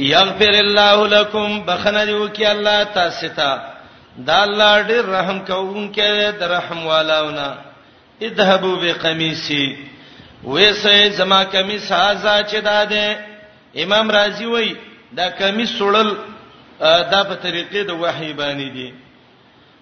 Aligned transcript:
یغفر 0.00 0.50
الله 0.50 1.06
لكم 1.20 1.64
بخنه 1.64 2.04
دی 2.04 2.12
وکي 2.12 2.46
الله 2.50 2.84
تاسو 2.84 3.28
ته 3.28 3.60
دا 4.26 4.42
الله 4.42 4.82
ډېر 4.82 5.04
رحم 5.08 5.38
کوونکی 5.44 6.00
دی 6.38 6.44
رحم 6.46 6.86
والاونا 6.86 7.54
اذهبوا 8.22 8.76
بقميصي 8.76 9.76
ویسه 10.44 11.08
زما 11.10 11.44
کمیس 11.44 11.92
هاذا 11.92 12.42
چې 12.42 12.54
داده 12.54 13.18
امام 13.76 14.10
رازی 14.10 14.44
وای 14.46 14.76
دا 15.16 15.28
کمیس 15.30 15.78
سړل 15.78 16.14
دا 16.80 17.24
په 17.28 17.34
طریقې 17.34 17.86
د 17.86 17.90
وحی 17.90 18.32
باندې 18.32 18.72
دی 18.72 18.94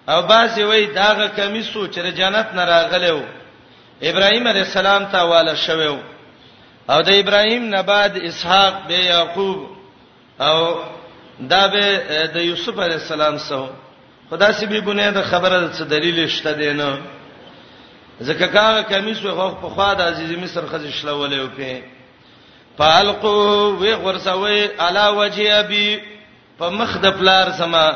او 0.09 0.21
باسي 0.21 0.63
وای 0.63 0.85
داغه 0.85 1.27
کمیس 1.27 1.65
سو 1.65 1.87
چې 1.87 1.99
جنت 1.99 2.47
نه 2.55 2.65
راغلو 2.65 3.21
ابراهيم 4.03 4.47
عليه 4.47 4.61
السلام 4.61 5.05
ته 5.05 5.23
والا 5.23 5.55
شوو 5.55 5.97
او 6.89 7.01
د 7.01 7.09
ابراهيم 7.09 7.63
نه 7.65 7.81
بعد 7.81 8.17
اسحاق 8.17 8.73
به 8.87 8.95
يعقوب 8.99 9.78
او 10.41 10.59
دا 11.49 11.67
به 11.67 11.85
د 12.35 12.35
یوسف 12.35 12.79
علی 12.79 12.93
السلام 12.93 13.37
سره 13.37 13.69
خدا 14.29 14.51
سي 14.51 14.65
به 14.65 14.79
بنیاد 14.81 15.21
خبره 15.21 15.69
څه 15.73 15.81
دلیل 15.83 16.27
شته 16.27 16.53
دینه 16.53 16.97
زکه 18.19 18.47
کاغه 18.47 18.83
کمیس 18.83 19.19
وغه 19.25 19.47
په 19.61 19.69
خوا 19.69 19.93
د 19.93 20.01
عزیز 20.01 20.31
مصر 20.39 20.63
خزې 20.71 20.91
شلولې 21.01 21.33
او 21.39 21.47
په 21.57 21.81
فالقو 22.77 23.35
وی 23.81 23.93
غرسوي 23.93 24.63
علا 24.79 25.09
وجه 25.11 25.59
ابي 25.59 26.01
په 26.59 26.69
مخ 26.69 26.97
د 26.97 27.05
پلار 27.19 27.51
سما 27.57 27.89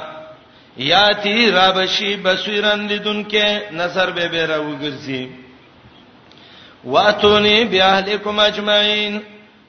یاتی 0.78 1.52
رابشی 1.52 2.16
بصیرن 2.16 2.88
لدونکه 2.88 3.62
نظر 3.72 4.10
به 4.10 4.28
به 4.28 4.48
راوګرځي 4.48 5.28
واتونی 6.84 7.66
بیا 7.66 7.86
اهلکم 7.94 8.40
اجمعین 8.40 9.22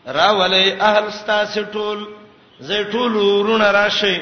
راولې 0.06 0.80
اهل 0.82 1.12
ستا 1.12 1.44
سټول 1.54 2.06
زه 2.60 2.84
ټول 2.92 3.16
ورونه 3.16 3.70
راشي 3.70 4.20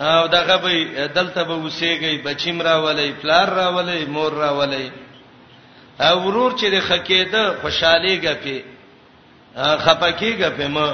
او 0.00 0.26
دغه 0.26 0.56
به 0.56 1.06
دلته 1.16 1.42
به 1.44 1.56
وسیږي 1.56 2.18
بچیم 2.24 2.62
راولې 2.62 3.12
پلار 3.22 3.48
راولې 3.48 4.04
مور 4.08 4.32
راولې 4.32 4.90
او 6.00 6.16
ورور 6.26 6.52
چې 6.60 6.66
د 6.74 6.80
خکېده 6.88 7.42
خوشحالي 7.60 8.16
غپي 8.24 8.58
خپکی 9.84 10.32
غپي 10.40 10.66
ما 10.68 10.88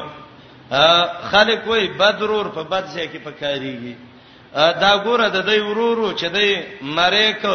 خلک 1.30 1.66
وای 1.66 1.86
بدرور 1.98 2.46
په 2.56 2.62
بد 2.62 2.84
ځای 2.94 3.08
کې 3.08 3.24
پکاريږي 3.26 3.94
دا 4.54 5.02
ګوره 5.04 5.26
د 5.30 5.38
دوی 5.46 5.60
ورورو 5.60 6.12
چې 6.18 6.24
دوی 6.34 6.52
مریک 6.82 7.46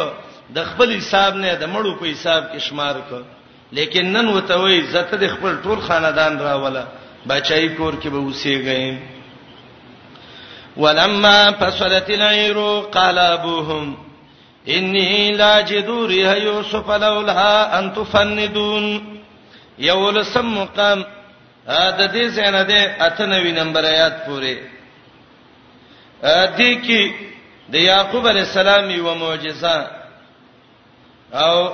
د 0.56 0.58
خپل 0.70 0.92
حساب 0.96 1.32
نه 1.36 1.54
د 1.54 1.64
مړو 1.74 1.92
په 2.00 2.06
حساب 2.12 2.44
کې 2.52 2.58
شمار 2.58 2.96
ک 3.10 3.12
لیکن 3.72 4.04
نن 4.16 4.28
وته 4.28 4.56
وای 4.62 4.80
زته 4.92 5.16
د 5.16 5.26
خپل 5.34 5.56
ټول 5.64 5.78
خاندان 5.88 6.38
راوله 6.40 6.84
بچای 7.28 7.68
کور 7.76 7.94
کې 8.02 8.06
به 8.14 8.18
اوسېږئ 8.18 8.98
ولما 10.82 11.50
فصلت 11.60 12.10
العير 12.16 12.58
قال 12.96 13.18
ابوهم 13.18 13.94
اني 14.76 15.30
لا 15.40 15.60
جدور 15.70 16.10
يوسف 16.20 16.90
لولا 17.04 17.46
ان 17.78 17.90
تفندون 17.96 18.86
یول 19.86 20.22
سم 20.30 20.48
مقام 20.58 21.02
د 21.98 22.12
دې 22.12 22.28
سنه 22.38 22.62
ده 22.70 23.06
اتنوي 23.06 23.52
نمبر 23.60 23.84
آیات 23.90 24.26
پورې 24.26 24.56
ا 26.22 26.46
دې 26.56 26.82
کې 26.86 27.10
د 27.72 27.88
یعقوب 27.88 28.26
علی 28.28 28.40
السلام 28.40 28.90
یو 28.90 29.14
معجزه 29.14 29.86
او 31.32 31.72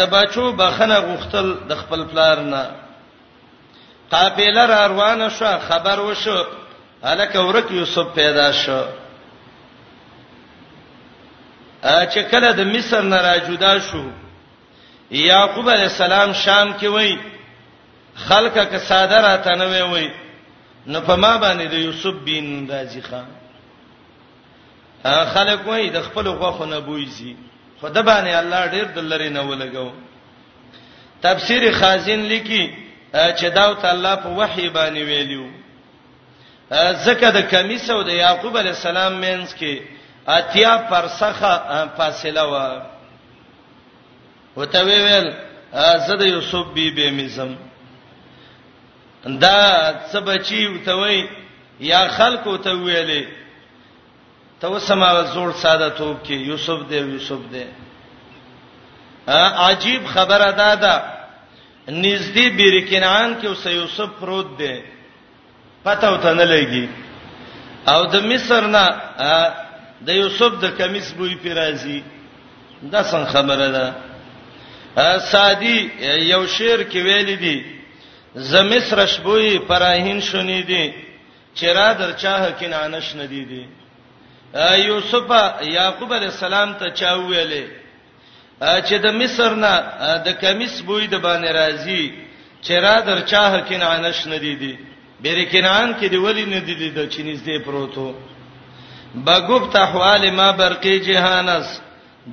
د 0.00 0.10
بچو 0.12 0.52
بخنه 0.58 0.98
غختل 1.06 1.54
د 1.70 1.74
خپل 1.84 2.04
پلار 2.10 2.40
نه 2.50 2.66
قافله 4.10 4.66
را 4.66 4.86
روانه 4.86 5.28
شو 5.28 5.58
خبر 5.58 6.00
وشو 6.00 6.44
الکه 7.02 7.38
ورک 7.38 7.70
یوسف 7.70 8.14
پیدا 8.14 8.52
شو 8.52 8.84
ا 11.82 12.06
چې 12.12 12.20
کله 12.30 12.52
د 12.52 12.60
مصر 12.60 13.00
نه 13.02 13.20
را 13.22 13.38
جدا 13.38 13.78
شو 13.78 14.04
یعقوب 15.10 15.70
علی 15.70 15.82
السلام 15.82 16.32
شام 16.32 16.72
کې 16.78 16.84
وای 16.84 17.18
خلکه 18.14 18.64
که 18.66 18.78
ساده 18.78 19.20
راته 19.22 19.50
نه 19.50 19.64
وای 19.64 19.82
وای 19.82 20.10
نو 20.86 21.00
په 21.00 21.14
ما 21.16 21.38
باندې 21.38 21.70
د 21.70 21.74
یوسف 21.74 22.14
بن 22.26 22.66
راضی 22.68 23.00
خان 23.02 23.26
خلک 25.34 25.66
وای 25.66 25.90
د 25.90 26.00
خپل 26.02 26.28
غوخو 26.28 26.64
نه 26.64 26.80
بوېزي 26.80 27.36
خدای 27.80 28.02
باندې 28.02 28.34
الله 28.36 28.70
ډېر 28.70 28.84
دلری 28.94 29.28
نه 29.28 29.40
ولګو 29.42 29.90
تفسیر 31.22 31.72
خازن 31.74 32.20
لیکي 32.20 32.85
چې 33.16 33.50
داوت 33.54 33.84
الله 33.84 34.14
په 34.16 34.28
وحي 34.38 34.68
باندې 34.70 35.02
ویلو 35.08 35.48
زکه 37.04 37.30
د 37.36 37.40
کمیس 37.50 37.90
او 37.90 38.02
د 38.02 38.08
یعقوب 38.12 38.56
علی 38.58 38.68
السلام 38.68 39.12
مینس 39.20 39.54
کې 39.54 39.80
اتیا 40.28 40.76
پرسخه 40.90 41.86
فاصله 41.96 42.42
و 42.42 42.80
وته 44.56 44.84
ویل 44.88 45.30
زه 46.06 46.16
د 46.16 46.22
یوسف 46.32 46.72
بیبي 46.74 47.10
میزم 47.10 47.54
دا 49.24 49.56
څه 50.12 50.16
بچی 50.26 50.66
وتوي 50.66 51.26
یا 51.92 52.08
خلکو 52.08 52.56
ته 52.56 52.70
ویلې 52.70 53.24
ته 54.60 54.68
وسما 54.68 55.22
زوړ 55.24 55.50
ساده 55.62 55.88
توپ 55.88 56.22
کې 56.24 56.30
یوسف 56.50 56.88
دی 56.90 56.96
یوسف 56.96 57.38
دی 57.52 57.64
عجیب 59.58 60.06
خبره 60.06 60.50
ده 60.58 60.74
ده 60.74 61.15
نږدې 61.88 62.46
بیرکنان 62.56 63.34
کې 63.40 63.46
اوس 63.46 63.66
یوسف 63.66 64.10
پروت 64.20 64.46
دی 64.58 64.74
پته 65.84 66.08
وته 66.12 66.32
نه 66.34 66.44
لګي 66.44 66.86
او 67.86 68.04
د 68.06 68.14
مصر 68.30 68.66
نه 68.66 68.84
د 70.06 70.10
یوسف 70.20 70.52
د 70.62 70.74
کمیس 70.78 71.08
بوې 71.18 71.36
پیرازي 71.42 72.02
دا 72.82 73.00
څنګه 73.10 73.26
خبره 73.32 73.68
ده 73.76 73.86
سادی 75.18 75.76
یو 76.32 76.46
شعر 76.46 76.80
کې 76.90 76.98
ویل 77.04 77.36
دي 77.38 77.66
ز 78.34 78.54
مصر 78.54 79.06
شبوې 79.06 79.58
پراهین 79.68 80.20
شونې 80.20 80.62
دي 80.70 80.92
چرا 81.54 81.92
در 81.92 82.12
چاه 82.12 82.50
کې 82.58 82.66
نانش 82.68 83.14
ندی 83.16 83.44
دي 83.44 83.62
یوسف 84.88 85.28
یعقوب 85.62 86.12
علی 86.14 86.26
السلام 86.26 86.72
ته 86.78 86.88
چا 86.90 87.10
ویلې 87.28 87.66
چې 88.60 88.98
د 89.04 89.06
مصر 89.20 89.50
نه 89.54 89.72
د 90.26 90.28
کمیس 90.42 90.80
بوی 90.88 91.06
د 91.12 91.16
باندې 91.26 91.50
راځي 91.60 92.02
چې 92.64 92.74
را 92.84 93.00
درچا 93.08 93.60
کنعانش 93.68 94.26
نه 94.32 94.38
دی 94.44 94.54
دی 94.60 94.74
بیر 95.22 95.38
کنعان 95.52 95.94
کې 96.00 96.06
دی 96.12 96.16
ولی 96.18 96.44
نه 96.44 96.60
دی 96.64 96.74
دی 96.74 96.90
د 96.90 97.08
چینیز 97.12 97.40
دی 97.44 97.58
پروتو 97.58 98.08
بغوبت 99.26 99.76
احوال 99.76 100.30
ما 100.30 100.50
برقی 100.60 100.98
جهانس 101.00 101.66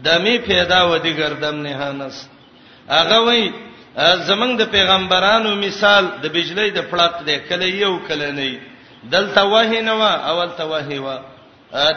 دمی 0.03 0.37
پیدا 0.47 0.81
و 0.91 0.97
دی 0.97 1.13
گردم 1.19 1.55
نهانس 1.67 2.15
هغه 2.89 3.19
وای 3.25 3.51
زمنګ 4.29 4.51
د 4.59 4.63
پیغمبرانو 4.75 5.55
مثال 5.55 6.03
د 6.23 6.25
بجلی 6.35 6.69
د 6.71 6.79
پړق 6.91 7.15
دی 7.27 7.37
کله 7.49 7.65
یو 7.65 7.99
کله 8.07 8.31
نه 8.31 8.59
دلته 9.11 9.43
وه 9.43 9.81
نه 9.87 9.93
وا 9.99 10.11
اول 10.31 10.49
ته 10.57 10.63
وه 10.71 10.89
وا 11.05 11.17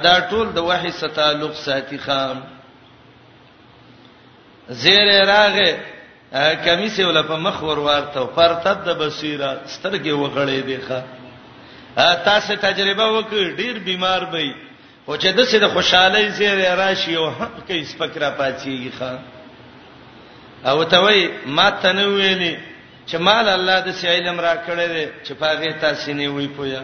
دا 0.02 0.20
ټول 0.30 0.46
د 0.52 0.58
وحی 0.58 0.90
ستالق 0.90 1.52
ساتي 1.54 1.98
خام 1.98 2.55
زیر 4.68 5.24
راغه 5.24 5.78
کمیسه 6.64 7.06
ول 7.06 7.22
په 7.22 7.36
مخ 7.36 7.62
ور 7.62 7.78
ورته 7.78 8.24
پرتب 8.36 8.78
د 8.86 8.98
بصیره 8.98 9.50
سترګې 9.74 10.12
وغړې 10.12 10.60
دی 10.68 10.78
ښا 10.86 10.98
تاسو 12.28 12.54
تجربه 12.66 13.06
وکړ 13.12 13.44
ډیر 13.60 13.74
بیمار 13.86 14.20
بې 14.32 14.48
او 15.08 15.16
چې 15.16 15.26
د 15.38 15.46
څه 15.50 15.56
د 15.62 15.66
خوشحالي 15.74 16.28
زیر 16.38 16.58
راشي 16.78 17.14
او 17.16 17.30
حق 17.38 17.56
کې 17.68 17.84
سپکرا 17.94 18.30
پاتېږي 18.38 18.90
ښا 18.98 19.12
او 20.70 20.84
ته 20.90 20.98
وای 21.02 21.30
ما 21.46 21.70
تنویلې 21.82 22.54
چې 23.06 23.16
مال 23.18 23.48
الله 23.48 23.80
د 23.80 23.90
سي 23.94 24.06
علم 24.08 24.40
را 24.40 24.54
کړې 24.66 24.86
دي 24.94 25.06
چې 25.24 25.32
پاغه 25.32 25.72
تاسو 25.80 26.12
نه 26.14 26.28
وی 26.28 26.48
پویا 26.56 26.82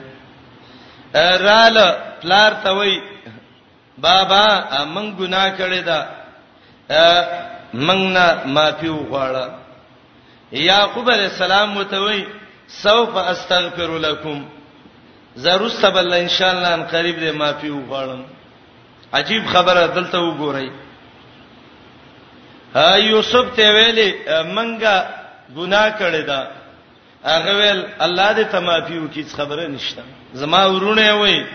رال 1.46 1.78
پلار 2.22 2.52
ته 2.62 2.70
وای 2.76 2.94
بابا 3.98 4.46
امون 4.78 5.16
ګناه 5.18 5.56
کړې 5.58 5.80
ده 5.88 5.98
موږ 7.80 8.00
نه 8.14 8.42
معافي 8.44 8.88
وغواړه 8.88 9.44
یعقوب 10.52 11.10
علیہ 11.10 11.24
السلام 11.28 11.76
وتوي 11.76 12.24
سوف 12.68 13.16
استغفر 13.16 13.98
لكم 13.98 14.42
زروست 15.42 15.84
بل 15.94 16.12
ان 16.14 16.28
شاء 16.28 16.50
الله 16.52 16.74
ان 16.74 16.82
قریب 16.90 17.16
دې 17.16 17.32
معافي 17.34 17.70
وغواړم 17.70 18.22
عجیب 19.14 19.46
خبره 19.52 19.86
دلته 19.86 20.18
وګورئ 20.18 20.68
ها 22.74 22.96
یوسف 22.96 23.56
ته 23.56 23.70
ویلي 23.74 24.08
منګه 24.54 25.04
ګناه 25.56 25.98
کړی 26.00 26.22
دا 26.22 26.50
هغه 27.24 27.56
ویل 27.56 27.86
الله 28.00 28.32
دې 28.34 28.46
ته 28.52 28.60
معافي 28.60 28.98
وکړي 28.98 29.36
خبره 29.36 29.66
نشته 29.68 30.02
زما 30.42 30.64
ورونه 30.66 31.14
وای 31.20 31.46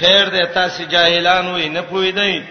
خیر 0.00 0.26
دې 0.30 0.54
تاسو 0.58 0.84
جاهلان 0.96 1.46
وای 1.46 1.68
نه 1.68 1.80
پوی 1.92 2.12
دی 2.12 2.42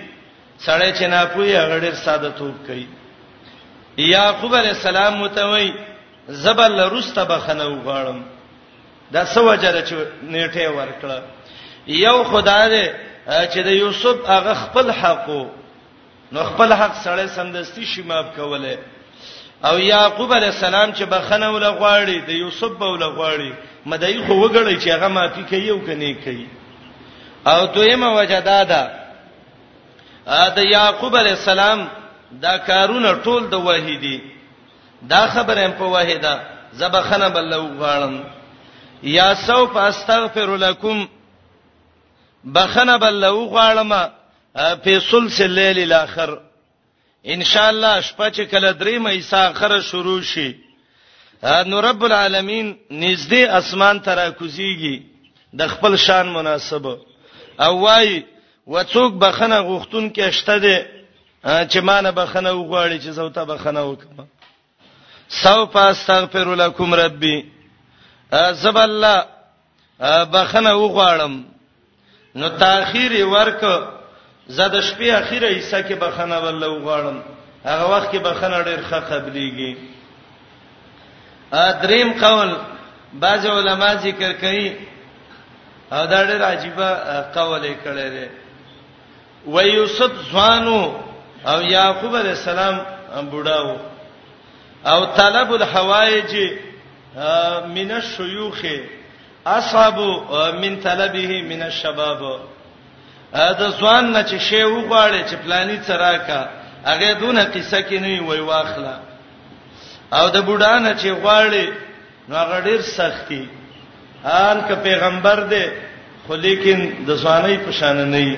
سړی 0.65 0.99
چې 0.99 1.03
نه 1.03 1.25
پوی 1.35 1.53
هغه 1.55 1.79
ډېر 1.79 1.95
ساده 2.05 2.29
توپ 2.39 2.55
کوي 2.67 2.87
یعقوب 4.07 4.55
علیہ 4.55 4.69
السلام 4.77 5.17
متوي 5.21 5.71
زبل 6.41 6.79
رسته 6.95 7.23
بخنه 7.31 7.67
وغړم 7.85 8.21
دا 9.15 9.23
سوجره 9.33 9.79
چې 9.81 9.95
نیټه 10.21 10.69
ورکړه 10.69 11.23
یو 12.01 12.17
خدای 12.31 12.83
چې 13.27 13.57
د 13.67 13.75
یوسف 13.79 14.29
هغه 14.29 14.53
خپل 14.61 14.91
حقو 14.99 15.41
نو 16.37 16.43
خپل 16.51 16.73
حق 16.83 16.93
سره 17.03 17.27
سمدستي 17.35 17.85
شماب 17.95 18.25
کوله 18.37 18.77
او 19.67 19.75
یعقوب 19.85 20.33
علی 20.33 20.45
السلام 20.53 20.93
چې 20.93 21.03
بخنه 21.15 21.49
ول 21.55 21.65
غواړي 21.65 22.25
د 22.31 22.41
یوسف 22.43 22.71
بول 22.83 23.03
غواړي 23.03 23.53
مدای 23.93 24.17
خو 24.25 24.47
وګړي 24.47 24.85
چې 24.85 24.87
هغه 24.95 25.07
مافي 25.17 25.43
کوي 25.53 25.69
او 25.69 25.81
کني 25.89 26.13
کوي 26.13 26.47
او 27.47 27.59
دویمه 27.65 28.13
وجدادا 28.19 28.81
دا 30.55 30.63
یعقوب 30.71 31.15
علی 31.17 31.29
السلام 31.29 31.87
دا 32.43 32.53
کارونه 32.69 33.13
ټول 33.25 33.49
د 33.49 33.53
واحدی 33.53 34.17
دا 35.13 35.23
خبره 35.33 35.67
په 35.79 35.85
واحده 35.93 36.33
زبخنه 36.79 37.27
بل 37.35 37.53
غاړم 37.81 38.15
یا 39.03 39.33
سو 39.47 39.67
فاستغفر 39.73 40.49
لكم 40.57 41.07
بخنه 42.55 42.97
بل 42.97 43.25
غاړم 43.53 43.91
په 44.83 44.99
سلسله 45.11 45.47
لیل 45.71 45.79
الاخر 45.93 46.29
ان 47.33 47.43
شاء 47.51 47.69
الله 47.73 48.01
شپه 48.01 48.29
چې 48.31 48.41
کله 48.51 48.73
درې 48.73 48.95
مې 49.03 49.21
ساخره 49.23 49.81
شروع 49.81 50.21
شي 50.21 50.49
نو 51.69 51.79
رب 51.81 52.03
العالمین 52.05 52.77
نږدې 52.91 53.33
اسمان 53.59 53.99
ترا 54.01 54.29
کوزيږي 54.29 55.01
د 55.53 55.67
خپل 55.67 55.95
شان 55.97 56.29
مناسب 56.33 56.87
او 57.59 57.79
وای 57.81 58.23
وڅوک 58.67 59.13
بخنه 59.23 59.59
غوښتون 59.61 60.15
کې 60.15 60.19
اشته 60.23 60.57
ده 60.59 60.77
چې 61.43 61.81
مان 61.81 62.11
به 62.11 62.25
خنه 62.25 62.51
وغواړي 62.51 62.99
چې 62.99 63.09
زو 63.15 63.29
ته 63.29 63.45
به 63.45 63.57
خنه 63.57 63.81
وکم 63.83 64.23
سو 65.29 65.65
پاستغفر 65.65 66.55
لكم 66.55 66.93
ربي 66.93 67.45
زب 68.51 68.77
الله 68.77 69.25
بخنه 70.33 70.73
وغواړم 70.75 71.39
نو 72.35 72.47
تاخير 72.49 73.25
ورک 73.27 73.63
زاد 74.47 74.69
شپې 74.81 75.01
اخیره 75.01 75.59
حصہ 75.59 75.75
کې 75.81 75.93
بخنه 75.95 76.37
ول 76.37 76.63
وغواړم 76.63 77.19
هغه 77.65 77.97
وخت 77.97 78.11
کې 78.11 78.15
بخنه 78.19 78.63
ډېر 78.63 78.83
ښه 78.89 79.13
قبليږي 79.13 79.77
دریم 81.81 82.13
قول 82.25 82.55
بعض 83.13 83.45
علما 83.47 83.93
ذکر 83.95 84.31
کوي 84.39 84.73
او 85.91 86.05
دا 86.05 86.23
ډېر 86.25 86.41
عجیب 86.41 86.75
قول 87.33 87.61
یې 87.65 87.75
کړی 87.87 88.09
دی 88.09 88.29
ويوسف 89.47 90.11
ځوانو 90.31 90.81
او 91.47 91.61
یعقوب 91.61 92.15
علیہ 92.17 92.29
السلام 92.29 92.77
بوډاو 93.31 93.71
او 94.91 95.05
طلب 95.15 95.53
الحوائج 95.53 96.35
من 97.75 97.91
الشيوخ 97.91 98.61
اصحاب 99.47 99.99
من 100.61 100.75
طلبه 100.83 101.41
من 101.51 101.61
الشباب 101.61 102.21
دا 103.59 103.67
ځوان 103.79 104.11
نه 104.11 104.21
چې 104.23 104.37
شی 104.49 104.61
وغواړي 104.63 105.21
چې 105.29 105.35
پلاني 105.45 105.77
سراکا 105.83 106.49
هغه 106.85 107.13
دونه 107.13 107.43
قصه 107.43 107.81
کې 107.81 107.93
نه 108.05 108.21
وي 108.29 108.39
واخله 108.39 108.99
او 110.13 110.29
د 110.29 110.37
بوډا 110.47 110.79
نه 110.79 110.93
چې 110.97 111.23
غواړي 111.23 111.69
نو 112.29 112.35
هغه 112.35 112.59
ډیر 112.61 112.81
سختي 112.81 113.47
ان 114.25 114.61
که 114.67 114.75
پیغمبر 114.83 115.39
دی 115.51 115.65
خو 116.27 116.35
لیکن 116.35 116.79
د 117.07 117.11
ځواني 117.17 117.57
پشان 117.67 117.95
نه 117.97 118.05
نه 118.05 118.37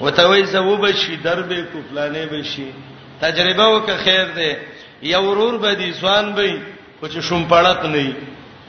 وتوي 0.00 0.42
زو 0.54 0.76
بشي 0.76 1.16
دربه 1.16 1.64
کو 1.72 1.78
فلانه 1.90 2.24
بشي 2.24 2.66
تجربه 3.20 3.66
وک 3.68 3.90
خیر 4.04 4.28
ده 4.36 4.58
یو 5.02 5.22
ورور 5.24 5.56
به 5.58 5.74
دي 5.74 5.92
سوان 5.92 6.34
به 6.34 6.60
خو 7.00 7.06
چې 7.08 7.18
شوم 7.20 7.44
پړق 7.48 7.84
نه 7.86 8.12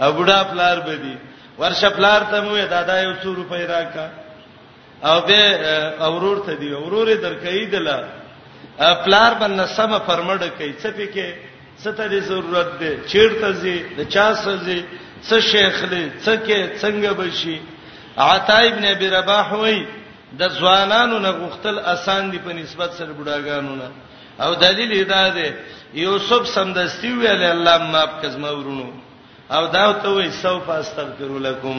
او 0.01 0.11
بډا 0.13 0.43
پلار 0.43 0.79
به 0.79 0.95
دي 0.95 1.15
ورشه 1.59 1.89
پلار 1.89 2.21
ته 2.31 2.41
مو 2.41 2.55
دادا 2.69 3.01
یو 3.01 3.13
څو 3.21 3.25
روپۍ 3.35 3.63
راکا 3.69 4.07
او 5.03 5.21
به 5.21 5.41
اورور 6.05 6.37
ته 6.45 6.55
دی 6.55 6.71
اورور 6.73 7.07
درکې 7.15 7.71
دلا 7.71 7.99
پلار 9.05 9.33
باندې 9.39 9.77
سم 9.77 9.97
پرمړ 9.99 10.43
کوي 10.57 10.73
څه 10.73 10.87
پکې 10.87 11.33
څه 11.83 11.89
ته 11.97 12.19
ضرورت 12.19 12.79
ده 12.79 12.97
چیرته 13.07 13.51
زی 13.51 13.79
د 13.97 14.09
چا 14.09 14.33
سزی 14.33 14.83
څه 15.29 15.39
شیخ 15.51 15.83
لې 15.91 16.25
څه 16.25 16.31
کې 16.45 16.81
څنګه 16.81 17.11
بشي 17.13 17.59
عطا 18.17 18.57
ابن 18.59 18.85
ابي 18.85 19.07
رباح 19.09 19.53
وایي 19.53 19.85
د 20.37 20.41
ځوانانو 20.57 21.17
نه 21.25 21.29
غختل 21.41 21.77
اسان 21.93 22.29
دي 22.31 22.39
په 22.45 22.51
نسبت 22.53 22.89
سره 22.93 23.11
بډاګانو 23.17 23.73
نه 23.81 23.89
او 24.43 24.53
دلیل 24.63 24.91
دا 25.13 25.29
دی 25.37 25.47
یوسف 26.05 26.43
سمدستی 26.57 27.11
ویل 27.21 27.43
الله 27.53 27.77
ماف 27.91 28.09
کزما 28.21 28.51
ورونو 28.57 28.89
او 29.55 29.65
دا 29.67 29.93
ته 29.93 30.09
وې 30.09 30.29
سوف 30.43 30.69
استغفر 30.69 31.31
لكم 31.47 31.77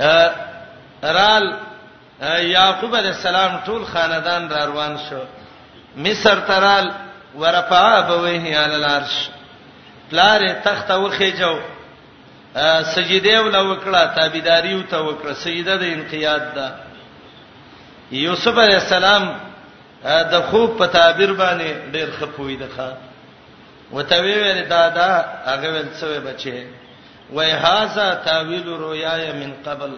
ا 0.00 0.28
رال 1.18 1.44
یعقوب 2.52 2.96
علیہ 2.96 3.10
السلام 3.10 3.58
ټول 3.66 3.84
خاندان 3.92 4.48
را 4.50 4.64
روان 4.66 4.96
شو 5.10 5.20
مصر 5.96 6.38
ترال 6.48 6.90
ورفع 7.34 7.98
ابويه 7.98 8.44
علی 8.62 8.74
العرش 8.74 9.30
پلار 10.10 10.40
تخت 10.64 10.90
وخیجو 10.90 11.54
سجده 12.94 13.42
ول 13.44 13.56
وکړه 13.56 14.04
تابعداري 14.16 14.72
او 14.74 14.82
ته 14.90 14.98
وکړه 15.02 15.32
سجده 15.44 15.76
د 15.76 15.82
انقیاد 15.84 16.44
ده 16.54 16.66
یوسف 18.12 18.58
علی 18.58 18.74
السلام 18.76 19.24
د 20.04 20.40
خوب 20.50 20.78
په 20.78 20.86
تعبیر 20.86 21.32
باندې 21.32 21.70
ډیر 21.92 22.08
خپوی 22.18 22.56
ده 22.56 22.68
ښا 22.76 22.88
وتوی 23.92 24.32
ویل 24.42 24.68
دادا 24.70 25.08
هغه 25.44 25.68
ول 25.72 25.88
څه 26.00 26.20
بچي 26.24 26.66
وای 27.32 27.50
هاذا 27.50 28.14
تاویل 28.14 28.68
رؤیاي 28.68 29.32
من 29.32 29.52
قبل 29.66 29.90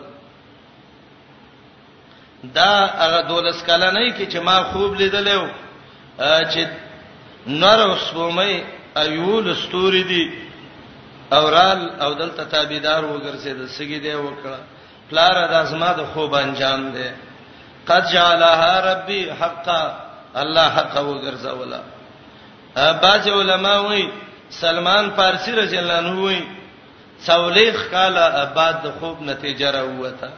دا 2.45 2.73
هغه 2.87 3.21
دولس 3.29 3.63
کاله 3.63 3.91
نه 3.91 4.11
کی 4.11 4.27
چې 4.27 4.37
ما 4.41 4.63
خوب 4.73 4.95
لیدلې 4.99 5.49
چې 6.53 6.67
نور 7.47 7.79
اوس 7.83 8.11
بومې 8.13 8.63
ایول 8.97 9.51
استوري 9.51 10.03
دي 10.03 10.50
اورال 11.39 11.81
او 12.03 12.13
دلته 12.21 12.45
تابعدار 12.53 13.03
وګرځید 13.13 13.59
سګی 13.77 13.99
دی 14.05 14.15
وکړه 14.27 14.59
پلار 15.11 15.35
د 15.51 15.55
ازما 15.63 15.91
د 15.93 16.01
خوب 16.13 16.33
انجام 16.45 16.83
دی 16.97 17.09
قد 17.89 18.03
جعلها 18.15 18.73
ربي 18.91 19.21
حقا 19.41 19.83
الله 20.41 20.67
حق 20.77 20.95
وګرځولا 21.09 21.81
بعض 23.05 23.25
علما 23.39 23.77
وایي 23.87 24.11
سلمان 24.63 25.05
فارسی 25.17 25.51
رضی 25.61 25.79
الله 25.79 25.95
عنه 25.97 26.21
وایي 26.25 26.45
څولېخ 27.27 27.77
کاله 27.95 28.23
آباد 28.45 28.77
د 28.85 28.89
خوب 29.01 29.17
نتیجه 29.29 29.71
راوته 29.71 30.31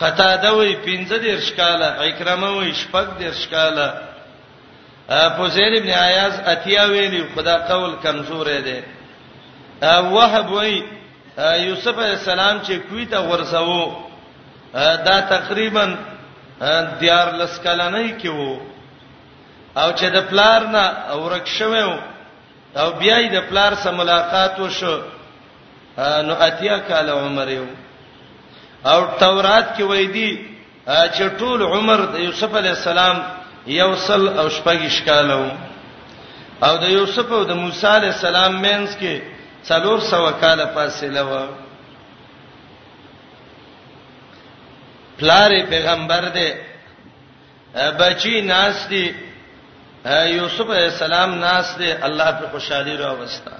قتاده 0.00 0.52
وایي 0.54 0.76
15 0.76 1.18
درش 1.18 1.52
کاله 1.60 1.86
اکرامه 2.08 2.50
وایي 2.56 2.74
شپږ 2.82 3.06
درش 3.20 3.46
کاله 3.48 3.88
فوزیل 5.36 5.74
ابن 5.80 5.88
عیاض 6.06 6.34
اتیا 6.48 6.84
ویلی 6.90 7.22
خدا 7.34 7.56
قول 7.68 7.92
کمزور 8.04 8.46
دی 8.64 8.80
وهب 9.86 10.52
وای 10.52 10.82
یوسف 11.66 11.98
علی 11.98 12.10
السلام 12.10 12.58
چې 12.66 12.72
کوی 12.88 13.04
ته 13.06 13.18
ورسوو 13.18 13.92
دا 15.06 15.18
تقریبا 15.28 15.84
دیار 17.00 17.28
لسکلنې 17.30 18.22
کې 18.22 18.26
وو 18.28 18.60
او 19.76 19.88
چې 19.92 20.04
د 20.16 20.28
پلار 20.30 20.60
نه 20.74 20.84
اورک 21.16 21.46
شوو 21.58 21.96
او 22.76 22.90
بیا 22.90 23.26
یې 23.26 23.32
د 23.32 23.40
پلار 23.48 23.74
سره 23.82 23.92
ملاقات 24.00 24.60
وشو 24.60 24.94
نو 26.26 26.34
اتیا 26.48 26.78
کال 26.88 27.10
عمر 27.10 27.48
یو 27.48 27.66
او 28.84 29.04
تورات 29.20 29.76
کې 29.76 29.80
وای 29.82 30.06
دی 30.06 30.30
چې 30.86 31.24
ټول 31.38 31.62
عمر 31.62 32.00
د 32.14 32.18
یوسف 32.26 32.56
علی 32.56 32.68
السلام 32.68 33.22
یوصل 33.66 34.28
او 34.28 34.48
شپږ 34.48 34.82
شکالو 34.90 35.48
او 36.62 36.76
د 36.78 36.82
یوسف 36.90 37.32
او 37.32 37.44
د 37.44 37.52
موسی 37.56 37.86
علی 37.86 38.06
السلام 38.08 38.52
مینس 38.60 38.96
کې 39.00 39.33
څلور 39.66 39.98
سو 40.06 40.24
کال 40.40 40.60
فاصله 40.74 41.20
و 41.30 41.36
پلار 45.18 45.50
پیغمبر 45.68 46.24
دې 46.34 46.52
بچی 48.00 48.40
ناس 48.48 48.86
دي 48.90 49.04
یوسف 50.28 50.70
علیہ 50.74 50.88
السلام 50.92 51.34
ناس 51.44 51.70
دي 51.78 51.92
الله 52.08 52.30
په 52.40 52.50
خوشحالي 52.56 52.96
را 52.96 53.12
وستا 53.20 53.52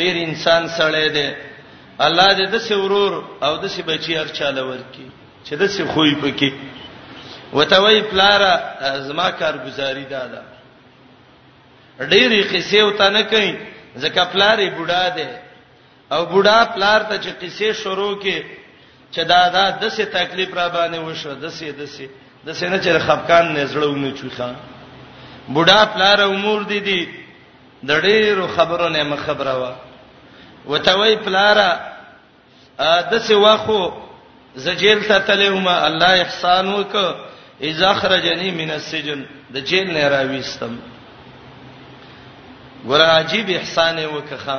ډیر 0.00 0.22
انسان 0.28 0.68
سره 0.80 1.06
دی 1.18 1.28
الله 2.00 2.28
دې 2.36 2.46
د 2.52 2.58
سورور 2.68 3.12
او 3.46 3.52
د 3.62 3.64
سی 3.74 3.82
بچی 3.88 4.12
هر 4.18 4.28
چاله 4.36 4.62
ورکی 4.68 5.06
چې 5.44 5.54
د 5.62 5.64
سی 5.72 5.82
خوې 5.88 6.12
پکې 6.22 6.50
وتوي 7.52 8.00
پلارا 8.12 8.52
زما 9.08 9.28
کار 9.40 9.54
گزاري 9.66 10.04
دادا 10.12 10.42
ډېری 12.00 12.42
قصې 12.52 12.80
وته 12.82 13.06
نه 13.16 13.22
کوي 13.32 13.50
ځکه 13.98 14.20
پلاري 14.32 14.68
بوډا 14.78 15.04
دی 15.16 15.28
او 16.12 16.20
بوډا 16.32 16.58
پلار 16.74 17.00
ته 17.10 17.16
چې 17.24 17.30
قصې 17.42 17.68
شروع 17.82 18.14
کې 18.22 18.38
چې 19.12 19.20
دادا 19.34 19.64
د 19.84 19.86
سی 19.96 20.04
تکلیف 20.16 20.50
را 20.54 20.66
باندې 20.76 20.98
وشو 21.00 21.32
د 21.44 21.46
سی 21.58 21.68
د 21.82 21.84
سی 21.96 22.06
د 22.46 22.48
سی 22.54 22.66
نه 22.68 22.78
چې 22.80 22.90
خفقان 23.08 23.46
نه 23.54 23.62
زړونه 23.74 24.10
چوخا 24.20 24.48
بوډا 25.48 25.80
پلار 25.94 26.18
امور 26.30 26.60
دي 26.72 26.80
دي 26.80 27.00
د 27.84 27.92
ډېرو 28.00 28.46
خبرو 28.56 28.88
نه 28.88 29.02
مخبره 29.02 29.56
وا 29.62 29.74
وتوي 30.66 31.16
پلارا 31.26 31.89
د 33.10 33.18
څه 33.18 33.34
واخو 33.34 33.92
زجیل 34.66 35.02
ته 35.08 35.18
تلهما 35.30 35.74
الله 35.86 36.12
احسان 36.22 36.68
وک 36.74 36.94
اذا 37.70 37.90
خرجنی 38.00 38.50
من 38.60 38.70
السجن 38.76 39.24
د 39.56 39.66
جیل 39.70 39.90
نه 39.96 40.08
راويستم 40.14 40.74
ګور 42.86 43.02
عجیب 43.06 43.48
احسان 43.56 44.04
وکخه 44.16 44.58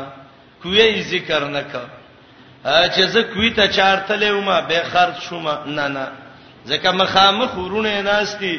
کوی 0.64 1.02
ذکر 1.14 1.46
نکا 1.56 1.84
چې 2.64 3.02
زه 3.14 3.22
کوی 3.34 3.50
ته 3.60 3.68
چارته 3.78 4.16
لوم 4.24 4.52
به 4.68 4.84
خرج 4.92 5.22
شوم 5.30 5.48
نه 5.66 5.88
نه 5.88 6.08
ځکه 6.68 6.92
مخامخ 7.02 7.58
ورونه 7.58 8.02
ناشتي 8.02 8.54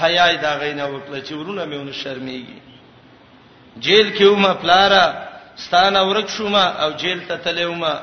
حیا 0.00 0.26
دا 0.42 0.54
غینه 0.58 0.84
وکړه 0.86 1.24
چې 1.28 1.32
ورونه 1.32 1.64
میونه 1.64 1.92
شرمېږي 1.92 2.58
جیل 3.80 4.12
کې 4.18 4.22
ومه 4.22 4.54
پلارا 4.54 5.14
ستانه 5.56 6.02
ورک 6.02 6.28
شوم 6.36 6.54
او 6.54 6.90
جیل 6.92 7.20
ته 7.28 7.36
تلومه 7.36 7.94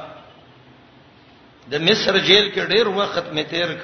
د 1.72 1.74
مصر 1.88 2.14
جیل 2.28 2.46
کې 2.54 2.62
ډیر 2.74 2.88
وخت 3.00 3.26
می 3.38 3.44
تیر 3.54 3.72
ک 3.82 3.84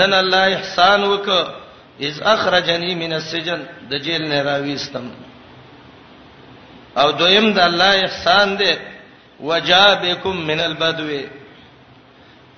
نن 0.00 0.12
الله 0.14 0.46
احسان 0.58 1.00
وک 1.12 1.28
اذ 2.08 2.16
اخرجنی 2.32 2.92
من 3.02 3.12
السجن 3.18 3.60
د 3.92 3.94
جیل 4.06 4.22
نه 4.32 4.38
راويستم 4.48 5.06
او 7.02 7.08
دویم 7.20 7.46
د 7.52 7.56
الله 7.68 7.92
احسان 8.06 8.48
دی 8.62 8.72
وجابکم 9.48 10.34
من 10.50 10.58
البدو 10.66 11.08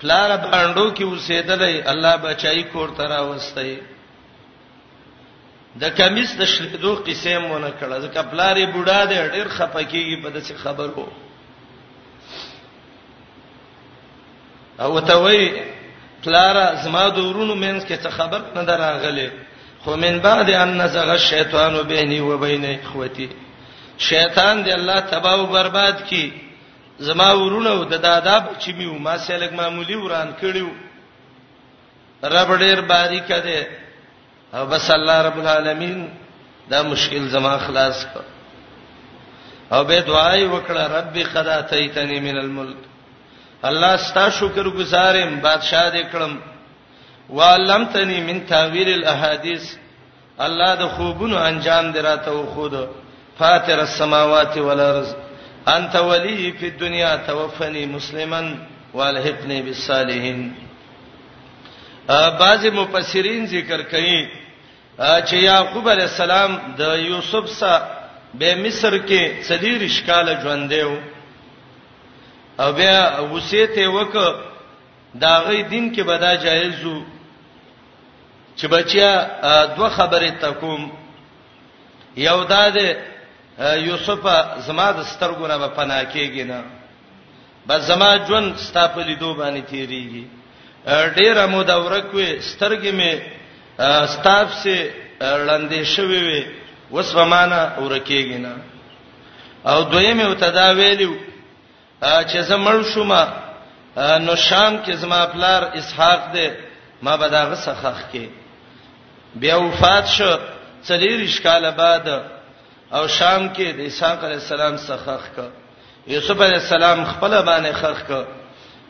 پلار 0.01 0.29
باندې 0.37 0.97
کې 0.97 1.01
اوسېدلې 1.01 1.89
الله 1.93 2.13
بچای 2.27 2.63
کور 2.75 2.89
ترا 2.99 3.19
وستای 3.29 3.73
د 5.81 5.83
کمیس 6.01 6.29
د 6.41 6.43
شریدو 6.51 6.93
قسم 7.07 7.41
مونږ 7.47 7.73
کړه 7.81 7.97
ځکه 8.05 8.21
پلارې 8.31 8.65
بوډا 8.73 9.05
دی 9.09 9.17
ډېر 9.29 9.47
خپکیږي 9.57 10.15
په 10.23 10.29
دې 10.35 10.41
خبرو 10.63 11.07
او 14.79 14.99
ته 15.01 15.15
وای 15.15 15.51
پلار 16.23 16.55
زما 16.83 17.07
د 17.09 17.17
ورونو 17.19 17.55
مینس 17.63 17.83
کې 17.85 17.95
څه 18.03 18.09
خبر 18.09 18.41
نه 18.55 18.63
دراغله 18.63 19.27
خو 19.83 19.95
من 20.03 20.19
بعد 20.27 20.49
ان 20.49 20.77
نزغ 20.81 21.09
الشیطان 21.09 21.73
بیني 21.87 22.19
وبین 22.19 22.65
اخوتي 22.65 23.27
شیطان 24.09 24.55
دی 24.65 24.71
الله 24.71 24.99
تباہ 25.11 25.33
او 25.39 25.45
برباد 25.55 26.03
کی 26.09 26.23
زما 27.07 27.29
ورونه 27.41 27.73
د 27.89 28.01
دادا 28.07 28.37
بچی 28.45 28.73
میو 28.79 28.93
ما 28.93 29.15
سلګ 29.27 29.51
معمولی 29.61 29.95
وران 29.95 30.31
کړیو 30.41 30.69
رب 32.35 32.55
ډیر 32.59 32.81
باریک 32.91 33.27
دی 33.29 33.61
او 34.53 34.65
بس 34.71 34.91
الله 34.91 35.17
رب 35.27 35.39
العالمین 35.41 36.07
دا 36.69 36.81
مشکل 36.91 37.27
زما 37.29 37.57
خلاص 37.57 38.05
کړ 38.15 38.21
او 39.73 39.83
به 39.83 39.99
دعای 40.01 40.47
وکړه 40.47 40.91
رب 40.97 41.17
قد 41.35 41.47
اتیتنی 41.57 42.19
من 42.19 42.37
الملک 42.45 42.77
الله 43.67 43.95
ستا 44.09 44.25
شکر 44.39 44.65
گزارم 44.79 45.29
بادشاہ 45.45 45.89
دې 45.91 46.03
کړم 46.11 46.33
وعلمتنی 47.37 48.19
من 48.27 48.37
تاویل 48.51 48.89
الاحاديث 48.93 49.63
الله 50.45 50.71
د 50.81 50.87
خوبونو 50.95 51.37
انجام 51.37 51.91
دراته 51.91 52.31
و 52.31 52.45
خود 52.53 52.73
فاتر 53.39 53.79
السماوات 53.79 54.57
والارض 54.57 55.09
انت 55.75 55.95
ولی 55.95 56.51
فی 56.59 56.65
الدنيا 56.67 57.15
توفنی 57.27 57.85
مسلما 57.85 58.41
والحقنی 58.93 59.61
بالصالحین 59.61 60.39
بعض 62.41 62.65
مفسرین 62.65 63.45
ذکر 63.47 63.81
کوي 63.81 64.27
چې 64.99 65.33
یعقوب 65.33 65.89
علی 65.89 66.01
السلام 66.01 66.57
د 66.77 66.97
یوسف 67.07 67.49
سره 67.49 67.81
به 68.33 68.55
مصر 68.55 68.93
کې 69.07 69.41
30 69.47 69.89
اشکال 69.91 70.35
ژوند 70.43 70.69
دیو 70.73 70.95
او 72.61 72.69
بیا 72.79 72.99
وسیته 73.33 73.85
وک 73.97 74.13
دا 75.23 75.35
غي 75.45 75.59
دین 75.71 75.85
کې 75.95 76.01
بدا 76.09 76.31
جایز 76.45 76.83
وو 76.85 76.99
چې 78.57 78.65
بچیا 78.75 79.09
دوه 79.75 79.89
خبرې 79.97 80.31
تکوم 80.45 80.81
یو 82.27 82.39
دا 82.53 82.63
ده 82.75 82.85
یوسف 83.87 84.21
زما 84.67 84.87
د 84.97 84.99
سترګونه 85.13 85.55
په 85.61 85.67
پناه 85.77 86.03
کېږي 86.13 86.43
نه 86.51 86.59
بس 87.67 87.79
زما 87.89 88.11
ژوند 88.27 88.49
ستاپلې 88.67 89.15
دوه 89.21 89.33
باندې 89.39 89.61
تیریږي 89.71 90.25
ډېر 91.17 91.37
مو 91.51 91.59
دا 91.63 91.77
ورکوې 91.85 92.27
سترګې 92.51 92.91
مې 92.99 93.11
ستاپ 94.15 94.47
سي 94.63 94.77
لاندې 95.47 95.79
شوي 95.93 96.21
وي 96.27 96.41
وسمانه 96.93 97.61
ورکیږي 97.83 98.37
نه 98.45 98.53
او 99.69 99.83
دویمه 99.83 100.25
وتدا 100.29 100.67
ویلو 100.79 101.13
چې 102.01 102.39
زمړ 102.49 102.81
شوم 102.93 103.11
نو 104.25 104.35
شام 104.35 104.77
کې 104.85 104.91
زما 104.95 105.25
پلار 105.25 105.61
اسحاق 105.73 106.31
دی 106.33 106.47
ما 107.01 107.15
به 107.17 107.27
دا 107.27 107.45
غسخخ 107.51 107.99
کې 108.13 108.27
بیا 109.35 109.57
وفات 109.59 110.05
شو 110.07 110.31
څلیر 110.87 111.19
اشکال 111.23 111.65
بعد 111.75 112.07
او 112.91 113.07
شام 113.07 113.49
کې 113.53 113.61
د 113.75 113.79
اسحاق 113.79 114.23
علی 114.23 114.33
السلام 114.33 114.77
سخخ 114.77 115.23
کا 115.35 115.47
یوسف 116.07 116.41
علی 116.41 116.55
السلام 116.55 117.03
خپل 117.05 117.31
باندې 117.45 117.73
خخ 117.81 118.07
کا 118.07 118.23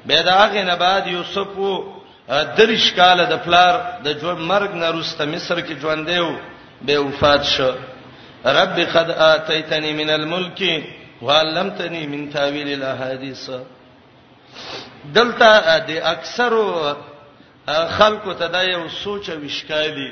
بیا 0.05 0.21
دا 0.21 0.31
هغه 0.43 0.63
نه 0.63 0.75
بعد 0.75 1.07
یوسف 1.07 1.57
وو 1.57 1.83
درش 2.57 2.93
کال 2.93 3.25
د 3.25 3.33
پلار 3.45 3.73
د 4.03 4.09
ژوند 4.21 4.39
مرګ 4.51 4.71
نه 4.73 4.87
روسته 4.91 5.25
مصر 5.25 5.59
کې 5.61 5.81
ژوند 5.81 6.07
دیو 6.09 6.37
به 6.85 6.97
وفات 6.99 7.43
شو 7.45 7.71
رب 8.45 8.79
قد 8.95 9.09
اتیتنی 9.11 9.93
من 9.93 10.09
الملک 10.09 10.63
وعلمتني 11.21 12.01
من 12.13 12.29
تاويل 12.35 12.67
الاحاديث 12.79 13.49
دلته 15.15 15.49
د 15.89 15.91
اکثرو 16.13 16.63
خلکو 17.97 18.33
ته 18.33 18.47
دا 18.55 18.61
یو 18.63 18.83
سوچ 19.03 19.29
او 19.29 19.39
اشکالي 19.51 20.11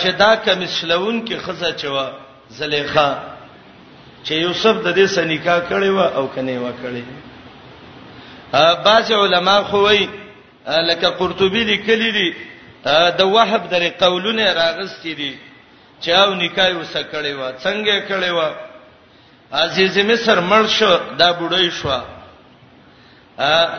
چې 0.00 0.08
دا 0.22 0.34
کمسلون 0.44 1.24
کې 1.26 1.34
خزه 1.44 1.72
چوا 1.72 2.06
زلیخا 2.58 3.10
چې 4.24 4.32
یوسف 4.44 4.76
د 4.86 4.94
دې 4.96 5.06
سنیکا 5.16 5.58
کړي 5.70 5.88
و 5.96 6.00
او 6.00 6.28
کني 6.34 6.56
و 6.58 6.72
کړي 6.82 7.02
بعض 8.86 9.12
علما 9.12 9.62
خو 9.62 9.82
وی 9.88 10.08
لکه 10.66 11.08
قرطبي 11.08 11.64
لیکلي 11.64 12.10
دي 12.16 12.30
د 13.20 13.22
وهب 13.22 13.70
درې 13.70 14.02
قولونه 14.02 14.54
راغستې 14.54 15.06
دي 15.20 15.36
چاو 16.00 16.34
نکای 16.34 16.72
وسکړي 16.82 17.32
و 17.38 17.52
څنګه 17.64 17.96
کړي 18.08 18.30
و 18.36 18.40
عزیز 19.52 19.96
مصر 20.08 20.40
مړ 20.40 20.66
شو 20.68 20.96
دا 21.18 21.30
بډای 21.38 21.70
شو 21.78 21.90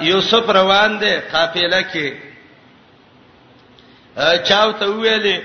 یوسف 0.10 0.50
روان 0.58 1.00
دی 1.02 1.14
قافله 1.32 1.82
کې 1.92 2.08
چاو 4.48 4.72
ته 4.80 4.86
ویلې 4.86 5.38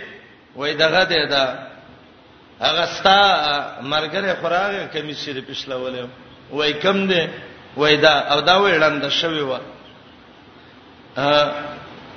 وای 0.57 0.73
دغه 0.75 1.05
دی 1.05 1.27
دا 1.35 1.45
هغه 2.61 2.87
ستا 2.87 3.21
مرګره 3.93 4.37
خوراغه 4.41 4.87
کمی 4.93 5.15
سیر 5.23 5.41
پښلولې 5.41 6.05
وای 6.51 6.73
کم 6.73 7.07
دی 7.07 7.23
وای 7.77 7.97
دا 7.97 8.15
او 8.31 8.41
دا 8.41 8.59
ویړند 8.63 9.09
شوی 9.09 9.41
و 9.41 9.59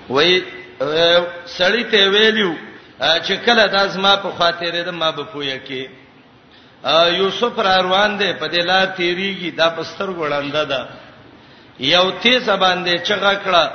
وای 0.09 0.41
سړی 1.57 1.83
ته 1.91 2.09
ویلو 2.13 2.55
چې 3.25 3.31
کله 3.45 3.67
داس 3.67 3.95
ما 3.95 4.15
په 4.15 4.29
خاطر 4.37 4.71
دې 4.71 4.87
ما 4.91 5.11
به 5.11 5.23
پوهه 5.23 5.57
کې 5.67 5.89
یوسف 6.87 7.59
را 7.59 7.81
روان 7.83 8.17
دی 8.17 8.33
په 8.39 8.47
دې 8.47 8.61
لا 8.65 8.85
تیریږي 8.95 9.51
دا 9.51 9.69
پستر 9.75 10.09
ګړنده 10.15 10.63
ده 10.65 10.87
یو 11.79 12.11
تیز 12.23 12.49
باندې 12.49 12.95
چغه 13.03 13.33
کړه 13.45 13.65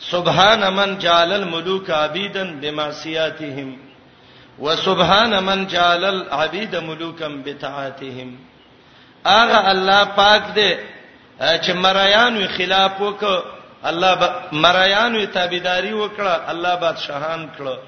سبحان 0.00 0.62
من 0.74 0.98
جعل 0.98 1.32
الملوک 1.32 1.90
عبیدن 1.90 2.60
بمعصیاتهم 2.60 3.76
وسبحان 4.58 5.30
من 5.44 5.66
جعل 5.66 6.04
العبید 6.04 6.76
ملوکم 6.76 7.42
بتعاتهم 7.42 8.38
اغه 9.24 9.70
الله 9.70 10.04
پاک 10.16 10.42
دی 10.54 10.74
چې 11.40 11.70
مریانو 11.74 12.46
خلاف 12.56 13.00
وک 13.00 13.24
الله 13.84 14.14
با 14.14 14.28
مریانو 14.52 15.26
تابعداري 15.26 15.92
وکړه 15.92 16.50
الله 16.50 16.76
بادشاہان 16.76 17.50
کړه 17.58 17.78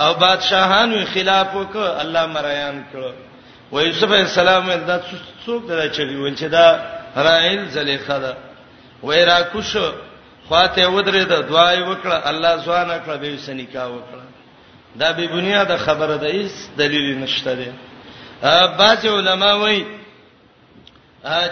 او 0.00 0.14
بادشاہانو 0.14 1.04
خلاف 1.14 1.54
وک 1.54 1.76
الله 1.76 2.26
مریان 2.26 2.84
کړه 2.92 3.29
و 3.72 3.80
یوسف 3.82 4.02
علیہ 4.12 4.18
السلام 4.24 4.70
دا 4.86 4.98
څوک 5.46 5.68
دا 5.68 5.88
چلی 5.96 6.16
ول 6.20 6.34
چې 6.36 6.44
دا 6.52 6.66
رائل 7.26 7.68
زلیخا 7.76 8.18
دا 8.22 8.32
و 9.06 9.12
را 9.26 9.38
کوش 9.52 9.76
خواته 10.48 10.86
ودرې 10.86 11.28
دا 11.32 11.40
دعای 11.50 11.78
وکړه 11.82 12.16
الله 12.30 12.62
سبحانه 12.64 12.96
کړه 13.04 13.16
به 13.20 13.36
سنی 13.46 13.66
کا 13.74 13.86
وکړه 13.90 14.24
دا 15.02 15.12
به 15.18 15.26
بنیاد 15.34 15.76
خبره 15.84 16.16
ده 16.18 16.32
هیڅ 16.32 16.52
دلیل 16.78 17.18
نشته 17.18 17.54
ده 17.60 17.72
بعض 18.80 19.06
علما 19.12 19.54
وایي 19.62 19.86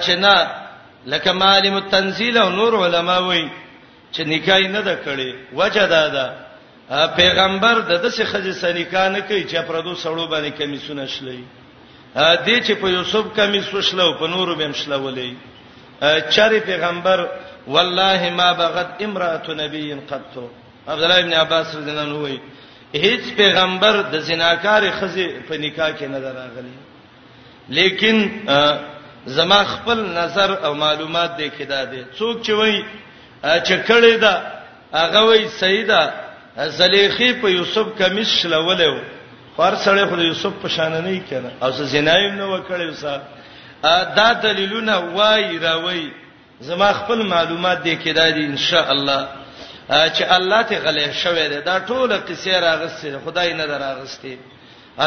چې 0.01 0.11
نه 0.25 0.51
لکه 1.07 1.33
معلم 1.33 1.75
التنزيل 1.77 2.39
او 2.39 2.51
نور 2.51 2.79
علما 2.87 3.19
وایي 3.19 3.49
چې 4.13 4.21
نکاح 4.33 4.61
نه 4.61 4.81
ده 4.81 4.99
کړې 5.05 5.55
وجه 5.61 5.87
دا 5.87 6.09
ده 6.19 6.31
پیغمبر 7.17 7.81
د 7.81 7.93
دسه 7.93 8.25
خځې 8.25 8.53
سنی 8.57 8.85
کا 8.85 9.09
نه 9.09 9.21
کوي 9.21 9.45
چې 9.49 9.55
پردو 9.71 9.95
سړو 9.97 10.27
باندې 10.31 10.59
کمیسونه 10.63 11.07
شلې 11.07 11.45
دې 12.17 12.61
چې 12.67 12.73
په 12.81 12.89
یوسف 12.89 13.27
کمیس 13.37 13.75
وشلو 13.75 14.13
په 14.19 14.27
نورو 14.27 14.55
بیم 14.55 14.73
شلولې 14.73 15.31
چاري 16.35 16.61
پیغمبر 16.61 17.27
والله 17.67 18.31
ما 18.31 18.53
بغت 18.53 18.89
امراه 19.03 19.49
نبی 19.51 19.95
قط 20.09 20.33
عبد 20.89 21.03
الله 21.03 21.19
ابن 21.21 21.33
عباس 21.33 21.75
رضی 21.77 21.91
الله 21.91 22.03
عنه 22.03 22.19
وایي 22.19 22.41
هیڅ 22.95 23.37
پیغمبر 23.37 23.97
د 24.13 24.19
زناکار 24.19 24.83
خزه 25.01 25.29
په 25.49 25.57
نکاح 25.57 25.91
کې 25.99 26.03
نه 26.03 26.19
راغلی 26.19 26.77
لیکن 27.69 28.17
زما 29.27 29.63
خپل 29.65 29.99
نظر 29.99 30.53
او 30.65 30.75
معلومات 30.75 31.31
دې 31.39 31.51
کې 31.59 31.65
دادې 31.69 32.05
څوک 32.19 32.43
چې 32.45 32.51
وایي 32.51 32.85
چې 33.43 33.77
کړی 33.89 34.17
دا 34.21 34.43
هغه 34.93 35.21
وایي 35.25 35.49
سیدا 35.49 36.11
زلیخی 36.57 37.33
په 37.41 37.49
یوسف 37.49 37.87
کمیس 37.99 38.29
شلولې 38.41 38.87
و 38.95 39.18
پر 39.59 39.75
سره 39.85 40.07
خو 40.07 40.19
یوسف 40.21 40.53
په 40.63 40.69
شان 40.69 40.93
نه 41.07 41.21
کړه 41.31 41.51
او 41.63 41.71
څه 41.77 41.85
زنایم 41.95 42.35
نه 42.41 42.47
وکړي 42.55 42.87
وسه 42.91 43.15
دا 44.19 44.29
دلیلونه 44.43 44.95
وای 45.17 45.59
راوي 45.59 46.11
زما 46.69 46.91
خپل 47.01 47.23
معلومات 47.33 47.79
دې 47.87 47.95
کې 48.05 48.11
دا 48.19 48.31
دي 48.37 48.45
ان 48.45 48.57
شاء 48.57 48.91
الله 48.91 49.29
چې 49.89 50.23
الله 50.37 50.63
ته 50.63 50.77
غلې 50.85 51.23
شوې 51.23 51.47
ده 51.55 51.59
دا 51.61 51.87
ټول 51.89 52.13
قصې 52.29 52.49
راغستې 52.67 53.25
خدای 53.25 53.53
نه 53.55 53.67
دراغستې 53.67 54.37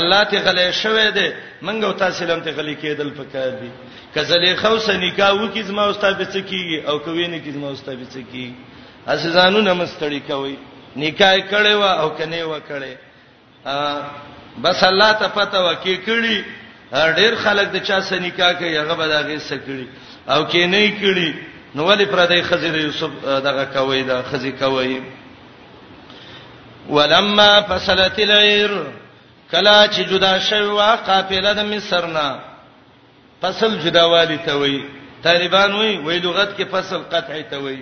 الله 0.01 0.24
ته 0.24 0.38
غلې 0.46 0.75
شوې 0.84 1.08
ده 1.17 1.34
منګه 1.62 1.86
او 1.86 1.91
تاسو 2.03 2.25
لم 2.25 2.41
ته 2.46 2.51
غلې 2.51 2.75
کېدل 2.84 3.10
پکار 3.22 3.50
دي 3.62 3.72
کزلې 4.15 4.55
خوس 4.63 4.89
نکاح 5.05 5.31
وکي 5.41 5.63
زما 5.70 5.86
استاد 5.89 6.17
به 6.17 6.25
څه 6.25 6.46
کیږي 6.51 6.89
او 6.89 7.00
کوي 7.00 7.27
نه 7.27 7.39
کی 7.39 7.51
زما 7.51 7.70
استاد 7.72 7.98
به 7.98 8.05
څه 8.13 8.22
کیږي 8.34 8.51
اسې 9.08 9.36
ځانو 9.36 9.60
نمستړی 9.72 10.22
کوي 10.31 10.55
نکاح 10.96 11.38
کړي 11.51 11.74
وا 11.81 11.91
او 11.93 12.10
کنه 12.10 12.43
وا 12.43 12.60
کړي 12.60 12.96
بس 14.60 14.84
الله 14.84 15.12
ته 15.13 15.27
پته 15.27 15.60
وکي 15.62 15.98
کړي 16.08 16.43
ډېر 16.91 17.34
خلک 17.43 17.67
د 17.72 17.77
چا 17.88 18.01
سره 18.01 18.20
نکاح 18.20 18.53
کوي 18.53 18.77
هغه 18.77 18.96
به 19.00 19.08
دغه 19.08 19.39
سکړي 19.39 19.88
او 20.27 20.46
کې 20.51 20.58
نه 20.58 20.88
کړي 21.01 21.31
نو 21.75 21.86
ولی 21.88 22.05
پردې 22.05 22.41
خزر 22.43 22.75
یوسف 22.77 23.12
دغه 23.25 23.65
کوي 23.74 24.03
د 24.03 24.22
خزي 24.31 24.51
کوي 24.51 25.01
ولما 26.89 27.62
فصلت 27.70 28.20
العير 28.20 28.72
کلا 29.51 29.88
چې 29.88 30.00
جدا 30.12 30.39
شوه 30.39 30.96
قافله 30.96 31.53
د 31.53 31.60
مصرنا 31.75 32.39
فصل 33.41 33.79
جداوالی 33.79 34.38
ته 34.46 34.53
وي 34.58 34.84
طالبان 35.24 35.72
وي 35.75 35.98
وی 35.98 36.20
لغت 36.20 36.58
کې 36.58 36.65
فصل 36.72 37.03
قطعي 37.13 37.43
ته 37.43 37.58
وي 37.60 37.77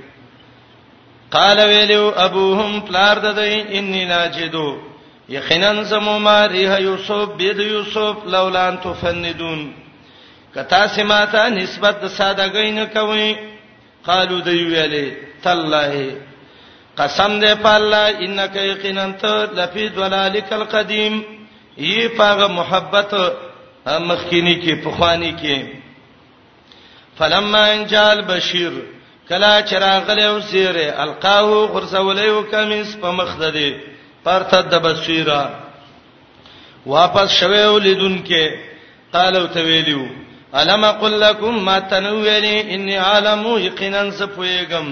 قال 1.32 1.60
ویلو 1.60 2.10
ابوهم 2.18 2.82
پلار 2.82 3.18
ددې 3.22 3.76
انی 3.76 4.06
لاجدو 4.06 4.89
یقینا 5.32 5.72
سموما 5.90 6.38
ریح 6.54 6.74
یوسف 6.88 7.30
بيد 7.38 7.60
یوسف 7.60 8.18
لولا 8.34 8.64
ان 8.70 8.78
تفندون 8.86 9.62
کتا 10.56 10.82
سماتا 10.96 11.44
نسبت 11.58 12.00
سادهګی 12.18 12.72
نه 12.78 12.86
کوي 12.86 13.30
قالو 14.06 14.40
دی 14.48 14.60
ویلې 14.70 15.06
تالله 15.44 16.16
قسم 17.02 17.40
دې 17.42 17.54
په 17.66 17.72
الله 17.78 18.08
انک 18.28 18.56
یقینا 18.56 19.06
ته 19.24 19.36
لفی 19.58 19.88
ذلالک 19.98 20.54
القدیم 20.54 21.16
یی 21.78 22.08
پاغه 22.08 22.48
محبت 22.48 23.12
مخکینی 23.86 24.56
کې 24.64 24.86
پخوانی 24.86 25.32
کې 25.42 25.58
فلما 27.18 27.64
انجال 27.76 28.22
بشیر 28.34 28.74
کلا 29.30 29.54
چراغ 29.62 30.12
له 30.16 30.28
وسیره 30.38 30.90
القاو 31.08 31.64
غرسولیو 31.78 32.44
کمیس 32.52 32.98
په 33.02 33.12
مخ 33.22 33.38
ده 33.40 33.50
دی 33.60 33.70
فرتد 34.30 34.74
بصیرا 34.82 35.44
واپس 36.96 37.30
شوه 37.40 37.62
ولیدون 37.76 38.18
کې 38.28 38.52
قالو 39.16 39.42
ته 39.56 39.62
ویلو 39.68 40.04
الم 40.62 40.84
اقول 40.90 41.16
لكم 41.24 41.66
ما 41.70 41.78
تنويلي 41.94 42.76
اني 42.76 42.98
عالم 42.98 43.42
يقينا 43.64 44.04
سفويغم 44.20 44.92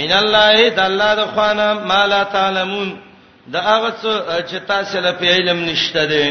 من 0.00 0.12
الله 0.18 0.68
د 0.80 0.82
الله 0.86 1.12
د 1.20 1.26
خوانه 1.38 1.68
ما 1.92 2.00
لا 2.14 2.20
تعلمون 2.34 2.90
دا 3.54 3.60
هغه 3.68 3.92
څه 4.02 4.42
چې 4.50 4.68
تاسو 4.72 5.00
له 5.06 5.16
علم 5.38 5.58
نشته 5.70 6.04
دي 6.12 6.28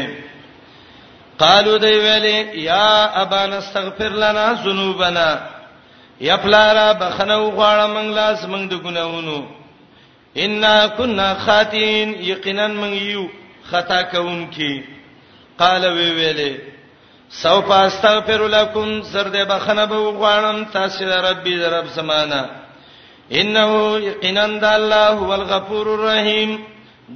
قالو 1.38 1.76
دی 1.88 1.96
ویلي 2.06 2.36
یا 2.66 2.86
ابا 3.24 3.42
نستغفر 3.56 4.08
لنا 4.26 4.46
ذنوبنا 4.64 5.26
یا 6.30 6.36
پلارا 6.46 6.88
بخنو 7.04 7.42
غواړه 7.56 7.88
منګ 7.94 8.14
لاس 8.14 8.44
منګ 8.44 8.68
د 8.70 8.82
ګناونو 8.88 9.42
ان 10.36 10.66
كنا 10.96 11.34
خاطئين 11.34 12.14
یقینا 12.24 12.66
من 12.66 12.92
یو 12.92 13.26
خطا 13.70 14.02
کوونکی 14.02 14.82
قال 15.58 15.84
وی 15.84 16.10
ویلې 16.10 16.54
سو 17.30 17.60
پاستغفر 17.62 18.48
لكم 18.48 19.02
زرد 19.02 19.36
بخنه 19.36 19.84
به 19.84 19.96
غوانم 19.96 20.64
تاسو 20.72 21.04
ربي 21.04 21.56
رب 21.64 21.86
سمانا 21.88 22.46
انه 23.32 23.98
یقینا 24.00 24.46
د 24.46 24.64
الله 24.64 25.08
هو 25.10 25.32
الغفور 25.34 25.86
الرحیم 25.94 26.58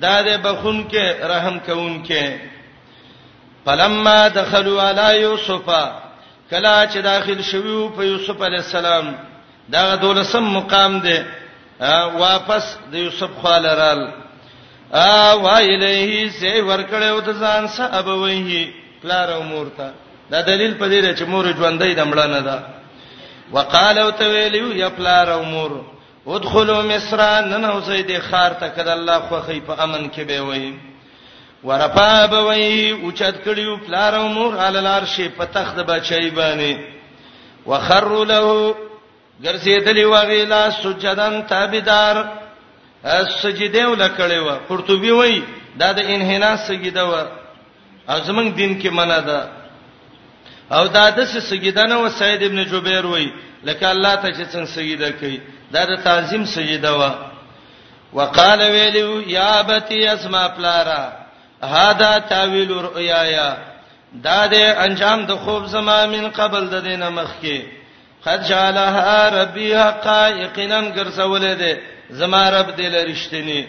دا 0.01 0.25
دې 0.25 0.37
بخون 0.45 0.89
کې 0.91 1.23
رحم 1.31 1.59
کوون 1.59 2.05
کې 2.05 2.39
فلما 3.67 4.29
دخلوا 4.29 4.83
على 4.83 5.21
يوسف 5.23 5.71
کلا 6.51 6.87
چې 6.87 6.97
داخل 6.97 7.43
شویو 7.43 7.89
په 7.89 8.03
یوسف 8.05 8.43
علی 8.43 8.57
السلام 8.57 9.13
دا 9.69 9.95
دولسم 9.95 10.45
مقام 10.57 10.99
دی 11.01 11.19
واپس 11.81 12.77
د 12.91 12.95
یوسف 12.95 13.31
خالرال 13.43 14.01
ا 14.93 15.33
وایلیه 15.45 16.31
سی 16.39 16.53
ورکړیو 16.61 17.21
د 17.27 17.31
ځان 17.43 17.69
سه 17.75 17.85
ابویه 17.99 18.69
پلار 19.03 19.29
امورته 19.35 19.87
دا 20.31 20.41
دلیل 20.43 20.75
پدې 20.75 21.15
چې 21.19 21.23
مور 21.29 21.45
ژوندۍ 21.57 21.95
دمړه 21.95 22.27
نه 22.35 22.41
ده 22.41 22.63
وقالو 23.53 24.11
ته 24.11 24.29
ویلیو 24.31 24.73
یا 24.77 24.89
پلار 24.91 25.29
امور 25.31 25.71
ادخلوا 26.27 26.83
مصر 26.83 27.21
نن 27.45 27.71
اوسې 27.73 28.11
د 28.11 28.19
خار 28.31 28.53
ته 28.61 28.69
کده 28.69 28.93
الله 28.93 29.19
خوخی 29.29 29.61
په 29.69 29.83
امن 29.83 30.11
کې 30.11 30.21
به 30.21 30.41
وایي 30.49 30.75
ورپا 31.69 32.27
بوي 32.31 32.91
اوچت 32.91 33.35
کړیو 33.45 33.79
پلار 33.87 34.13
امور 34.15 34.59
علل 34.65 34.87
عرش 34.87 35.21
په 35.39 35.45
تخت 35.55 35.77
بچی 35.77 36.31
باندې 36.31 36.77
وخر 37.67 38.11
له 38.35 38.75
ګرځېدلی 39.45 40.05
و 40.05 40.15
ویلا 40.31 40.63
سجدان 40.83 41.35
تابعدار 41.53 42.17
سجده 43.43 43.83
ولکړې 43.91 44.39
و 44.47 44.49
قرطبي 44.69 45.11
وای 45.13 45.43
دا 45.81 45.93
د 45.93 45.99
انحنا 46.15 46.53
سجده 46.69 47.05
و 47.11 47.13
او 48.13 48.19
زمنګ 48.29 48.49
دین 48.59 48.73
کې 48.81 48.89
معنا 48.91 49.21
ده 49.29 49.41
او 50.71 50.87
دا 50.89 51.11
د 51.11 51.25
سجده 51.27 51.85
نه 51.87 51.97
و 51.99 52.09
سید 52.21 52.43
ابن 52.43 52.65
جبیر 52.71 53.07
وای 53.07 53.29
لکه 53.65 53.87
الله 53.91 54.15
ته 54.15 54.29
چې 54.37 54.45
څنګه 54.53 54.73
سجده 54.79 55.11
کوي 55.21 55.41
دا 55.73 55.85
د 55.87 55.95
تعظیم 56.03 56.45
سجده 56.45 56.91
و 56.97 57.03
وقال 58.13 58.61
ویلو 58.61 59.23
یا 59.27 59.63
بتی 59.63 60.07
اسما 60.09 60.49
پلارا 60.49 61.13
هاذا 61.63 62.19
تاویل 62.19 62.71
رؤیایا 62.87 63.49
دا 64.15 64.47
د 64.47 64.55
انجام 64.85 65.27
د 65.27 65.33
خوب 65.37 65.67
زما 65.67 66.07
من 66.07 66.29
قبل 66.31 66.65
د 66.71 66.83
دینه 66.85 67.09
مخکي 67.11 67.78
قد 68.27 68.43
جعلها 68.43 69.29
ربي 69.43 69.77
حقا 69.79 70.29
یقینا 70.29 70.81
ګرځولې 70.97 71.53
ده 71.63 71.79
زما 72.11 72.51
رب 72.51 72.77
دې 72.77 72.87
لرشتنی 72.95 73.67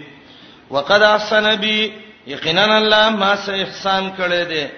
وقد 0.69 1.01
احسن 1.01 1.55
بي 1.55 1.93
یقینا 2.27 2.77
الله 2.77 3.09
ما 3.09 3.35
سه 3.35 3.53
احسان 3.61 4.11
کړی 4.17 4.43
ده 4.53 4.69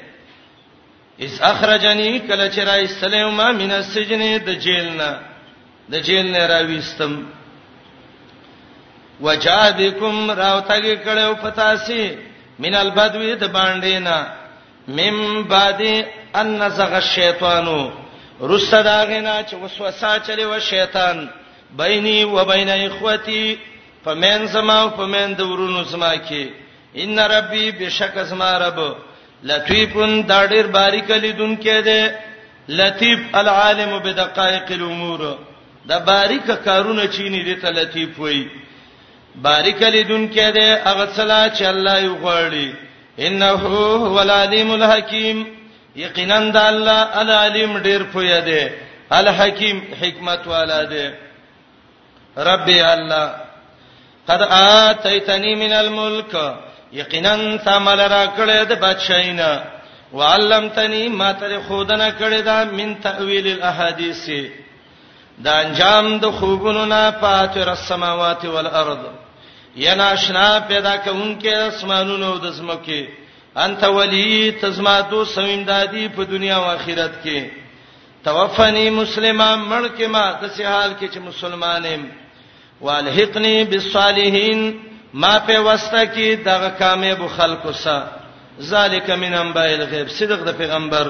اس 1.20 1.42
اخرجنی 1.42 2.20
کله 2.20 2.52
چې 2.52 2.60
راي 2.60 2.88
سلام 2.88 3.36
ما 3.38 3.52
من 3.52 3.72
السجن 3.72 4.20
د 4.46 4.50
جیلنا 4.60 5.20
د 5.92 5.96
جیل 6.04 6.32
نه 6.32 6.46
راويستم 6.48 7.26
وجادکم 9.22 10.32
راوتګه 10.36 10.96
کړو 11.06 11.36
پتاسي 11.44 12.18
من 12.60 12.76
البدوی 12.76 13.36
د 13.36 13.44
باندې 13.54 13.96
نه 14.04 14.28
مم 14.88 15.44
بعد 15.44 15.82
ان 16.36 16.70
زغ 16.70 16.94
الشیطانو 16.94 18.01
رسد 18.50 18.88
اغینا 18.88 19.36
چې 19.50 19.54
وسوسه 19.62 20.18
چلی 20.28 20.46
و 20.50 20.60
شیطان 20.70 21.28
بیني 21.82 22.24
و 22.24 22.46
بین 22.46 22.70
اخوتی 22.70 23.56
فمن 24.06 24.48
سما 24.54 24.80
او 24.84 24.90
فمن 24.98 25.34
دورونو 25.38 25.84
سما 25.92 26.12
کې 26.16 26.50
ان 27.04 27.20
ربي 27.20 27.72
بشک 27.80 28.18
سما 28.30 28.52
رب 28.60 28.80
لطیفن 29.52 30.22
دا 30.30 30.46
ډیر 30.48 30.68
باریک 30.78 31.12
لیدون 31.12 31.56
کې 31.62 31.86
ده 31.86 32.20
لطیف 32.82 33.20
العالم 33.44 33.98
بدقائق 34.04 34.72
الامور 34.72 35.24
دا 35.90 36.00
باریک 36.10 36.52
کارونه 36.66 37.08
چینه 37.08 37.44
دي 37.48 37.56
ته 37.56 37.70
لطیف 37.80 38.20
وای 38.20 38.44
باریک 39.48 39.82
لیدون 39.82 40.28
کې 40.32 40.56
ده 40.60 40.82
هغه 40.92 41.08
صلاح 41.16 41.48
چې 41.56 41.62
الله 41.62 42.04
یې 42.04 42.24
غوړي 42.24 42.76
انه 43.20 43.46
هو 43.46 44.18
العلیم 44.20 44.72
الحکیم 44.76 45.48
یقینا 45.96 46.40
د 46.56 46.58
الله 46.58 47.02
العلیم 47.22 47.72
ډیر 47.86 48.02
پوی 48.12 48.32
دی 48.46 48.60
الحکیم 49.20 49.78
حکمت 50.02 50.48
والا 50.48 50.84
دی 50.92 51.10
ربي 52.38 52.82
الله 52.82 53.32
قد 54.28 54.42
اتیتنی 54.42 55.56
من 55.56 55.74
الملک 55.74 56.34
یقینا 56.94 57.36
تمل 57.66 58.00
را 58.10 58.26
کړې 58.38 58.66
د 58.68 58.80
بادشاہینا 58.80 59.62
وعلمتنی 60.14 61.08
ما 61.08 61.34
تر 61.34 61.60
خودنه 61.68 62.10
کړې 62.20 62.42
دا 62.46 62.64
من 62.66 62.96
تاویل 63.02 63.48
الاحاديث 63.48 64.30
دا 65.40 65.54
انجام 65.60 66.20
د 66.20 66.26
خوبونو 66.32 66.86
نه 66.86 67.12
پاتره 67.12 67.72
السماوات 67.72 68.46
والارض 68.46 69.04
ینا 69.86 70.16
شنا 70.16 70.60
پیدا 70.68 70.96
کونکي 70.98 71.50
اسمانونو 71.54 72.38
د 72.38 72.52
زمکه 72.52 73.08
انت 73.58 73.84
ولی 73.84 74.52
تزما 74.62 75.00
دو 75.12 75.24
سویم 75.26 75.64
دادی 75.64 76.08
په 76.16 76.24
دنیا 76.24 76.56
او 76.58 76.64
آخرت 76.64 77.12
کې 77.24 77.42
توفنی 78.24 78.90
مسلمان 78.90 79.60
مړ 79.70 79.90
کې 80.00 80.04
ما 80.08 80.32
د 80.32 80.48
حال 80.62 80.94
کې 81.02 81.10
چې 81.14 81.20
مسلمانم 81.20 82.08
والحقنی 82.82 83.64
بالصالحین 83.64 84.80
ما 85.14 85.40
په 85.40 85.60
واسطه 85.62 86.06
کې 86.14 86.46
دغه 86.46 86.70
کامیاب 86.80 87.28
خلکو 87.36 87.72
سره 87.72 88.22
ذالک 88.72 89.10
من 89.10 89.34
انباء 89.34 89.70
الغیب 89.74 90.08
صدق 90.10 90.44
د 90.48 90.58
پیغمبر 90.58 91.08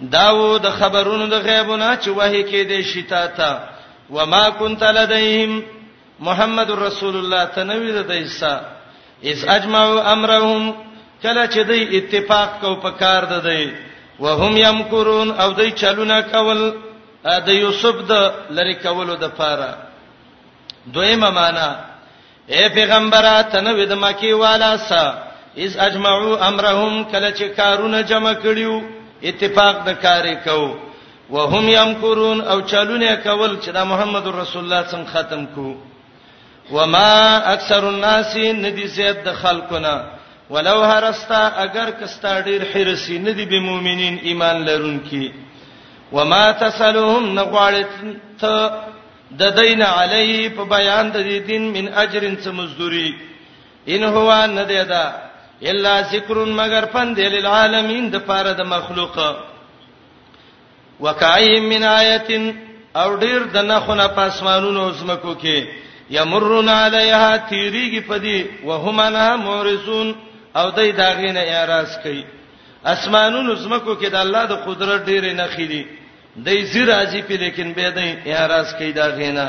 داو 0.00 0.58
د 0.58 0.62
دا 0.62 0.70
خبرونو 0.70 1.26
د 1.26 1.34
غیبونه 1.46 1.96
چې 2.02 2.08
وحی 2.16 2.42
کې 2.44 2.68
د 2.68 2.80
شتا 2.92 3.26
تا 3.26 3.68
وما 4.10 4.50
كنت 4.50 4.82
لديهم 4.82 5.62
محمد 6.20 6.70
رسول 6.70 7.16
الله 7.16 7.44
تنوید 7.44 8.06
د 8.08 8.10
عیسی 8.12 8.54
اس 9.30 9.44
اجمعوا 9.48 10.12
امرهم 10.12 10.74
کله 11.26 11.46
چې 11.54 11.60
دوی 11.68 11.82
اتفاق 11.98 12.50
کو 12.60 12.70
په 12.84 12.90
کار 13.02 13.22
ده 13.32 13.38
دی 13.48 13.64
وهم 14.20 14.54
یمکرون 14.62 15.28
او 15.40 15.48
دوی 15.58 15.70
چلونه 15.82 16.20
کول 16.34 16.60
د 17.46 17.48
یوسف 17.62 17.96
د 18.10 18.32
لری 18.56 18.74
کولو 18.82 19.14
د 19.22 19.32
پاره 19.38 19.70
دویمه 20.94 21.30
معنا 21.38 21.68
اے 22.54 22.64
پیغمبره 22.78 23.34
تنه 23.52 23.86
د 23.92 23.94
مکی 24.02 24.32
والا 24.42 24.72
سا 24.88 25.04
اذ 25.64 25.72
اجمعوا 25.86 26.48
امرهم 26.48 27.04
کله 27.04 27.30
چې 27.30 27.56
کارونه 27.58 28.02
جمع 28.10 28.34
کړیو 28.44 28.74
اتفاق 29.30 29.76
د 29.88 29.98
کارې 30.02 30.48
کو 30.48 30.76
وهم 31.34 31.68
یمکرون 31.74 32.40
او 32.40 32.58
چلونه 32.72 33.16
کول 33.16 33.58
چې 33.60 33.68
دا 33.78 33.84
محمد 33.92 34.26
رسول 34.26 34.64
الله 34.64 34.86
څنګه 34.90 35.10
ختم 35.12 35.46
کو 35.54 35.76
وما 36.78 37.36
اکثر 37.54 37.84
الناس 37.88 38.36
ندی 38.36 38.86
زید 38.94 39.24
د 39.24 39.32
خلقونه 39.42 39.94
ولو 40.50 40.80
هرستا 40.90 41.40
اگر 41.64 41.88
کستا 42.02 42.40
ډیر 42.46 42.62
حرسی 42.72 43.18
ندی 43.18 43.44
به 43.44 43.60
مؤمنین 43.60 44.18
ایمان 44.22 44.56
لرونکي 44.64 45.32
وما 46.12 46.44
تسلهم 46.60 47.32
نغوالت 47.38 47.94
ته 48.40 48.70
د 49.38 49.42
دین 49.56 49.82
علی 49.86 50.48
په 50.56 50.64
بیان 50.72 51.10
د 51.16 51.32
دین 51.48 51.62
من 51.76 51.88
اجرن 52.02 52.36
څه 52.44 52.50
مزدوری 52.58 53.08
ان 53.96 54.04
هو 54.16 54.28
ندیدا 54.58 55.04
الا 55.72 55.94
ذکر 56.12 56.38
مگر 56.60 56.84
پند 56.92 57.18
للعالمین 57.34 58.08
د 58.14 58.24
پاره 58.30 58.52
د 58.60 58.70
مخلوق 58.74 59.18
وکایم 61.00 61.64
من 61.68 61.82
آیه 61.82 62.52
او 62.96 63.16
ډیر 63.16 63.40
د 63.54 63.64
نخونه 63.72 64.06
په 64.08 64.22
اسمانونو 64.30 64.86
زمکو 65.00 65.34
کې 65.34 65.64
یمرون 66.10 66.68
علیها 66.68 67.36
تیریږي 67.48 68.00
پدی 68.08 68.46
وهمنا 68.64 69.26
مورسون 69.36 70.14
او 70.58 70.70
دای 70.76 70.92
داغینه 71.02 71.40
اعتراض 71.46 71.90
کوي 72.04 72.22
اسمانونو 72.94 73.54
زمکو 73.64 73.92
کې 74.00 74.08
د 74.12 74.16
الله 74.24 74.44
د 74.52 74.54
قدرت 74.66 75.00
ډېرې 75.08 75.32
نه 75.40 75.46
خېدي 75.54 75.82
دای 76.44 76.58
زی 76.72 76.82
راځي 76.92 77.22
په 77.28 77.34
لیکن 77.42 77.68
به 77.76 77.90
دای 77.96 78.08
اعتراض 78.32 78.68
کوي 78.78 78.92
داغینه 79.00 79.46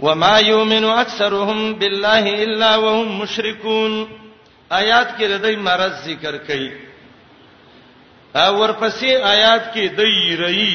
وما 0.00 0.36
يؤمن 0.50 0.84
اكثرهم 0.84 1.74
بالله 1.80 2.24
الا 2.44 2.70
وهم 2.76 3.08
مشركون 3.22 3.92
آیات 4.80 5.08
کې 5.18 5.22
ردی 5.32 5.56
مرز 5.66 5.92
ذکر 6.08 6.34
کړي 6.48 6.70
او 8.42 8.50
ورپسې 8.66 9.10
آیات 9.34 9.64
کې 9.74 9.84
دای 9.98 10.24
رہی 10.44 10.74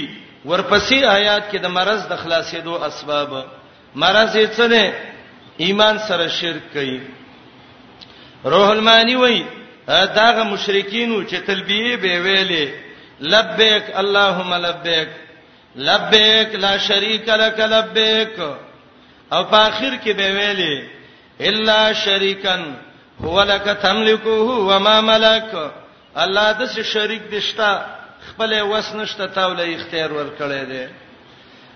ورپسې 0.50 0.98
آیات 1.18 1.44
کې 1.52 1.58
د 1.62 1.66
مرز 1.78 2.02
د 2.12 2.16
خلاصېدو 2.24 2.84
اسباب 2.90 3.32
مرز 3.96 4.36
یې 4.38 4.48
څه 4.58 4.62
نه 4.62 4.94
ایمان 5.66 5.96
سره 6.08 6.26
شرک 6.40 6.64
کړي 6.76 6.98
روح 8.46 8.70
المانی 8.70 9.16
وای 9.16 9.46
داغه 9.88 10.44
مشرکینو 10.44 11.24
چې 11.24 11.36
تلبیه 11.48 11.96
به 11.98 12.14
ویلې 12.24 12.68
لبیک 13.32 13.84
اللهم 13.96 14.54
لبیک 14.54 15.08
لبیک 15.76 16.56
لا 16.56 16.78
شریک 16.78 17.30
لک 17.30 17.60
لبیک 17.60 18.40
او 19.32 19.44
په 19.44 19.58
اخر 19.58 19.98
کې 20.04 20.10
به 20.18 20.30
ویلې 20.38 20.88
الا 21.48 21.94
شریکن 21.94 22.74
هو 23.22 23.42
لک 23.44 23.70
تملکه 23.70 24.30
و 24.70 24.80
ما 24.80 25.02
ملک 25.02 25.72
الله 26.16 26.52
د 26.54 26.66
څه 26.74 26.82
شریک 26.82 27.30
دشتا 27.30 27.86
خپل 28.30 28.62
وس 28.62 28.94
نشته 28.96 29.28
تاوله 29.28 29.64
اختیار 29.76 30.10
ورکړی 30.14 30.66
دی 30.72 30.86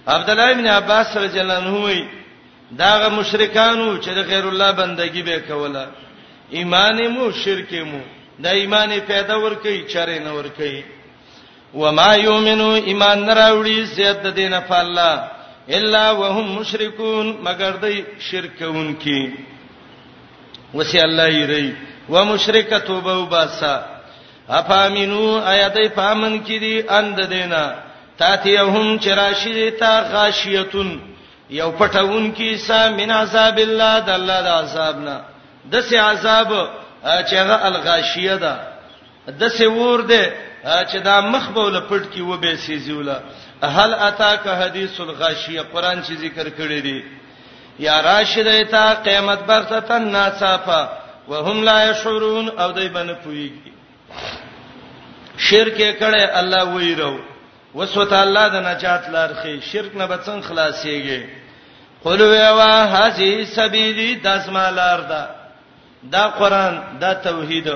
عبد 0.07 0.29
الله 0.29 0.49
ابن 0.51 0.67
عباس 0.67 1.17
رضی 1.17 1.39
الله 1.39 1.53
عنه 1.57 1.79
وی 1.85 2.09
داغه 2.77 3.09
مشرکانو 3.09 3.97
چې 4.01 4.09
د 4.09 4.17
غیر 4.31 4.47
الله 4.47 4.71
بندگی 4.71 5.21
به 5.23 5.39
کوله 5.39 5.87
ایمان 6.55 6.99
مو 7.13 7.29
شرک 7.43 7.73
مو 7.87 7.97
دا 8.43 8.49
ایمان 8.61 8.89
پیدا 9.07 9.35
ور 9.43 9.53
کوي 9.63 9.79
چاره 9.93 10.19
نه 10.25 10.31
ور 10.37 10.47
کوي 10.59 10.81
و 11.73 11.91
ما 11.91 12.09
یؤمنو 12.15 12.69
ایمان 12.91 13.25
نه 13.25 13.33
راوړي 13.39 13.83
زیات 13.95 14.25
دینه 14.37 14.59
فالله 14.59 15.29
الا 15.79 16.05
وهم 16.21 16.45
مشرکون 16.59 17.33
مگر 17.47 17.71
دوی 17.81 18.01
شرکون 18.29 18.93
کی 19.03 19.19
وسی 20.75 20.99
الله 20.99 21.29
یری 21.33 21.71
و 22.09 22.25
مشرک 22.25 22.73
توبه 22.87 23.13
وباسا 23.15 23.75
افامنو 24.59 25.23
ایتای 25.51 25.87
فامن 25.95 26.39
کی 26.47 26.59
دی 26.59 26.73
اند 26.99 27.25
دینا 27.29 27.63
تاتیهم 28.19 28.97
چراشی 29.03 29.69
تا 29.79 29.93
غاشیتون 30.11 30.99
یو 31.61 31.71
پټون 31.79 32.35
کی 32.37 32.55
سا 32.67 32.79
من 32.99 33.11
عذاب 33.23 33.57
الله 33.57 33.97
د 33.99 34.09
الله 34.09 34.39
د 34.39 34.47
عذابنا 34.59 35.21
د 35.71 35.79
سه 35.89 35.99
عذاب 35.99 36.51
چې 37.27 37.33
هغه 37.41 37.57
الغاشیه 37.67 38.35
ده 38.35 38.53
د 39.39 39.47
سه 39.57 39.67
ور 39.67 40.01
ده 40.11 40.23
چې 40.63 40.95
دا 41.07 41.15
مخ 41.33 41.47
به 41.55 41.61
ول 41.67 41.79
پټ 41.89 42.03
کی 42.13 42.21
و 42.21 42.37
به 42.43 42.55
سي 42.65 42.77
زیوله 42.79 43.15
هل 43.77 43.93
اتاک 44.09 44.47
حدیث 44.61 44.99
الغاشیه 45.05 45.61
قران 45.73 46.03
چې 46.03 46.11
ذکر 46.23 46.49
کړی 46.59 46.79
دی 46.83 47.03
یا 47.85 48.01
راشد 48.01 48.47
ایت 48.47 48.73
قیامت 49.05 49.39
برتتن 49.49 50.07
ناصافه 50.11 50.87
وهم 51.27 51.63
لا 51.63 51.89
يشعرون 51.89 52.47
او 52.57 52.71
دای 52.71 52.89
باندې 52.89 53.25
پویږي 53.25 53.71
شرک 55.37 55.77
کړه 55.99 56.37
الله 56.37 56.63
ویرو 56.75 57.19
وسوته 57.75 58.15
الله 58.21 58.47
د 58.49 58.55
نجات 58.69 59.09
لار 59.09 59.33
خي 59.41 59.59
شرک 59.71 59.95
نه 59.95 60.07
بچن 60.07 60.41
خلاصيږي 60.41 61.23
قل 62.03 62.21
ویوا 62.21 62.83
هذه 62.97 63.43
سبیلی 63.45 64.15
داسمالار 64.15 64.99
ده 64.99 65.07
دا 65.07 65.36
دا 66.11 66.27
قران 66.27 66.83
دا 67.01 67.13
توحید 67.13 67.67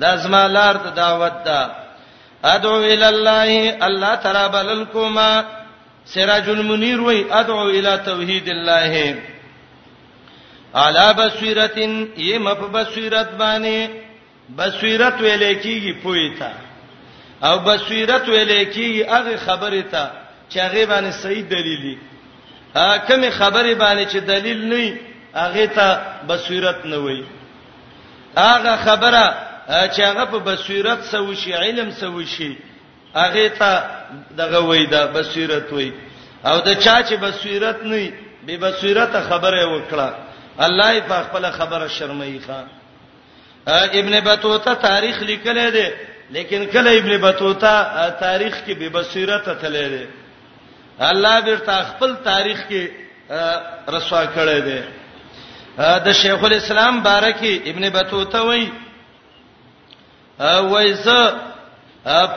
دا 0.00 0.16
زمالار 0.16 0.74
د 0.76 0.94
دعوت 0.94 1.44
دا 1.44 1.60
ادعو 2.44 2.82
ال 2.82 3.02
الله 3.02 3.78
الله 3.86 4.14
تعالی 4.14 4.48
بللکما 4.56 5.30
سراج 6.04 6.48
المنیر 6.50 7.00
وی 7.00 7.24
ادعو 7.32 7.68
ال 7.70 7.96
توحید 8.04 8.48
الله 8.48 9.16
علا 10.74 11.12
بصیرتن 11.12 12.04
یم 12.16 12.54
په 12.54 12.66
بصیرت 12.72 13.28
باندې 13.38 13.90
بصیرت 14.58 15.14
ویلې 15.20 15.62
کیږي 15.62 15.92
پوی 16.02 16.30
تا 16.38 16.50
او 17.50 17.58
بصیرت 17.58 18.24
ویلې 18.24 18.74
کیږي 18.74 19.12
هغه 19.12 19.36
خبره 19.36 19.82
تا 19.92 20.10
چې 20.50 20.58
هغه 20.58 20.86
باندې 20.86 21.14
صحیح 21.22 21.44
دلیلی 21.48 21.98
هغه 22.76 22.98
کوم 22.98 23.30
خبره 23.30 23.74
باندې 23.74 24.12
چې 24.12 24.16
دلیل 24.16 24.74
نه 24.74 25.00
هغه 25.34 25.66
ته 25.66 26.00
بصیرت 26.28 26.86
نه 26.86 26.96
وایي 26.98 27.24
هغه 28.38 28.76
خبره 28.76 29.34
چې 29.68 30.00
هغه 30.00 30.24
په 30.24 30.38
بصیرت 30.38 31.02
سو 31.10 31.34
شي 31.34 31.54
علم 31.54 31.90
سو 31.90 32.24
شي 32.24 32.56
هغه 33.14 33.48
ته 33.58 33.84
دغه 34.38 34.60
وې 34.68 34.90
دا 34.90 35.06
بصیرت 35.06 35.68
وې 35.72 35.90
او 36.46 36.60
دا 36.60 36.74
چا 36.74 36.96
چې 37.02 37.12
بصیرت 37.14 37.82
نه 37.82 38.12
بي 38.46 38.56
بصیرت 38.56 39.16
خبره 39.30 39.64
وکړه 39.66 40.08
الله 40.66 40.92
یې 40.98 41.02
په 41.08 41.22
خپل 41.26 41.50
خبره 41.50 41.88
شرمایي 41.88 42.40
ښا 42.40 42.64
ابن 44.00 44.20
بطوطه 44.20 44.74
تاریخ 44.74 45.22
لیکلی 45.22 45.70
دی 45.70 45.88
لیکن 46.30 46.64
کله 46.66 46.90
ابن 46.98 47.18
بطوطه 47.18 48.10
تاریخ 48.20 48.54
کې 48.66 48.72
بي 48.78 48.88
بصیرت 48.88 49.48
تللی 49.60 49.88
دی 49.88 50.06
الله 51.00 51.40
بیرته 51.40 51.82
خپل 51.90 52.14
تاریخ 52.30 52.60
کې 52.70 52.88
رسوا 53.88 54.22
کړی 54.36 54.60
دی 54.68 54.80
د 55.78 56.12
شیخ 56.20 56.44
الاسلام 56.44 56.94
بارکی 57.02 57.58
ابن 57.70 57.88
بطوطه 57.96 58.40
وای 58.48 58.64
وایزه 60.70 61.22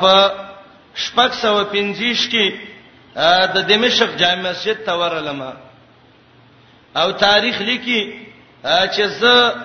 په 0.01 0.15
شپږ 1.05 1.31
سو 1.41 1.53
پنځیش 1.63 2.29
کې 2.29 2.47
د 3.55 3.65
دمشق 3.69 4.09
جامع 4.19 4.49
مسجد 4.49 4.77
ته 4.89 4.93
ورلم 5.01 5.41
او 6.95 7.07
تاریخ 7.23 7.61
لیکي 7.61 8.01
چې 8.63 9.03
زه 9.19 9.55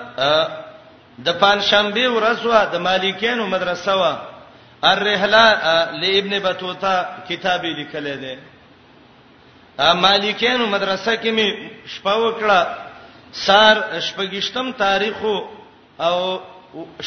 د 1.25 1.29
پنځشنبه 1.41 2.09
ورځ 2.09 2.47
وا 2.53 2.65
د 2.77 2.83
مالکینو 2.89 3.47
مدرسه 3.53 3.93
وا 4.01 4.17
الرحله 4.95 6.01
لابن 6.07 6.39
بطوطه 6.49 7.07
کتاب 7.29 7.65
لیکل 7.83 8.11
دی 8.25 8.35
مالکینو 10.07 10.67
مدرسه 10.67 11.17
کې 11.17 11.27
می 11.39 11.49
شپه 11.95 12.15
وکړه 12.23 12.86
سار 13.33 13.77
شپږشتم 14.09 14.71
تاریخ 14.77 15.17
او 16.01 16.39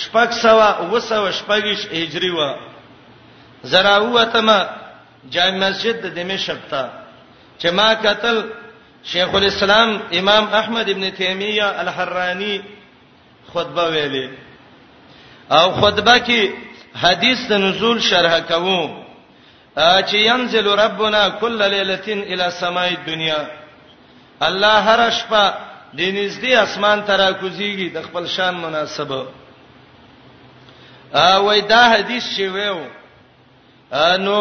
شپږ 0.04 0.30
سوا 0.42 0.70
وسو 0.92 1.32
شپږش 1.32 1.86
هجری 1.92 2.30
و 2.30 2.58
زراوه 3.64 4.24
تم 4.26 4.48
جامع 5.30 5.58
مسجد 5.70 6.02
د 6.04 6.16
دمشق 6.16 6.58
ته 6.70 6.90
چې 7.60 7.68
ما 7.72 7.94
قتل 7.96 8.42
شیخ 9.12 9.30
الاسلام 9.36 9.98
امام 10.20 10.54
احمد 10.54 10.90
ابن 10.90 11.12
تیمیه 11.18 11.66
الحرانی 11.80 12.60
خطبه 13.54 13.84
ویلې 13.84 14.30
او 15.54 15.72
خطبه 15.82 16.20
کې 16.20 16.50
حدیث 17.04 17.48
د 17.50 17.54
نزول 17.54 18.00
شرح 18.02 18.40
کوم 18.40 19.04
چې 19.80 20.14
ينزل 20.16 20.68
ربنا 20.68 21.30
كل 21.30 21.60
ليله 21.70 22.04
الى 22.08 22.52
سماء 22.52 22.90
الدنيا 22.90 23.48
الله 24.42 24.80
هر 24.80 25.10
شپه 25.12 25.69
د 25.94 25.98
نږدې 26.00 26.54
اسمان 26.66 27.00
ترا 27.08 27.30
کوزيږي 27.42 27.90
د 27.90 27.98
خپل 28.08 28.26
شان 28.28 28.56
مناسبه 28.66 29.22
ا 31.14 31.38
وای 31.46 31.62
دا 31.62 31.84
حدیث 31.94 32.26
شی 32.36 32.48
وو 32.48 32.78
نو 34.26 34.38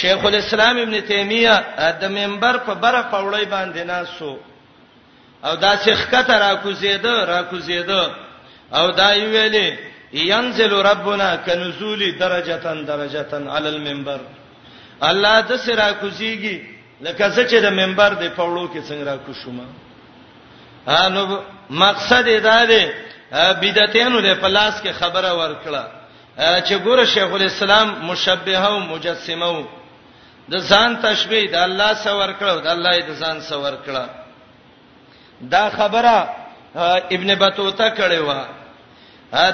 شیخ 0.00 0.24
الاسلام 0.24 0.76
ابن 0.84 1.00
تیمیه 1.10 1.54
د 2.00 2.04
منبر 2.18 2.54
په 2.66 2.74
بره 2.82 3.02
پوړی 3.12 3.44
باندې 3.54 3.78
ناسو 3.92 4.36
او 5.46 5.54
دا 5.56 5.72
شیخ 5.84 6.00
کته 6.10 6.38
را 6.38 6.54
کوزیده 6.54 7.24
را 7.32 7.42
کوزیده 7.50 8.06
او 8.74 8.90
دا 8.90 9.10
ویلې 9.14 9.68
ينزل 10.12 10.72
ربنا 10.72 11.36
كنزول 11.36 12.14
درجه 12.18 12.58
درجه 12.92 13.32
على 13.50 13.68
المنبر 13.68 14.20
الله 15.02 15.40
د 15.40 15.56
سرا 15.56 15.92
کوزيږي 16.00 16.56
لکه 17.00 17.30
څه 17.34 17.42
چې 17.50 17.54
د 17.62 17.66
منبر 17.70 18.10
د 18.14 18.24
پوړو 18.36 18.64
کې 18.74 18.80
څنګه 18.88 19.04
را 19.06 19.16
کوشمه 19.16 19.66
انو 20.88 21.40
مقصد 21.70 22.24
دا 22.42 22.58
دی 22.70 22.84
بدعتینو 23.60 24.18
له 24.20 24.34
پلاس 24.40 24.74
کې 24.82 24.88
خبره 25.00 25.32
ورکړه 25.38 25.82
چې 26.38 26.72
ګوره 26.84 27.04
شیخ 27.14 27.32
الاسلام 27.32 27.88
مشبهه 28.02 28.66
او 28.68 28.78
مجسمه 28.80 29.46
او 29.46 29.64
د 30.50 30.58
ځان 30.60 31.00
تشبیه 31.02 31.50
د 31.50 31.54
الله 31.56 31.94
سره 31.94 32.14
ورکړه 32.16 32.62
د 32.62 32.66
الله 32.66 32.96
د 33.08 33.12
ځان 33.20 33.40
سره 33.40 33.58
ورکړه 33.58 34.04
دا 35.42 35.70
خبره 35.70 36.28
ابن 37.16 37.34
بطوطه 37.34 37.88
کړې 37.96 38.20
و 38.28 38.30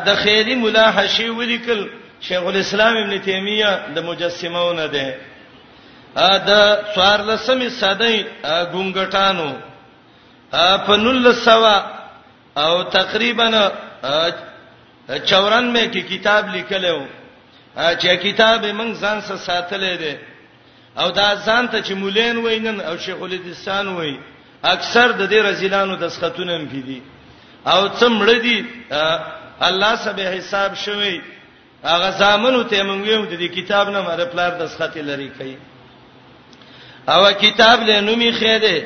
د 0.06 0.14
خیری 0.22 0.54
مولا 0.54 0.90
حشی 0.96 1.28
ولیکل 1.30 1.88
شیخ 2.20 2.42
الاسلام 2.46 2.96
ابن 2.96 3.18
تیمیه 3.20 3.70
د 3.94 3.98
مجسمهونه 4.06 4.86
ده 4.86 5.14
دا 6.38 6.60
څوارلسمه 6.94 7.68
صدې 7.80 8.24
ګونګټانو 8.72 9.52
په 10.86 10.94
1900 10.96 11.82
او 12.56 12.82
تقریبا 12.84 13.46
94 15.08 15.88
کې 15.92 16.02
کتاب 16.12 16.42
لیکلو 16.56 17.04
چې 17.76 18.14
کتاب 18.24 18.62
موږ 18.64 18.92
ځان 19.02 19.20
سره 19.22 19.36
ساتلې 19.48 19.94
ده 20.02 20.14
او 21.00 21.10
دا 21.10 21.34
ځان 21.46 21.68
ته 21.68 21.82
چې 21.82 21.92
مولین 21.96 22.36
وینن 22.46 22.80
او 22.80 22.94
شیخ 22.98 23.16
الاسلام 23.22 23.96
وای 23.96 24.16
اکثر 24.62 25.06
د 25.20 25.22
دې 25.30 25.40
رزلانو 25.48 25.96
د 25.96 26.04
سختونه 26.08 26.56
هم 26.56 26.64
دي 26.66 27.02
او 27.66 27.88
څمړه 28.00 28.36
دي 28.46 28.66
الله 29.60 29.94
سبه 29.96 30.24
حساب 30.36 30.74
شوی 30.76 31.20
هغه 31.84 32.10
زامنو 32.18 32.62
ته 32.62 32.82
مونږ 32.82 33.06
یو 33.08 33.24
د 33.24 33.34
دې 33.40 33.48
کتاب 33.58 33.88
نه 33.90 34.00
مره 34.00 34.24
پلار 34.24 34.50
د 34.58 34.66
سختي 34.68 35.02
لري 35.02 35.30
کوي 35.38 35.56
او 37.08 37.32
کتاب 37.40 37.82
له 37.88 38.00
نومي 38.00 38.32
خېده 38.32 38.76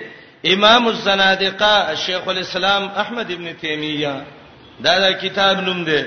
امام 0.47 0.89
الزنادقه 0.89 1.95
شیخ 2.05 2.29
الاسلام 2.29 2.89
احمد 2.97 3.31
ابن 3.33 3.53
تیمیه 3.61 4.21
دا 4.85 4.99
دا 4.99 5.11
کتاب 5.13 5.59
نوم 5.61 5.85
دی 5.85 6.03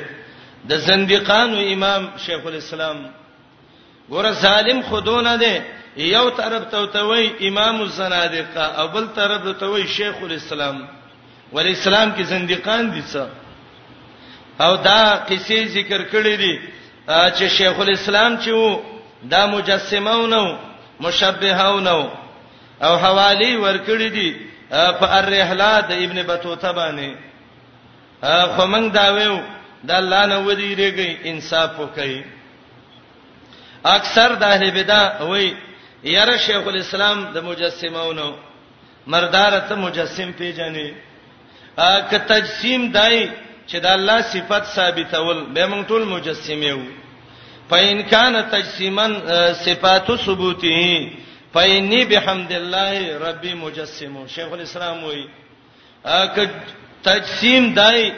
د 0.70 0.72
زندقانو 0.88 1.60
امام 1.74 2.06
شیخ 2.26 2.42
الاسلام 2.46 2.98
ګوره 4.10 4.32
ظالم 4.32 4.82
خودونه 4.90 5.38
دی 5.38 5.56
یو 6.14 6.30
طرف 6.40 6.64
ته 6.72 6.86
توي 6.86 7.48
امام 7.48 7.82
الزنادقه 7.82 8.66
او 8.80 8.88
بل 8.88 9.08
طرف 9.16 9.44
ته 9.44 9.52
توي 9.54 9.88
شیخ 9.88 10.16
الاسلام 10.24 10.78
ول 11.54 11.68
اسلام 11.68 12.12
کې 12.18 12.22
زندقان 12.22 12.92
دي 12.92 13.02
څه 13.14 13.24
او 14.62 14.76
دا 14.76 15.24
قصې 15.30 15.66
ذکر 15.78 16.02
کړې 16.12 16.36
دي 16.44 16.60
چې 17.10 17.46
شیخ 17.58 17.80
الاسلام 17.80 18.38
چې 18.42 18.50
وو 18.50 18.82
دا 19.24 19.46
مجسمه 19.46 20.12
ونو 20.16 20.58
مشبهه 21.00 21.70
ونو 21.76 22.21
او 22.86 22.94
حوالی 22.98 23.56
ورکړی 23.58 24.10
دي 24.18 24.30
په 25.00 25.08
الرحله 25.20 25.72
د 25.90 25.92
ابن 26.06 26.18
بطوطه 26.30 26.72
باندې 26.80 27.10
خو 28.56 28.64
موږ 28.74 28.86
دا 29.00 29.06
ویو 29.18 29.42
د 29.88 29.92
الله 30.00 30.26
نه 30.32 30.38
ودی 30.48 30.70
ریږي 30.82 31.10
انصاف 31.32 31.70
وکړي 31.80 32.24
اکثر 33.98 34.30
د 34.36 34.44
اهل 34.44 34.64
بدع 34.78 35.04
وای 35.32 35.48
یاره 36.16 36.38
شیخ 36.48 36.64
الاسلام 36.72 37.18
د 37.34 37.38
مجسمونو 37.50 38.28
مردار 39.14 39.54
ته 39.68 39.76
مجسم 39.86 40.30
پیژنې 40.32 40.88
که 42.10 42.18
تجسیم 42.32 42.92
دای 42.92 43.30
چې 43.70 43.78
د 43.86 43.88
الله 43.96 44.22
صفت 44.22 44.64
ثابتول 44.76 45.40
به 45.54 45.66
موږ 45.72 45.84
ټول 45.90 46.04
مجسمه 46.16 46.66
یو 46.72 46.80
پاین 47.70 48.02
کان 48.14 48.36
تجسیمن 48.52 49.12
صفات 49.66 50.08
ثبوته 50.26 50.88
فینی 51.54 52.04
بحمد 52.10 52.52
الله 52.54 53.18
ربی 53.28 53.54
مجسم 53.54 54.14
شیخ 54.36 54.52
الاسلام 54.54 55.04
وای 55.04 55.24
اګه 56.06 56.46
تجسیم 57.04 57.74
دای 57.74 58.12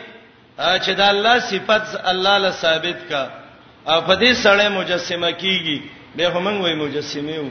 چې 0.58 0.92
د 1.00 1.02
الله 1.14 1.40
صفات 1.40 1.88
الله 2.12 2.36
له 2.44 2.52
ثابت 2.60 3.00
کا 3.10 3.24
په 3.88 4.16
دې 4.16 4.34
سره 4.44 4.70
مجسمه 4.70 5.32
کیږي 5.32 5.82
به 6.16 6.30
هم 6.30 6.62
وای 6.62 6.76
مجسمه 6.84 7.40
و 7.46 7.50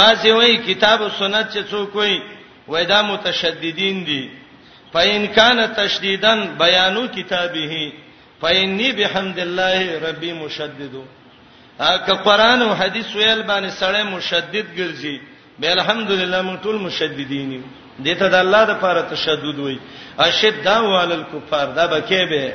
بعضی 0.00 0.30
وای 0.30 0.56
کتاب 0.56 1.02
او 1.02 1.08
سنت 1.18 1.50
چې 1.54 1.72
څوک 1.72 1.94
وای 1.94 2.20
وای 2.68 2.84
دا 2.86 3.02
متشددین 3.02 4.04
دي 4.04 4.22
فإن 4.92 5.26
كان 5.26 5.74
تشديدا 5.74 6.34
بيان 6.58 7.08
كتابه 7.08 7.92
فإني 8.42 8.92
بحمد 8.92 9.38
الله 9.38 9.98
ربي 10.08 10.32
مشدد 10.32 10.92
که 12.06 12.12
قران 12.12 12.62
او 12.62 12.74
حديث 12.74 13.14
ویل 13.16 13.42
باندې 13.48 13.70
سړی 13.80 14.02
مشدد 14.02 14.66
ګرځي 14.78 15.16
به 15.60 15.72
الحمدلله 15.76 16.42
موږ 16.48 16.58
ټول 16.64 16.76
مشددین 16.86 17.52
یو 17.52 17.62
دته 18.04 18.28
د 18.28 18.34
الله 18.34 18.64
د 18.64 18.70
لپاره 18.70 19.02
تشدد 19.10 19.58
وای 19.58 19.78
اشد 20.18 20.66
علی 21.00 21.14
الکفار 21.14 21.66
دا 21.78 21.86
بکې 21.92 22.22
به 22.30 22.52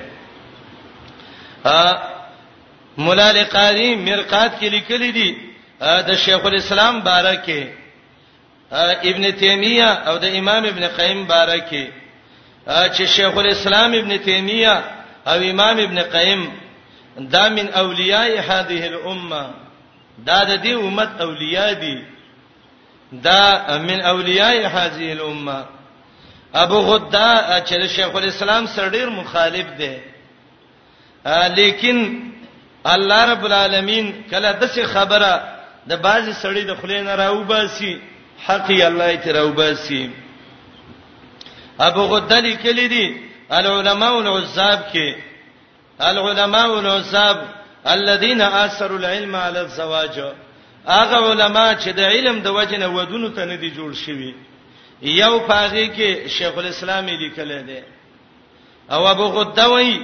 ا 1.63 1.93
مولا 2.97 3.31
لقاری 3.31 3.95
مرقات 3.95 4.51
کې 4.59 4.63
لیکلي 4.63 5.11
دي 5.11 5.29
د 5.81 6.13
شیخ 6.15 6.45
الاسلام 6.45 6.99
بارکه 7.01 7.67
ابن 9.11 9.31
تیمیه 9.31 9.91
او 10.09 10.17
د 10.17 10.25
امام 10.25 10.63
ابن 10.65 10.87
قیم 10.87 11.25
بارکه 11.27 11.87
چې 12.67 13.03
شیخ 13.15 13.37
الاسلام 13.37 13.91
ابن 13.93 14.17
تیمیه 14.17 14.75
او 15.27 15.35
امام 15.51 15.77
ابن 15.79 16.01
قیم 16.01 16.51
دا 17.19 17.49
من 17.49 17.67
اولیاء 17.67 18.39
هذه 18.39 18.87
الامه 18.87 19.49
دا 20.25 20.43
د 20.43 20.63
دې 20.63 20.67
امت 20.71 21.09
اولیاء 21.21 21.73
دي 21.73 22.03
دا 23.13 23.77
من 23.77 24.01
اولیاء 24.01 24.65
هذه 24.67 25.11
الامه 25.11 25.65
ابو 26.53 26.79
غدا 26.79 27.61
چې 27.65 27.85
شیخ 27.85 28.15
الاسلام 28.15 28.65
سره 28.67 28.89
ډیر 28.89 29.09
مخالف 29.09 29.65
دی 29.77 29.97
لیکن 31.55 32.21
الله 32.85 33.23
رب 33.31 33.45
العالمین 33.45 34.13
کله 34.31 34.51
دغه 34.51 34.85
خبره 34.85 35.43
د 35.89 35.95
بازي 36.01 36.33
سړی 36.33 36.63
د 36.67 36.75
خلې 36.81 36.99
نه 37.05 37.15
راو 37.15 37.43
باسي 37.43 37.99
حق 38.45 38.69
یې 38.69 38.81
الله 38.81 39.11
یې 39.23 39.27
راو 39.27 39.49
باسي 39.51 40.09
ابو 41.79 42.01
غدا 42.07 42.39
لیکلی 42.39 42.87
دی 42.87 43.05
العلماء 43.51 44.11
العذاب 44.21 44.79
کې 44.93 45.34
العلماء 46.01 46.67
والنسب 46.69 47.37
الذين 47.87 48.41
اثروا 48.41 48.99
العلم 48.99 49.35
على 49.35 49.61
الزواج 49.61 50.15
هغه 50.87 51.43
علما 51.43 51.75
چې 51.83 51.87
د 51.93 51.99
علم 51.99 52.39
د 52.41 52.47
وجنه 52.47 52.87
ودونو 52.87 53.27
ته 53.29 53.45
نه 53.45 53.55
دي 53.55 53.71
جوړ 53.75 53.93
شوی 54.05 54.33
یو 55.01 55.39
پاغي 55.39 55.87
کې 55.95 56.27
شیخ 56.29 56.57
الاسلام 56.57 57.05
لیکل 57.07 57.51
دی 57.67 57.81
او 58.91 59.07
ابو 59.07 59.25
غدوی 59.25 60.01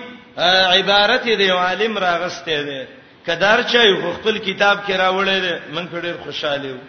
عبارت 0.71 1.23
دی 1.25 1.49
عالم 1.51 1.97
راغسته 1.97 2.62
دی 2.63 2.86
کدار 3.25 3.60
چې 3.63 3.77
خپل 4.19 4.38
کتاب 4.38 4.80
کې 4.88 4.91
راوړی 4.91 5.39
دی 5.41 5.56
من 5.73 5.88
ډېر 5.89 6.25
خوشاله 6.25 6.65
یم 6.67 6.80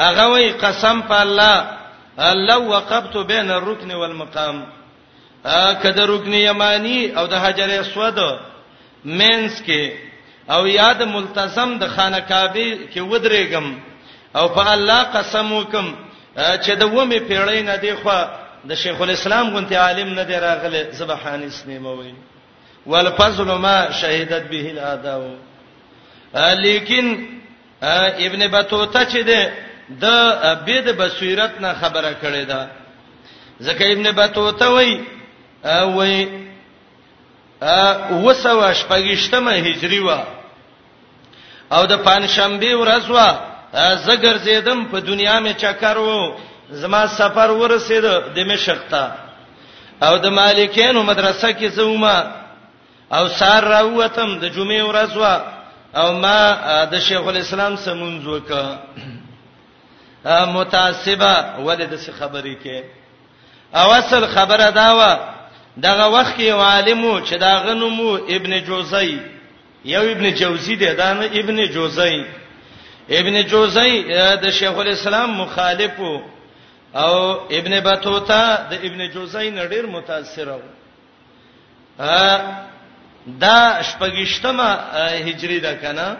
هغه 0.00 0.26
وی 0.28 0.52
قسم 0.52 1.02
په 1.02 1.22
الله 1.22 1.66
لو 2.48 2.68
وقبت 2.68 3.16
بین 3.16 3.50
الركن 3.50 3.90
والمقام 3.92 4.64
ا 5.46 5.66
کده 5.82 6.04
رکن 6.10 6.34
یمانی 6.48 6.98
او 7.18 7.24
د 7.32 7.34
حجر 7.44 7.70
اسود 7.80 8.18
مینس 9.18 9.54
کې 9.66 9.84
او 10.54 10.60
یاد 10.66 11.00
ملتزم 11.14 11.70
د 11.82 11.84
خانه 11.94 12.20
کعبه 12.30 12.66
کې 12.92 13.00
ودرېګم 13.10 13.66
او 14.36 14.44
په 14.56 14.62
الله 14.74 15.02
قسم 15.14 15.52
وکم 15.52 15.86
چې 16.64 16.70
د 16.80 16.82
ومه 16.94 17.18
پیړې 17.28 17.60
نه 17.70 17.76
دی 17.82 17.92
خو 18.02 18.16
د 18.68 18.70
شیخ 18.82 18.96
الاسلام 19.00 19.46
غونتی 19.54 19.74
عالم 19.84 20.08
نه 20.18 20.22
دی 20.28 20.34
راغله 20.46 20.82
سبحان 21.00 21.42
اسنیموي 21.42 22.14
والفضل 22.86 23.44
ما 23.64 23.90
شهدت 24.00 24.42
به 24.50 24.64
الاداو 24.70 25.24
لیکن 26.64 27.06
ابن 28.26 28.40
بطوطه 28.54 29.02
چې 29.12 29.18
ده 29.30 29.40
د 30.02 30.04
بيد 30.66 30.86
بصیرت 31.00 31.52
نه 31.60 31.70
خبره 31.80 32.12
کړې 32.22 32.44
ده 32.50 32.68
ځکه 33.62 33.82
ابن 33.92 34.04
بطوطه 34.12 34.68
وایي 34.68 34.96
او 35.66 35.96
وې 35.98 36.46
ا 37.62 37.82
وسو 38.10 38.60
شپږشتمه 38.80 39.52
هجری 39.66 40.00
وا 40.06 40.20
او 41.74 41.82
د 41.92 41.94
پنځشنبه 42.08 42.70
ورځ 42.82 43.04
وا 43.14 43.28
زګر 44.06 44.34
زیدم 44.46 44.78
په 44.90 44.98
دنیا 45.00 45.36
می 45.44 45.52
چکر 45.62 45.96
وو 45.98 46.34
زما 46.80 47.02
سفر 47.20 47.48
ورسید 47.50 48.04
د 48.36 48.38
مشق 48.48 48.78
ته 48.90 49.04
او 50.06 50.12
د 50.24 50.26
مالکینو 50.38 51.02
مدرسه 51.10 51.48
کې 51.58 51.66
زوما 51.76 52.16
او 53.16 53.24
سار 53.38 53.62
راوتم 53.64 54.30
د 54.42 54.44
جمعې 54.56 54.82
ورځ 54.90 55.12
وا 55.22 55.34
او 56.00 56.08
ما 56.24 56.40
د 56.92 56.94
شیخ 57.06 57.22
الاسلام 57.28 57.76
سمونځ 57.76 58.22
وکا 58.26 58.64
متعصبه 60.56 61.34
ولې 61.66 61.84
د 61.92 61.94
څه 62.04 62.10
خبرې 62.20 62.54
کې 62.62 62.78
او 63.74 63.86
اصل 64.00 64.26
خبره 64.34 64.70
دا 64.70 64.88
و 64.98 65.00
دغه 65.82 66.06
وخت 66.08 66.36
کې 66.36 66.48
عالمو 66.50 67.20
چې 67.26 67.34
دا 67.38 67.58
غنمو 67.64 68.14
ابن 68.36 68.58
جوزی 68.66 69.18
یو 69.84 70.00
ابن 70.12 70.30
جوزی 70.34 70.74
دی 70.76 70.94
دا 70.94 71.12
نه 71.12 71.24
ابن 71.26 71.64
جوزی 71.72 72.22
ابن 73.18 73.42
جوزی 73.50 74.02
د 74.42 74.50
شیخ 74.58 74.78
الاسلام 74.78 75.30
مخالف 75.40 76.00
او 76.96 77.14
ابن 77.58 77.80
بطوطه 77.80 78.56
د 78.70 78.72
ابن 78.86 79.10
جوزی 79.12 79.50
نه 79.50 79.66
ډیر 79.68 79.86
متاثر 79.86 80.48
و 80.58 80.60
دا 83.40 83.78
شپږشتمه 83.82 84.68
هجری 85.26 85.60
ده 85.60 85.74
کنه 85.74 86.16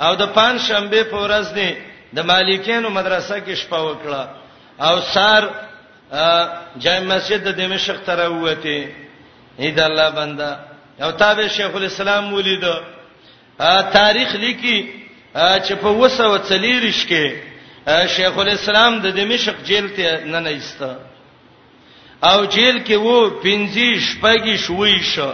او 0.00 0.14
د 0.16 0.24
پنځ 0.36 0.58
شنبه 0.68 1.02
په 1.02 1.16
ورځ 1.28 1.54
دی 1.54 1.74
د 2.14 2.20
مالکینو 2.20 2.90
مدرسه 2.90 3.36
کې 3.40 3.54
شپه 3.54 3.80
وکړه 3.92 4.24
او 4.82 5.00
سار 5.00 5.42
جای 6.78 7.00
مسجد 7.06 7.44
د 7.48 7.52
دمشق 7.60 8.02
تر 8.06 8.28
وته 8.28 8.94
اې 9.58 9.70
د 9.70 9.78
الله 9.80 10.08
بندا 10.18 10.52
او 11.02 11.10
تابع 11.10 11.46
شیخ 11.48 11.70
الاسلام 11.74 12.32
ولید 12.32 12.64
تاریخ 13.94 14.30
لیکي 14.34 14.78
چې 15.34 15.72
په 15.82 15.88
وسو 16.02 16.36
چلیرش 16.48 17.06
کې 17.08 17.30
شیخ 18.16 18.38
الاسلام 18.38 18.98
د 19.00 19.06
دمشق 19.14 19.62
جیل 19.62 19.86
ته 19.88 20.24
نه 20.26 20.40
نېسته 20.40 20.90
او 22.22 22.44
جیل 22.46 22.82
کې 22.84 22.94
وو 22.98 23.30
پنځه 23.30 23.86
شپږی 24.08 24.56
شوي 24.66 24.98
شو 25.14 25.32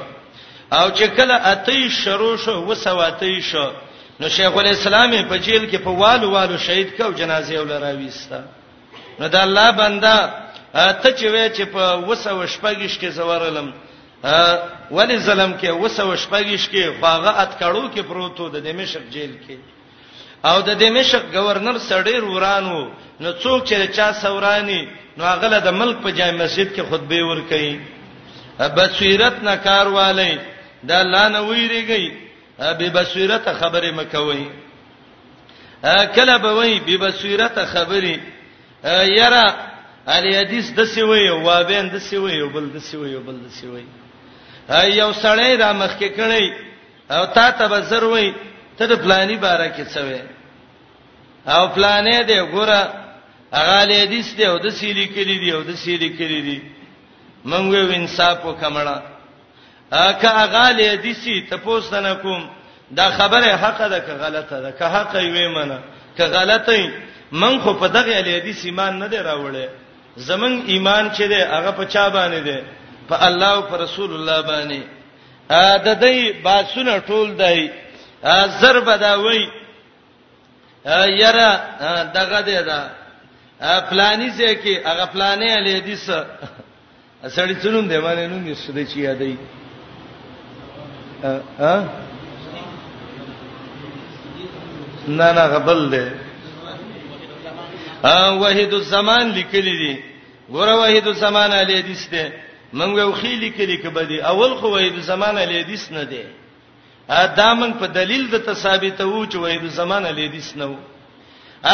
او 0.72 0.90
چې 0.90 1.06
کله 1.16 1.36
اتې 1.52 1.88
شروع 2.04 2.36
شو 2.36 2.62
وسو 2.68 2.98
اتې 3.08 3.40
شو 3.42 3.70
نو 4.20 4.28
شیخ 4.28 4.52
الاسلام 4.56 5.22
په 5.28 5.36
جیل 5.36 5.70
کې 5.70 5.76
په 5.78 5.90
والو 5.90 6.30
والو 6.30 6.58
شهید 6.58 6.96
کو 6.96 7.12
جنازې 7.12 7.52
ولراويسته 7.58 8.44
نو 9.18 9.26
د 9.28 9.36
الله 9.36 9.70
بندا 9.70 10.42
ته 10.76 11.12
چې 11.18 11.28
وې 11.28 11.50
چې 11.56 11.62
په 11.72 11.98
وسو 12.08 12.46
شپږش 12.46 12.98
کې 12.98 13.08
زورلم 13.10 13.68
ولی 14.96 15.18
ظلم 15.18 15.52
کې 15.60 15.70
وسو 15.82 16.16
شپږش 16.16 16.62
کې 16.72 16.84
خواغه 17.00 17.30
اتکړو 17.42 17.84
کې 17.94 18.02
پروتو 18.08 18.48
د 18.48 18.56
دمشق 18.68 19.02
جیل 19.14 19.32
کې 19.46 19.56
او 20.44 20.56
د 20.68 20.70
دمشق 20.84 21.22
گورنر 21.32 21.78
سړی 21.78 22.16
ورانو 22.22 22.80
نو 23.20 23.32
څوک 23.42 23.64
چې 23.68 23.90
چا 23.96 24.12
سورانی 24.12 24.88
نو 25.16 25.24
هغه 25.24 25.58
د 25.68 25.72
ملک 25.80 25.96
په 26.02 26.10
جای 26.18 26.30
مسجد 26.32 26.74
کې 26.76 26.82
خطبه 26.90 27.24
ور 27.24 27.40
کوي 27.52 27.76
بصیرت 28.76 29.42
نه 29.42 29.56
کار 29.56 29.86
والی 29.88 30.38
دا 30.82 31.02
لانه 31.02 31.40
ویریږي 31.40 32.12
به 32.58 32.88
بصیرت 33.00 33.48
خبره 33.60 33.90
مکوي 33.92 34.46
کله 36.16 36.36
به 36.36 36.50
وی 36.58 36.80
به 36.80 36.96
بصیرت 37.08 37.56
خبره 37.64 38.20
یره 39.20 39.46
علي 40.14 40.32
حدیث 40.40 40.66
د 40.78 40.84
سی 40.94 41.02
وی 41.10 41.28
او 41.32 41.38
وابین 41.50 41.84
د 41.94 41.98
سی 42.08 42.16
وی 42.24 42.36
او 42.42 42.48
بل 42.56 42.66
د 42.74 42.78
سی 42.88 42.96
وی 43.02 43.12
او 43.14 43.20
بل 43.28 43.36
د 43.44 43.48
سی 43.58 43.66
وی 43.72 43.84
هاي 44.70 44.86
یو 45.02 45.10
سړی 45.22 45.50
را 45.62 45.70
مخ 45.80 45.92
کې 46.00 46.08
کړی 46.18 46.46
او 47.16 47.22
تا 47.36 47.50
ته 47.58 47.66
بزر 47.68 48.04
وی 48.04 48.34
ته 48.78 48.86
د 48.86 48.92
پلاني 49.04 49.36
باره 49.44 49.68
کې 49.68 49.84
څه 49.94 50.00
وی 50.06 50.20
او 51.54 51.62
پلانې 51.76 52.18
دی 52.30 52.38
ګوره 52.54 52.80
هغه 53.52 53.74
علي 53.82 53.96
حدیث 54.00 54.28
دی 54.36 54.44
او 54.46 54.58
د 54.58 54.68
سی 54.78 54.92
لیکلی 54.92 55.36
دی 55.42 55.50
او 55.56 55.62
د 55.68 55.74
سی 55.82 55.96
لیکلی 55.96 56.40
دی 56.46 56.58
مونږ 57.50 57.66
وی 57.88 57.96
انصاف 57.96 58.38
وکمړه 58.44 58.98
اګه 59.92 60.30
هغه 60.42 60.58
علي 60.68 60.86
حدیث 60.90 61.24
ته 61.50 61.56
پوښتنه 61.66 62.12
کوم 62.22 62.48
دا 62.98 63.10
خبره 63.18 63.56
حق 63.62 63.80
ده 63.88 64.00
که 64.00 64.12
غلطه 64.22 64.60
ده 64.60 64.70
که 64.78 64.84
حق 64.84 65.14
وي 65.14 65.48
منه 65.48 65.78
که 66.16 66.24
غلطه 66.24 66.90
من 67.32 67.58
خو 67.60 67.72
په 67.74 67.86
دغه 67.88 68.12
علي 68.18 68.36
حدیث 68.38 68.64
ایمان 68.64 68.98
نه 68.98 69.06
دی 69.08 69.18
راوړی 69.18 69.66
زمون 70.16 70.62
ایمان 70.66 71.08
چې 71.12 71.22
دی 71.28 71.34
هغه 71.42 71.70
په 71.70 71.84
چا 71.84 72.08
باندې 72.10 72.40
دی 72.44 72.58
په 73.08 73.22
الله 73.26 73.48
او 73.54 73.62
په 73.62 73.76
رسول 73.76 74.10
الله 74.14 74.40
باندې 74.42 74.80
ا 75.50 75.78
د 75.84 75.88
دې 76.02 76.42
باسن 76.44 77.00
ټول 77.00 77.28
دی 77.44 77.68
زر 78.60 78.80
بداوي 78.80 79.48
یره 81.22 81.50
دغه 82.14 82.40
دی 82.40 82.62
دا 82.62 82.80
پلانی 83.90 84.30
څه 84.30 84.54
کې 84.62 84.74
هغه 84.88 85.06
پلانې 85.14 85.50
علي 85.58 85.80
دي 85.80 85.96
څه 85.96 86.24
سړی 87.28 87.62
چلون 87.62 87.88
دی 87.88 87.98
باندې 87.98 88.22
نو 88.32 88.36
نس 88.40 88.66
دې 88.70 88.92
چی 88.92 89.00
یادې 89.02 89.36
ا 91.60 91.76
نه 95.08 95.26
نه 95.32 95.46
غبل 95.52 95.88
دی 95.90 96.25
ا 98.06 98.18
وحید 98.42 98.72
الزمان 98.74 99.26
لیکلی 99.38 99.76
دي 99.82 99.92
ګوره 100.50 100.74
وحید 100.82 101.06
الزمان 101.06 101.50
علی 101.60 101.74
حدیث 101.80 102.04
ده 102.12 102.32
مونږ 102.78 102.92
یو 102.98 103.12
خېلی 103.20 103.50
کلی 103.56 103.76
کې 103.82 103.88
بدی 103.96 104.18
اول 104.30 104.52
خو 104.60 104.66
وحید 104.74 104.94
الزمان 105.00 105.38
علی 105.38 105.54
حدیث 105.64 105.84
نه 105.92 106.04
ده 106.12 106.24
ا 107.20 107.26
دامن 107.38 107.72
په 107.80 107.86
دلیل 107.98 108.24
د 108.30 108.52
ثابته 108.54 109.04
وو 109.06 109.26
چې 109.30 109.36
وحید 109.42 109.62
الزمان 109.62 110.02
علی 110.10 110.22
حدیث 110.28 110.56
نه 110.56 110.66
وو 110.66 110.76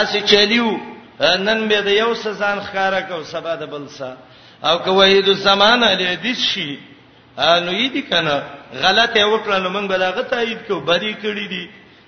اسی 0.01 0.21
چلیو 0.31 0.71
نن 1.47 1.59
به 1.68 1.81
د 1.88 1.88
یو 2.03 2.11
سزان 2.25 2.59
خاره 2.68 3.01
کو 3.09 3.25
سبا 3.35 3.55
د 3.61 3.62
بل 3.73 3.85
سا 3.99 4.11
او 4.68 4.77
که 4.85 4.90
وحید 4.99 5.27
الزمان 5.29 5.81
علی 5.90 6.05
حدیث 6.14 6.40
شي 6.53 6.71
نو 7.64 7.73
یی 7.81 7.88
دي 7.95 8.03
کنه 8.11 8.37
غلطه 8.83 9.21
وکړه 9.29 9.57
نو 9.62 9.68
مونږ 9.75 9.87
بلاغت 9.92 10.27
تایید 10.31 10.59
کو 10.68 10.75
بری 10.88 11.12
کړی 11.23 11.47
دي 11.53 11.64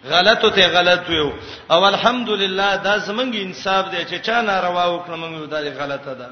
غلطو 0.08 0.50
ته 0.50 0.66
غلط 0.66 1.02
ویو 1.08 1.32
او 1.72 1.80
الحمدلله 1.92 2.76
دا 2.76 2.98
زمنګ 2.98 3.34
انصاف 3.36 3.84
دی 3.92 4.04
چې 4.04 4.20
چا 4.26 4.40
ناروا 4.40 4.84
وکړه 4.86 5.14
موږ 5.16 5.46
دا 5.50 5.60
غلطه 5.80 6.12
ده 6.20 6.30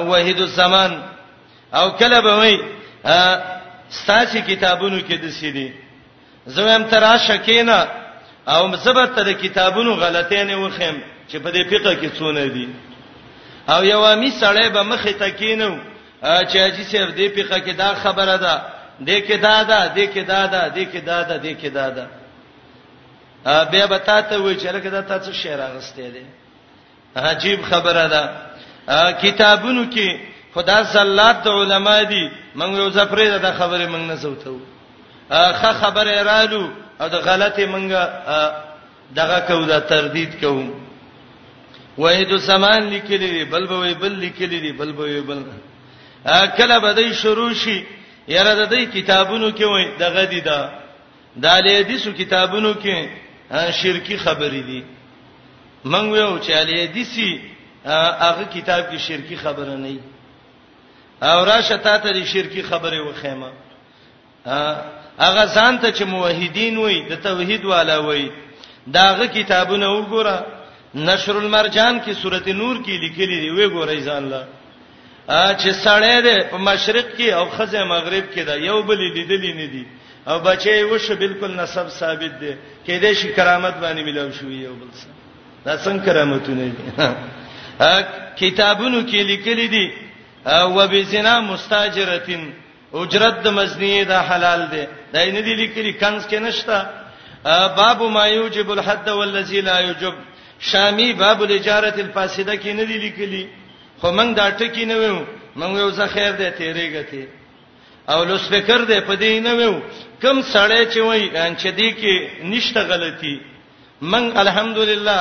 وحید 0.00 0.40
الزمان 0.40 1.02
او 1.74 1.90
کله 1.90 2.20
به 2.20 2.32
وای 2.36 2.54
ستاسو 3.90 4.40
کتابونو 4.40 5.00
کې 5.00 5.12
د 5.12 5.30
سیدی 5.30 5.72
زمم 6.46 6.82
تراشه 6.84 7.36
کینا 7.36 7.86
او 8.46 8.76
زبرت 8.76 9.14
د 9.18 9.28
کتابونو 9.42 9.94
غلطی 9.94 10.44
نه 10.44 10.56
وخم 10.56 10.94
چې 11.28 11.36
په 11.42 11.50
دې 11.52 11.62
فقہ 11.70 11.92
کې 12.02 12.10
څونه 12.18 12.44
دي 12.54 12.68
او 13.68 13.84
یو 13.84 14.04
امی 14.04 14.30
سړی 14.40 14.68
به 14.74 14.82
مخې 14.82 15.12
ته 15.18 15.28
کینو 15.30 15.78
چې 16.24 16.56
اجي 16.66 16.84
سیف 16.84 17.08
دې 17.16 17.28
فقہ 17.40 17.58
کې 17.66 17.72
دا 17.78 17.94
خبره 17.94 18.36
ده 18.36 18.62
دې 19.00 19.16
کې 19.28 19.36
دا 19.40 19.62
ده 19.62 19.94
دې 19.96 20.08
کې 20.14 20.18
دا 20.26 20.44
ده 20.46 20.72
دې 20.76 20.84
کې 20.92 20.98
دا 21.08 21.22
ده 21.22 21.38
دې 21.42 21.52
کې 21.60 21.66
دا 21.70 21.88
ده 21.90 22.06
بیا 23.44 23.86
به 23.86 23.98
تاسو 23.98 24.44
وی 24.48 24.54
چې 24.56 24.66
لکه 24.66 24.90
دا 24.90 25.00
تاسو 25.02 25.32
شعر 25.32 25.60
اغسته 25.60 26.08
دي 26.10 26.24
عجیب 27.16 27.62
خبره 27.64 28.08
ده 28.08 28.28
کتابونو 29.12 29.84
کې 29.90 30.08
خدا 30.54 30.82
زلات 30.82 31.42
د 31.44 31.48
علما 31.48 32.02
دي 32.02 32.30
موږ 32.56 32.62
یو 32.76 32.90
زفرې 32.90 33.38
ده 33.42 33.52
خبره 33.52 33.86
موږ 33.86 34.04
نه 34.10 34.14
زوتو 34.14 34.60
اخه 35.30 35.72
خبره 35.72 36.22
رالو 36.22 36.70
او 37.00 37.08
د 37.08 37.14
غلطه 37.14 37.66
موږ 37.66 38.08
دغه 39.16 39.40
کو 39.48 39.64
دا 39.64 39.80
تردید 39.80 40.40
کوم 40.44 40.72
وحید 41.98 42.36
زمان 42.36 42.82
لیکلی 42.88 43.18
دی 43.30 43.44
بل 43.44 43.66
به 43.66 43.94
بل 43.94 44.12
لیکلی 44.12 44.60
دی 44.60 44.72
بل 44.72 44.92
به 44.92 45.20
بل 45.20 45.42
کله 46.56 46.78
بدای 46.80 47.14
شروع 47.14 47.54
شي 47.54 47.86
یره 48.28 48.54
د 48.66 48.70
دې 48.70 48.94
کتابونو 48.96 49.50
کې 49.56 49.62
وای 49.62 49.96
دغه 49.98 50.24
دی 50.26 50.40
دا 50.40 50.70
د 51.42 51.46
حدیثو 51.46 52.12
کتابونو 52.12 52.74
کې 52.74 53.08
شرکی 53.52 54.16
خبرې 54.18 54.62
دي 54.66 54.82
منګ 55.84 56.16
یو 56.16 56.38
چې 56.38 56.50
علی 56.60 56.86
دیسی 56.86 57.40
هغه 58.20 58.44
کتاب 58.52 58.82
کې 58.90 58.98
شرکی 58.98 59.36
خبره 59.36 59.76
نه 59.76 59.88
ای 59.88 59.98
او 61.28 61.44
راشه 61.44 61.76
تا 61.76 61.98
ته 61.98 62.24
شرکی 62.24 62.62
خبره 62.62 63.00
وخیمه 63.02 63.50
هغه 65.18 65.44
ځان 65.54 65.78
ته 65.82 65.92
چې 65.92 66.02
موحدین 66.02 66.78
وای 66.78 67.02
د 67.10 67.22
توحید 67.22 67.64
والا 67.64 67.98
وای 68.00 68.30
داغه 68.92 69.26
کتابونه 69.26 69.86
وګوره 69.86 70.44
نشر 70.94 71.36
المرجان 71.36 72.00
کې 72.04 72.10
سورته 72.22 72.52
نور 72.52 72.76
کې 72.84 72.90
لیکلي 73.04 73.40
دی 73.40 73.50
وې 73.56 73.68
ګورې 73.68 74.00
ځان 74.04 74.28
لا 74.30 74.42
چې 75.56 75.70
سړې 75.84 76.22
ده 76.26 76.36
په 76.50 76.56
مشرق 76.58 77.06
کې 77.18 77.28
او 77.38 77.48
خزه 77.50 77.84
مغرب 77.84 78.24
کې 78.34 78.38
دا 78.46 78.54
یو 78.56 78.82
بل 78.82 78.96
لیدلې 78.98 79.52
نه 79.60 79.66
دي 79.66 79.84
او 80.28 80.36
بچي 80.46 80.82
وشه 80.92 81.14
بالکل 81.22 81.50
نسب 81.62 81.86
ثابت 82.00 82.32
دي 82.40 82.52
کې 82.86 82.94
دې 83.02 83.12
شي 83.20 83.28
کرامت 83.38 83.74
باندې 83.84 84.02
ملو 84.08 84.32
شوې 84.38 84.58
یو 84.66 84.74
بل 84.80 84.90
څه 85.00 85.06
دا 85.66 85.74
څنګه 85.84 86.00
کرامتونه 86.04 86.64
دي 86.64 86.84
کتابونو 88.40 88.98
کې 89.10 89.20
لیکلي 89.32 89.66
دي 89.74 89.86
او 90.56 90.64
وبزنا 90.76 91.34
مستاجرتين 91.52 92.42
اجرت 93.00 93.36
د 93.44 93.46
مزنیه 93.58 94.02
دا 94.12 94.18
حلال 94.28 94.60
دي 94.72 94.84
دا 95.12 95.18
نه 95.36 95.40
دي 95.46 95.54
لیکلي 95.62 95.92
کنز 96.02 96.22
کې 96.30 96.34
نشتا 96.44 96.78
باب 97.80 97.98
ما 98.16 98.24
یوجب 98.26 98.70
الحد 98.72 99.08
والذي 99.08 99.60
لا 99.68 99.78
یوجب 99.88 100.14
شامی 100.70 101.12
باب 101.22 101.38
الاجاره 101.42 101.96
الفاسده 102.04 102.54
کې 102.62 102.66
نه 102.78 102.84
دي 102.88 102.96
لیکلي 103.06 103.44
خو 104.00 104.06
موږ 104.16 104.28
دا 104.40 104.46
ټکی 104.58 104.84
نه 104.90 104.96
وو 105.00 105.20
موږ 105.60 105.72
یو 105.82 105.90
څه 105.98 106.04
خیر 106.14 106.30
دی 106.40 106.50
تیرې 106.58 106.86
غته 106.96 107.26
او 108.12 108.24
لوسپیکر 108.24 108.80
دې 108.90 108.98
په 109.08 109.14
دې 109.20 109.30
نه 109.46 109.52
وو 109.58 109.74
کم 110.22 110.36
سړی 110.54 110.82
چې 110.92 110.98
وای 110.98 111.20
چې 111.32 111.68
دې 111.78 111.90
کې 112.00 112.16
نشته 112.52 112.80
غلطي 112.90 113.36
من 114.12 114.30
الحمدلله 114.42 115.18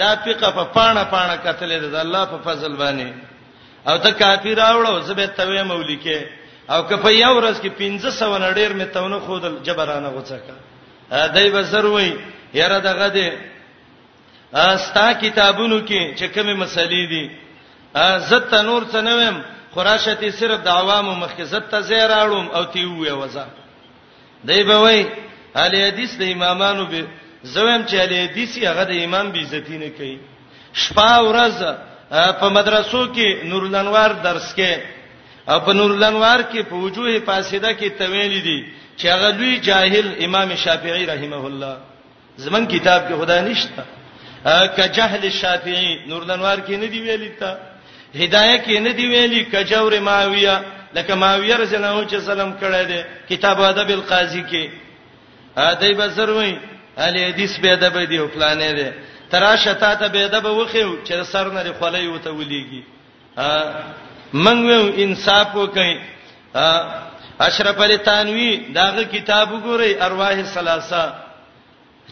دا 0.00 0.10
فقہ 0.24 0.50
په 0.58 0.64
پاڼه 0.76 1.04
پاڼه 1.14 1.36
کتلې 1.44 1.80
ده 1.84 2.00
الله 2.04 2.24
په 2.32 2.38
فضل 2.46 2.72
باندې 2.76 3.08
او 3.88 3.96
ته 4.04 4.10
کافی 4.22 4.54
راوړو 4.62 5.02
زبې 5.08 5.26
توې 5.38 5.62
مولیکه 5.62 6.26
او 6.72 6.82
که 6.88 6.96
په 7.04 7.08
یو 7.18 7.32
ورځ 7.42 7.56
کې 7.60 7.70
1500 7.78 8.42
نډیر 8.46 8.70
مې 8.72 8.94
تونه 8.94 9.18
خودل 9.18 9.62
جبرانه 9.68 10.08
غوڅکا 10.08 10.56
دای 11.34 11.50
بسر 11.54 11.86
وای 11.86 12.12
یاره 12.54 12.78
دغه 12.90 13.08
دې 13.10 13.34
استا 14.54 15.12
کتابونو 15.12 15.80
کې 15.88 16.02
چې 16.18 16.24
کومه 16.24 16.66
مسلې 16.66 17.08
دي 17.12 17.30
زه 18.28 18.38
تنور 18.50 18.82
څنوم 18.92 19.34
خراشتي 19.74 20.30
صرف 20.40 20.58
د 20.66 20.68
عوامو 20.68 21.12
مخکزت 21.24 21.64
ته 21.70 21.80
زیر 21.90 22.10
اړوم 22.22 22.46
او 22.56 22.62
تی 22.72 22.84
وې 22.84 23.12
وځه 23.20 23.44
دی 24.48 24.62
به 24.68 24.76
وای 24.84 25.00
علي 25.64 25.80
حدیث 25.88 26.16
د 26.20 26.32
امامانو 26.34 26.84
به 26.92 27.00
زویم 27.54 27.82
چې 27.88 27.94
علي 28.04 28.16
حدیث 28.24 28.52
هغه 28.68 28.84
د 28.90 28.92
امام 29.04 29.26
بي 29.34 29.40
عزت 29.44 29.66
نه 29.84 29.90
کوي 29.98 30.16
شپه 30.82 31.10
ورځ 31.28 31.58
په 32.40 32.48
مدرسو 32.56 33.00
کې 33.14 33.28
نورلنوار 33.52 34.10
درس 34.26 34.48
کې 34.56 34.72
او 35.52 35.58
په 35.66 35.72
نورلنوار 35.72 36.40
کې 36.50 36.60
په 36.70 36.74
وجوه 36.84 37.20
فاسده 37.26 37.70
کې 37.78 37.88
تویل 38.00 38.34
دي 38.48 38.58
چې 38.98 39.06
هغه 39.14 39.28
لوی 39.38 39.58
جاهل 39.68 40.06
امام 40.26 40.54
شافعي 40.64 41.04
رحمه 41.12 41.44
الله 41.50 41.76
زمون 42.36 42.64
کتاب 42.66 43.00
کې 43.08 43.14
خدا 43.20 43.38
نشته 43.48 43.82
ک 44.76 44.78
جهل 44.98 45.30
شافعي 45.32 45.98
نورلنوار 46.08 46.58
کې 46.66 46.74
نه 46.82 46.86
دی 46.92 47.00
ویل 47.02 47.28
تا 47.40 47.69
هدايه 48.14 48.56
کې 48.64 48.78
نه 48.86 48.92
دی 48.92 49.06
ویلي 49.06 49.44
کجور 49.44 50.00
ماویه 50.00 50.54
لکه 50.96 51.14
ماویه 51.14 51.56
رسول 51.62 51.84
الله 51.84 52.06
چې 52.10 52.18
سلام 52.30 52.50
کړه 52.60 52.82
دې 52.90 53.00
کتاب 53.28 53.60
ادب 53.62 53.88
القاضی 53.90 54.42
کې 54.50 54.70
ادی 55.56 55.94
بسروي 55.94 56.58
علي 56.98 57.24
حدیث 57.28 57.58
به 57.58 57.72
ادب 57.72 57.98
دی 58.10 58.18
او 58.18 58.28
پلانې 58.28 58.74
دی 58.78 58.90
تراشه 59.30 59.72
تا 59.74 59.94
ته 59.94 60.08
به 60.08 60.24
ادب 60.24 60.44
وخیو 60.44 60.96
چې 61.06 61.22
سر 61.22 61.50
نه 61.50 61.72
خولې 61.80 62.04
وته 62.14 62.30
ولېږي 62.30 62.82
منګو 64.32 65.02
انصاف 65.02 65.48
وکړي 65.54 65.96
اشرف 67.40 67.78
علی 67.80 67.96
تنوی 67.98 68.56
داغه 68.72 69.02
کتاب 69.04 69.48
وګورئ 69.52 70.02
ارواح 70.02 70.42
ثلاثه 70.42 71.14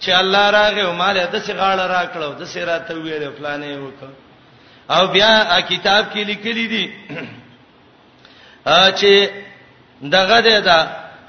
چې 0.01 0.09
الله 0.11 0.51
راغه 0.51 0.83
او 0.83 0.93
مال 0.93 1.27
د 1.33 1.43
څه 1.43 1.51
غاړه 1.51 1.87
راکړو 1.97 2.41
د 2.41 2.47
څه 2.53 2.59
راته 2.59 2.95
ویل 2.95 3.31
پلانې 3.39 3.77
وکړو 3.85 4.28
او 4.95 5.07
بیا 5.15 5.33
کتاب 5.69 6.05
کې 6.13 6.17
لیکلي 6.25 6.67
دي 6.73 6.87
چې 8.99 9.11
دغه 10.13 10.41
ده 10.47 10.61
دا 10.69 10.79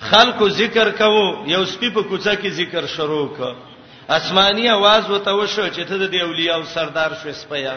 خلکو 0.10 0.50
ذکر 0.62 0.90
کوو 1.02 1.24
یو 1.54 1.66
سپی 1.72 1.90
په 1.90 2.02
کوڅه 2.10 2.34
کې 2.42 2.48
ذکر 2.50 2.86
شروع 2.96 3.28
ک 3.38 3.40
اسماني 4.10 4.70
आवाज 4.70 5.10
وته 5.10 5.32
وشو 5.36 5.68
چې 5.70 5.84
ته 5.88 5.98
د 6.08 6.16
اولیاء 6.16 6.56
او 6.56 6.64
سردار 6.64 7.12
شې 7.24 7.32
سپیا 7.32 7.74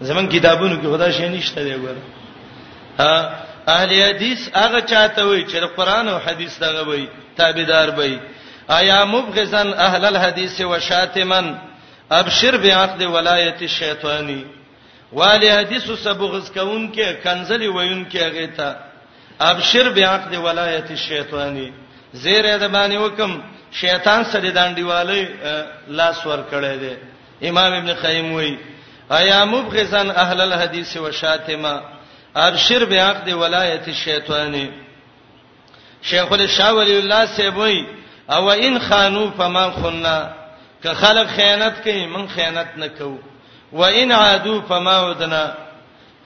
زمون 0.00 0.26
کتابونو 0.28 0.76
کې 0.82 0.94
خدا 0.94 1.10
شي 1.10 1.28
نشته 1.28 1.64
دی 1.64 1.74
ګور 1.84 1.96
اهل 3.68 4.02
حدیث 4.08 4.48
هغه 4.56 4.80
چاته 4.80 5.24
وي 5.24 5.44
چې 5.46 5.64
قرآن 5.76 6.08
او 6.08 6.18
حدیث 6.18 6.58
دغه 6.62 6.82
وي 6.88 7.08
تابعدار 7.36 7.94
وي 7.98 8.18
ایا 8.70 9.04
مبغزن 9.04 9.72
اهل 9.72 10.04
الحديث 10.04 10.60
وشاتمن 10.60 11.54
ابشر 12.10 12.56
بعقد 12.56 13.02
ولایت 13.02 13.62
الشیطانی 13.62 14.44
والي 15.12 15.50
حدیثو 15.52 15.96
سبغز 15.96 16.50
کون 16.54 16.86
کې 16.92 17.06
کنزلی 17.24 17.66
وایون 17.68 18.04
کې 18.10 18.16
هغه 18.16 18.46
ته 18.46 18.76
ابشر 19.50 19.88
بیاق 19.92 20.28
دی 20.30 20.36
ولایت 20.46 20.90
الشیطانی 20.96 21.70
زیر 22.24 22.46
د 22.58 22.64
باندې 22.72 22.94
وکم 23.04 23.40
شیطان 23.80 24.24
سره 24.32 24.50
دانډی 24.50 24.82
والي 24.82 25.28
لاس 26.00 26.26
ور 26.26 26.44
کړی 26.52 26.76
دی 26.82 26.96
امام 27.50 27.72
ابن 27.78 27.92
قیم 28.02 28.32
وایي 28.32 28.58
ایا 29.18 29.44
مبغزن 29.52 30.10
اهل 30.10 30.40
الحديث 30.40 30.96
وشاتمه 30.96 31.72
ابشر 32.42 32.84
بیاق 32.84 33.24
دی 33.26 33.32
ولایت 33.32 33.88
الشیطانی 33.94 34.66
شیخ 36.10 36.32
الشاہ 36.32 36.70
ولی 36.72 36.98
الله 36.98 37.26
سیبوی 37.36 37.84
او 38.34 38.50
ان 38.50 38.78
خانو 38.88 39.24
فما 39.38 39.68
خننا 39.70 40.18
که 40.82 40.92
خلق 41.02 41.26
خیانت 41.36 41.82
کوي 41.84 42.06
من 42.06 42.26
خیانت 42.36 42.68
نکوم 42.78 43.18
و 43.72 43.82
ان 43.82 44.12
عادو 44.12 44.60
فما 44.62 45.00
ودنا 45.10 45.50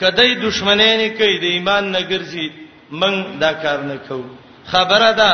کدی 0.00 0.34
دشمنین 0.34 1.00
کوي 1.18 1.38
د 1.38 1.44
ایمان 1.54 1.84
نه 1.94 2.00
ګرځي 2.10 2.46
من 3.00 3.14
دا 3.40 3.52
کار 3.62 3.78
نه 3.88 3.96
کو 4.08 4.20
خبره 4.72 5.12
ده 5.18 5.30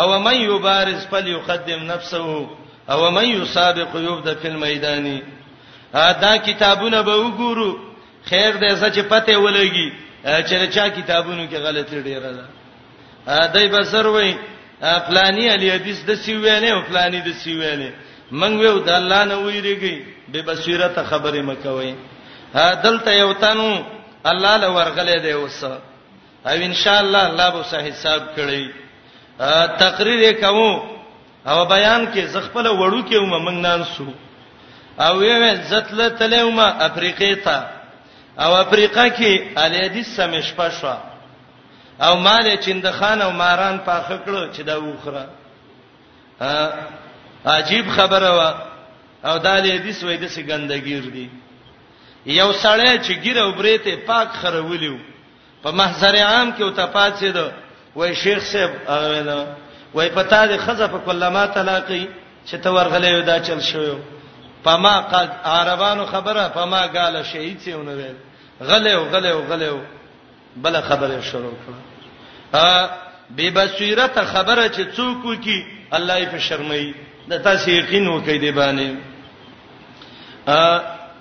او 0.00 0.18
من 0.18 0.34
یبارز 0.50 1.06
فلیقدم 1.06 1.82
نفسه 1.92 2.46
او 2.92 3.10
من 3.10 3.24
یسابق 3.40 3.92
یبدا 4.08 4.34
فی 4.40 4.48
المیدان 4.48 5.22
دا 6.22 6.36
کتابونه 6.36 7.02
به 7.02 7.14
وګورو 7.24 7.68
خیر 8.30 8.52
دې 8.60 8.74
څه 8.80 8.88
چې 8.94 9.00
پته 9.10 9.36
ولګي 9.44 9.88
چې 10.48 10.54
چا 10.74 10.88
کتابونو 10.88 11.46
کې 11.50 11.54
غلطی 11.54 12.02
ډیره 12.02 12.30
ده 12.38 12.44
دای 13.52 13.68
بسر 13.68 14.06
وای 14.06 14.34
فلانی 14.80 15.48
علی 15.48 15.70
حدیث 15.70 16.04
د 16.04 16.14
سی 16.14 16.32
ویلې 16.42 16.70
او 16.72 16.82
فلانی 16.82 17.20
د 17.20 17.32
سی 17.32 17.52
ویلې 17.60 17.90
منګ 18.32 18.58
وې 18.60 18.84
د 18.86 18.90
الله 18.90 19.24
نه 19.24 19.36
ویریږي 19.46 20.13
به 20.32 20.42
بصیرت 20.42 21.02
خبره 21.02 21.42
مکوي 21.42 21.94
ها 22.54 22.74
دلته 22.74 23.12
یو 23.16 23.32
تنو 23.32 23.78
الله 24.24 24.56
له 24.56 24.68
ورغلې 24.68 25.18
دی 25.20 25.32
اوس 25.32 25.64
او 25.64 25.78
ان 26.56 26.74
شاء 26.74 26.98
الله 26.98 27.22
الله 27.30 27.50
به 27.50 27.62
صحیح 27.62 27.92
حساب 27.92 28.22
کړی 28.36 28.64
تقریر 29.78 30.32
کوم 30.40 30.80
او 31.46 31.64
بیان 31.64 32.12
کې 32.14 32.18
زغپل 32.18 32.66
وړو 32.66 33.04
کې 33.08 33.14
ومنګ 33.16 33.60
نان 33.60 33.84
سو 33.84 34.06
او 34.98 35.22
یې 35.22 35.58
زتله 35.68 36.08
تلوم 36.08 36.58
افریقې 36.60 37.36
ته 37.44 37.62
او 38.38 38.54
افریقا 38.54 39.08
کې 39.08 39.40
الیدیس 39.58 40.16
سم 40.16 40.40
شپه 40.40 40.68
شو 40.70 40.94
او 42.02 42.16
مال 42.16 42.56
چندخان 42.60 43.22
او 43.22 43.30
ماران 43.30 43.78
پاخه 43.78 44.18
کړو 44.26 44.52
چې 44.56 44.60
دا 44.60 44.78
وخره 44.80 45.26
عجیب 47.46 47.88
خبره 47.90 48.30
وا 48.36 48.73
او 49.24 49.38
دالې 49.38 49.70
حدیث 49.78 50.02
وای 50.04 50.16
د 50.16 50.24
سي 50.36 50.42
ګندګیر 50.48 51.04
دي 51.16 51.28
یو 52.26 52.52
سړی 52.52 52.90
چې 52.98 53.12
ګیر 53.24 53.38
او 53.42 53.50
برېته 53.60 53.96
پاک 54.06 54.28
خرولیو 54.40 54.96
په 55.62 55.70
محضر 55.80 56.16
عام 56.24 56.50
کې 56.56 56.62
او 56.62 56.70
ته 56.80 56.86
پاتې 56.86 57.28
ده 57.36 57.52
وای 58.00 58.14
شیخ 58.22 58.38
صاحب 58.48 58.70
هغه 58.88 59.08
ویل 59.12 59.30
وای 59.94 60.08
پتا 60.18 60.40
دې 60.48 60.60
خزه 60.64 60.86
په 60.96 60.98
کلمه 61.06 61.44
طلاقي 61.54 62.00
چې 62.46 62.54
ته 62.66 62.70
ورغلې 62.76 63.12
ودا 63.22 63.38
چل 63.46 63.60
شوو 63.60 63.98
پما 64.66 64.92
قد 65.14 65.30
عربانو 65.54 66.04
خبره 66.12 66.44
پما 66.58 66.86
قال 66.98 67.18
شهید 67.30 67.58
سیونه 67.68 67.94
ویل 68.02 68.16
غلې 68.60 68.90
او 68.98 69.04
غلې 69.12 69.26
او 69.30 69.42
غلې 69.50 69.68
او 69.72 69.80
بل 70.68 70.80
خبره 70.90 71.20
شروع 71.30 71.52
کړه 71.52 71.76
ا 72.56 72.90
بے 73.36 73.50
بصیرت 73.56 74.18
خبره 74.34 74.68
چې 74.68 74.96
څوک 74.96 75.24
وکي 75.24 75.58
الله 75.92 76.26
یې 76.26 76.28
په 76.32 76.38
شرمای 76.38 76.94
د 77.30 77.42
تاسو 77.48 77.70
یقین 77.70 78.06
وکړي 78.08 78.38
دی 78.40 78.50
باندې 78.52 79.12
ا 80.46 80.62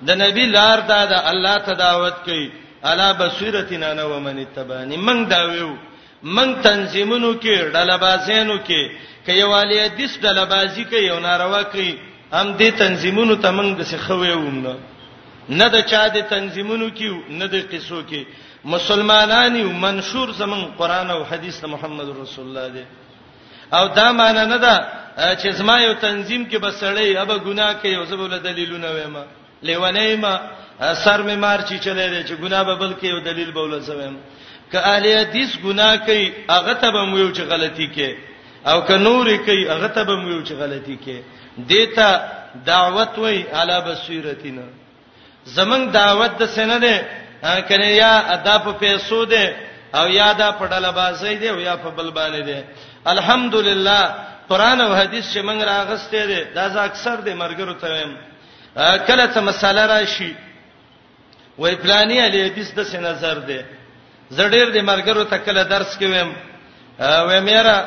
د 0.08 0.10
نبی 0.24 0.46
لار 0.58 0.78
دا 0.92 1.00
د 1.12 1.14
الله 1.32 1.58
ته 1.66 1.74
دعوت 1.86 2.16
کوي 2.26 2.48
الا 2.84 3.12
بصیرتنا 3.14 3.94
نو 3.94 4.20
من 4.20 4.44
تبانی 4.56 4.98
من 4.98 5.28
دا 5.30 5.44
ویو 5.46 5.76
من 6.24 6.56
تنظیمونو 6.62 7.34
کې 7.40 7.72
ډلبازینو 7.74 8.56
کې 8.68 8.92
کيوالی 9.26 9.78
دیس 9.98 10.18
ډلبازی 10.22 10.84
کوي 10.86 11.04
یو 11.08 11.20
ناروا 11.20 11.62
کوي 11.64 11.98
هم 12.34 12.58
دې 12.58 12.72
تنظیمونو 12.80 13.36
ته 13.36 13.52
من 13.52 13.76
د 13.76 13.84
څه 13.84 13.98
خوېوم 14.08 14.78
نه 15.50 15.68
د 15.70 15.82
چا 15.88 16.08
د 16.08 16.18
تنظیمونو 16.36 16.90
کې 16.98 17.30
نه 17.30 17.46
د 17.48 17.56
قصو 17.72 18.04
کې 18.10 18.24
مسلمانانی 18.66 19.64
منشور 19.64 20.32
زمون 20.32 20.66
قران 20.78 21.10
او 21.12 21.24
حدیث 21.32 21.64
محمد 21.64 22.10
رسول 22.20 22.46
الله 22.48 22.68
دی 22.76 22.84
او 23.78 23.88
دا 23.88 24.12
معنی 24.12 24.46
نه 24.50 24.58
ده 24.58 25.03
چې 25.16 25.50
زما 25.56 25.78
یو 25.82 25.94
تنظیم 25.94 26.46
کې 26.50 26.58
بسړې 26.58 27.18
ابا 27.18 27.38
ګناه 27.38 27.74
کوي 27.82 27.96
او 27.96 28.06
زبول 28.06 28.40
دلیلونه 28.40 28.88
وایم 28.90 29.18
لیونی 29.64 30.16
ما 30.16 30.38
سر 31.04 31.22
می 31.22 31.36
مار 31.36 31.60
چی 31.68 31.78
چلے 31.80 32.08
دی 32.10 32.24
چې 32.24 32.38
ګناه 32.42 32.64
به 32.64 32.76
بل 32.76 32.94
کې 32.94 33.04
یو 33.06 33.20
دلیل 33.20 33.52
بوله 33.52 33.80
زویم 33.80 34.16
ک 34.72 34.76
اهل 34.76 35.06
حدیث 35.20 35.58
ګناه 35.66 35.96
کوي 36.06 36.32
هغه 36.50 36.74
ته 36.74 36.92
به 36.92 37.06
مو 37.06 37.18
یو 37.18 37.32
چې 37.34 37.40
غلطي 37.42 37.88
کوي 37.88 38.16
او 38.66 38.82
ک 38.82 38.92
نور 38.92 39.38
کوي 39.46 39.70
هغه 39.70 39.88
ته 39.88 40.04
به 40.04 40.16
مو 40.16 40.30
یو 40.30 40.44
چې 40.46 40.52
غلطي 40.54 40.96
کوي 41.06 41.22
دیتا 41.58 42.10
دعوت 42.68 43.18
وای 43.18 43.44
علا 43.54 43.80
بصیرتنا 43.82 44.66
زمنګ 45.56 45.92
دعوت 45.94 46.38
د 46.40 46.46
سینه 46.46 46.78
ده 46.78 47.06
کنه 47.70 47.86
یا 47.88 48.18
ادا 48.34 48.58
په 48.60 48.72
پیسو 48.80 49.26
ده 49.26 49.56
او 49.96 50.08
یا 50.10 50.34
دا 50.34 50.52
په 50.52 50.68
ډله 50.68 50.92
بازی 50.96 51.36
ده 51.38 51.50
او 51.50 51.60
یا 51.60 51.76
په 51.78 51.90
بل 51.90 52.10
باندې 52.12 52.42
ده 52.48 52.64
الحمدلله 53.06 54.30
قران 54.50 54.82
او 54.82 54.92
حديث 55.02 55.26
چې 55.34 55.38
موږ 55.48 55.60
راغستې 55.64 56.22
دي 56.28 56.44
دا 56.56 56.66
ز 56.74 56.78
اکثر 56.78 57.16
د 57.28 57.30
مرګرو 57.42 57.74
ته 57.82 57.88
ویم 57.94 58.14
کله 59.08 59.26
ته 59.34 59.40
مساله 59.50 59.84
راشي 59.94 60.32
وې 61.60 61.74
پلاني 61.84 62.18
علي 62.26 62.40
حدیث 62.50 62.70
د 62.78 62.82
څه 62.92 62.98
نظر 63.10 63.36
دي 63.48 63.62
زړیر 64.38 64.68
د 64.74 64.78
مرګرو 64.90 65.24
ته 65.32 65.38
کله 65.46 65.64
درس 65.74 65.92
کې 66.00 66.04
ویم 66.10 66.32
وې 67.28 67.40
میرا 67.50 67.78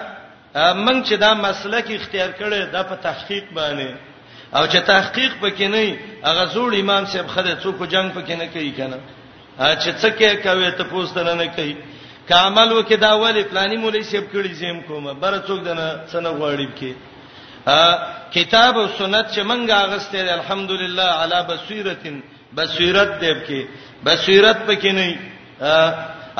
موږ 0.84 0.98
چې 1.06 1.14
دا 1.24 1.32
مسله 1.46 1.78
کې 1.86 1.94
اختیار 2.00 2.30
کړي 2.40 2.60
دا 2.76 2.82
په 2.90 2.96
تحقیق 3.06 3.44
باندې 3.56 3.90
او 4.56 4.62
چې 4.72 4.78
تحقیق 4.92 5.32
پکې 5.42 5.62
نه 5.74 5.82
هغه 6.28 6.44
زوړ 6.54 6.70
امام 6.80 7.02
صاحب 7.10 7.26
خدای 7.34 7.54
څوک 7.62 7.78
جنگ 7.92 8.08
پکې 8.16 8.30
نه 8.40 8.46
کوي 8.54 8.72
کنه 8.78 8.98
چې 9.82 9.90
څه 10.00 10.08
کې 10.18 10.30
کوي 10.46 10.70
ته 10.78 10.84
پوښتنه 10.92 11.32
نه 11.40 11.46
کوي 11.56 11.76
کامل 12.30 12.68
وکي 12.78 12.96
دا 13.04 13.10
ولی 13.22 13.42
پلاني 13.50 13.76
مولوی 13.84 14.04
شپ 14.12 14.24
کړی 14.34 14.52
زم 14.60 14.78
کومه 14.88 15.12
بر 15.22 15.34
څوک 15.48 15.60
دنه 15.68 15.86
څنګه 16.12 16.30
غواړي 16.40 16.68
کې 16.78 16.92
کتاب 18.36 18.72
او 18.80 18.86
سنت 18.98 19.26
چې 19.34 19.40
منګه 19.50 19.74
اغسته 19.74 20.34
الحمدلله 20.38 21.06
علی 21.22 21.38
بصیرتن 21.50 22.16
بصیرت 22.58 23.10
دیب 23.22 23.38
کې 23.46 23.60
بصیرت 24.06 24.58
پکې 24.66 24.86
نه 24.86 25.08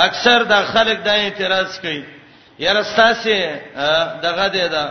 اکثر 0.06 0.38
د 0.52 0.54
خلک 0.72 0.98
دا 1.08 1.12
اعتراض 1.20 1.78
کوي 1.84 2.02
یاره 2.64 2.82
ستاسو 2.92 3.36
دغه 4.26 4.46
دی 4.56 4.66
دا 4.74 4.84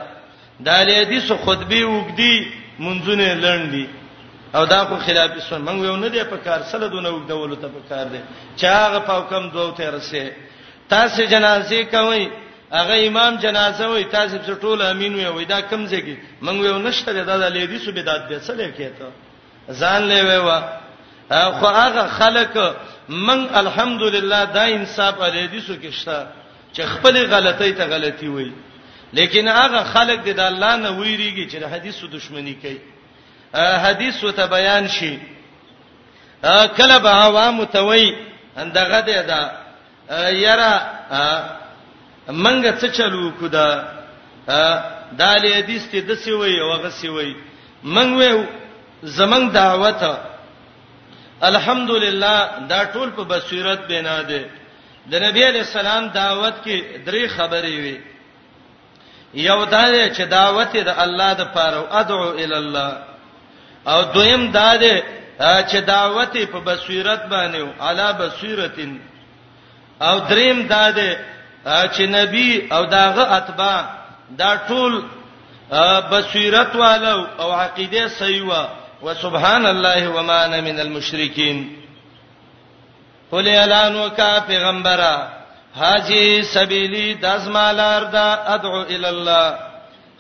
د 0.66 0.70
حدیث 1.02 1.30
خطبه 1.46 1.82
وګدي 1.84 2.48
منځونه 2.86 3.28
لړندي 3.44 3.86
او 4.56 4.64
دا 4.74 4.80
خو 4.88 4.96
خلاف 5.06 5.32
سنت 5.50 5.68
موږ 5.70 5.84
یو 5.90 5.96
نه 6.02 6.08
دی 6.10 6.24
په 6.34 6.38
کار 6.48 6.62
سره 6.72 6.86
دونه 6.88 7.10
وګدولو 7.10 7.56
ته 7.62 7.68
په 7.78 7.82
کار 7.90 8.06
دی 8.14 8.20
چاغه 8.62 9.00
پاو 9.08 9.22
کم 9.32 9.44
دوه 9.56 9.72
ته 9.78 9.92
رسې 10.00 10.24
تاسو 10.90 11.24
جنازه 11.26 11.84
کوي 11.86 12.30
هغه 12.74 13.08
امام 13.08 13.36
جنازه 13.38 13.88
وي 13.88 14.04
تاسو 14.04 14.38
په 14.38 14.56
ټوله 14.64 14.82
امین 14.92 15.16
وي 15.16 15.26
وای 15.28 15.46
دا 15.46 15.62
کم 15.62 15.86
ځای 15.88 16.18
منګ 16.42 16.64
یو 16.66 16.78
نشته 16.80 17.14
دا 17.24 17.38
د 17.38 17.44
لیدي 17.44 17.80
سو 17.80 17.92
بدات 17.92 18.28
دي 18.30 18.40
څه 18.40 18.52
لیکته 18.54 19.10
ځان 19.70 20.02
لوي 20.10 20.38
وا 20.38 20.60
خو 21.30 21.68
هغه 21.68 22.08
خلک 22.08 22.76
من 23.10 23.50
الحمدلله 23.62 24.44
دا 24.44 24.64
انصاف 24.64 25.22
الیدي 25.22 25.60
سو 25.62 25.74
کې 25.84 25.92
شته 25.94 26.28
چې 26.74 26.82
خپل 26.82 27.16
غلطۍ 27.34 27.72
ته 27.78 27.86
غلطي 27.86 28.28
وي 28.28 28.52
لیکن 29.14 29.48
هغه 29.48 29.84
خلک 29.84 30.20
د 30.36 30.40
الله 30.40 30.76
نه 30.76 30.90
ویریږي 31.00 31.46
چې 31.52 31.56
د 31.64 31.66
حدیثو 31.74 32.08
دښمنی 32.08 32.56
کوي 32.62 32.80
حدیث 33.78 34.24
وته 34.24 34.46
بیان 34.46 34.88
شي 34.88 35.20
کله 36.78 36.98
به 37.00 37.10
عوام 37.10 37.66
ته 37.66 37.80
وای 37.82 38.16
اندغه 38.58 39.02
ده 39.02 39.22
یرا 40.14 40.72
منګه 42.28 42.72
څه 42.78 42.88
چلو 42.92 43.32
کو 43.40 43.48
دا 43.48 43.84
دالې 45.18 45.52
حدیث 45.58 45.86
ته 45.92 46.00
دسی 46.02 46.32
وای 46.34 46.60
او 46.60 46.70
غسی 46.86 47.08
وای 47.10 47.36
منګ 47.84 48.18
و 48.38 48.46
زمنګ 49.04 49.52
دعوت 49.52 50.04
الحمدلله 51.42 52.50
دا 52.70 52.86
ټول 52.94 53.10
په 53.18 53.24
بصیرت 53.24 53.88
بنا 53.88 54.22
ده 54.22 54.46
د 55.12 55.16
نبی 55.22 55.44
علی 55.48 55.60
السلام 55.60 56.08
دعوت 56.08 56.54
کې 56.66 57.06
درې 57.06 57.28
خبرې 57.30 57.76
وي 57.80 58.00
یو 59.34 59.66
دا 59.66 60.10
چې 60.14 60.22
دعوت 60.28 60.74
د 60.78 60.88
الله 60.98 61.34
د 61.34 61.42
پاره 61.54 61.90
ادعو 61.96 62.32
ال 62.38 62.54
الله 62.54 62.98
او 63.88 64.02
دویم 64.14 64.52
دا 64.52 64.76
ده 64.76 65.04
چې 65.68 65.78
دعوت 65.86 66.38
په 66.52 66.60
بصیرت 66.60 67.24
باندې 67.30 67.56
او 67.62 67.74
علا 67.88 68.12
بصیرتن 68.12 69.00
او 70.02 70.20
دریم 70.20 70.68
دا 70.68 70.92
ده 70.92 71.18
چې 71.66 72.02
نبی 72.02 72.68
او 72.72 72.86
داغه 72.86 73.36
اتباع 73.38 73.86
دا 74.38 74.58
ټول 74.68 75.04
بصیرت 76.12 76.76
والو 76.76 77.26
او 77.40 77.52
عقیده 77.52 78.08
صحیح 78.08 78.44
وا 78.44 78.68
وسبحان 79.02 79.66
الله 79.66 80.08
وما 80.10 80.46
انا 80.46 80.62
من 80.62 80.80
المشرکین 80.80 81.76
قل 83.32 83.48
اعلان 83.48 83.96
وکا 83.96 84.40
پیغمبره 84.50 85.28
حاجی 85.76 86.42
سبیلی 86.44 87.14
دزمالار 87.14 88.04
دا 88.04 88.34
ادعو 88.48 88.82
ال 88.82 89.06
الله 89.06 89.58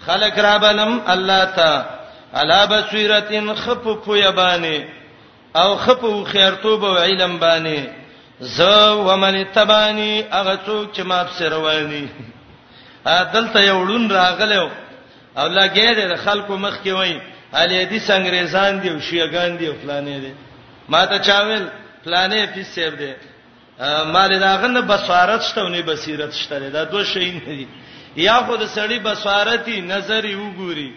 خلق 0.07 0.39
ربلم 0.39 1.01
الله 1.07 1.45
تا 1.45 1.85
علا 2.33 2.65
بصیرتن 2.65 3.53
خفو 3.55 3.95
پویبانی 3.95 4.85
او 5.55 5.75
خفو 5.75 6.23
خیرتوب 6.23 6.83
او 6.85 6.97
علم 6.97 7.37
بانی 7.39 7.87
ز 8.41 8.61
ومن 9.07 9.35
تبانی 9.53 10.23
هغه 10.31 10.55
څوک 10.65 10.91
چې 10.95 11.01
ما 11.09 11.23
په 11.23 11.33
سر 11.39 11.53
وایي 11.53 12.09
دلته 13.33 13.59
یو 13.63 13.79
ړون 13.87 14.11
راغلو 14.11 14.69
او 15.39 15.47
لاګې 15.47 15.91
د 16.11 16.15
خلکو 16.25 16.57
مخ 16.57 16.83
کې 16.83 16.91
وایي 16.93 17.19
علي 17.53 17.85
دي 17.85 17.99
څنګهريزان 17.99 18.81
دي 18.81 18.89
او 18.91 18.99
شيغان 18.99 19.57
دي 19.57 19.67
او 19.67 19.73
فلانې 19.81 20.17
دي 20.23 20.33
ما 20.89 21.05
ته 21.05 21.17
چاویل 21.27 21.63
فلانې 22.05 22.45
پیسېب 22.55 22.93
دي 23.01 23.13
مال 24.13 24.39
داغه 24.39 24.67
نه 24.67 24.81
بصارت 24.81 25.41
شته 25.49 25.61
او 25.61 25.67
نه 25.67 25.81
بصیرت 25.81 26.33
شته 26.33 26.69
دا 26.75 26.83
دوه 26.83 27.03
شی 27.03 27.31
نه 27.39 27.45
دي 27.57 27.67
یا 28.17 28.35
خود 28.45 28.61
سړی 28.75 28.99
بصارتي 29.09 29.81
نظر 29.81 30.25
یو 30.25 30.45
ګوري 30.59 30.89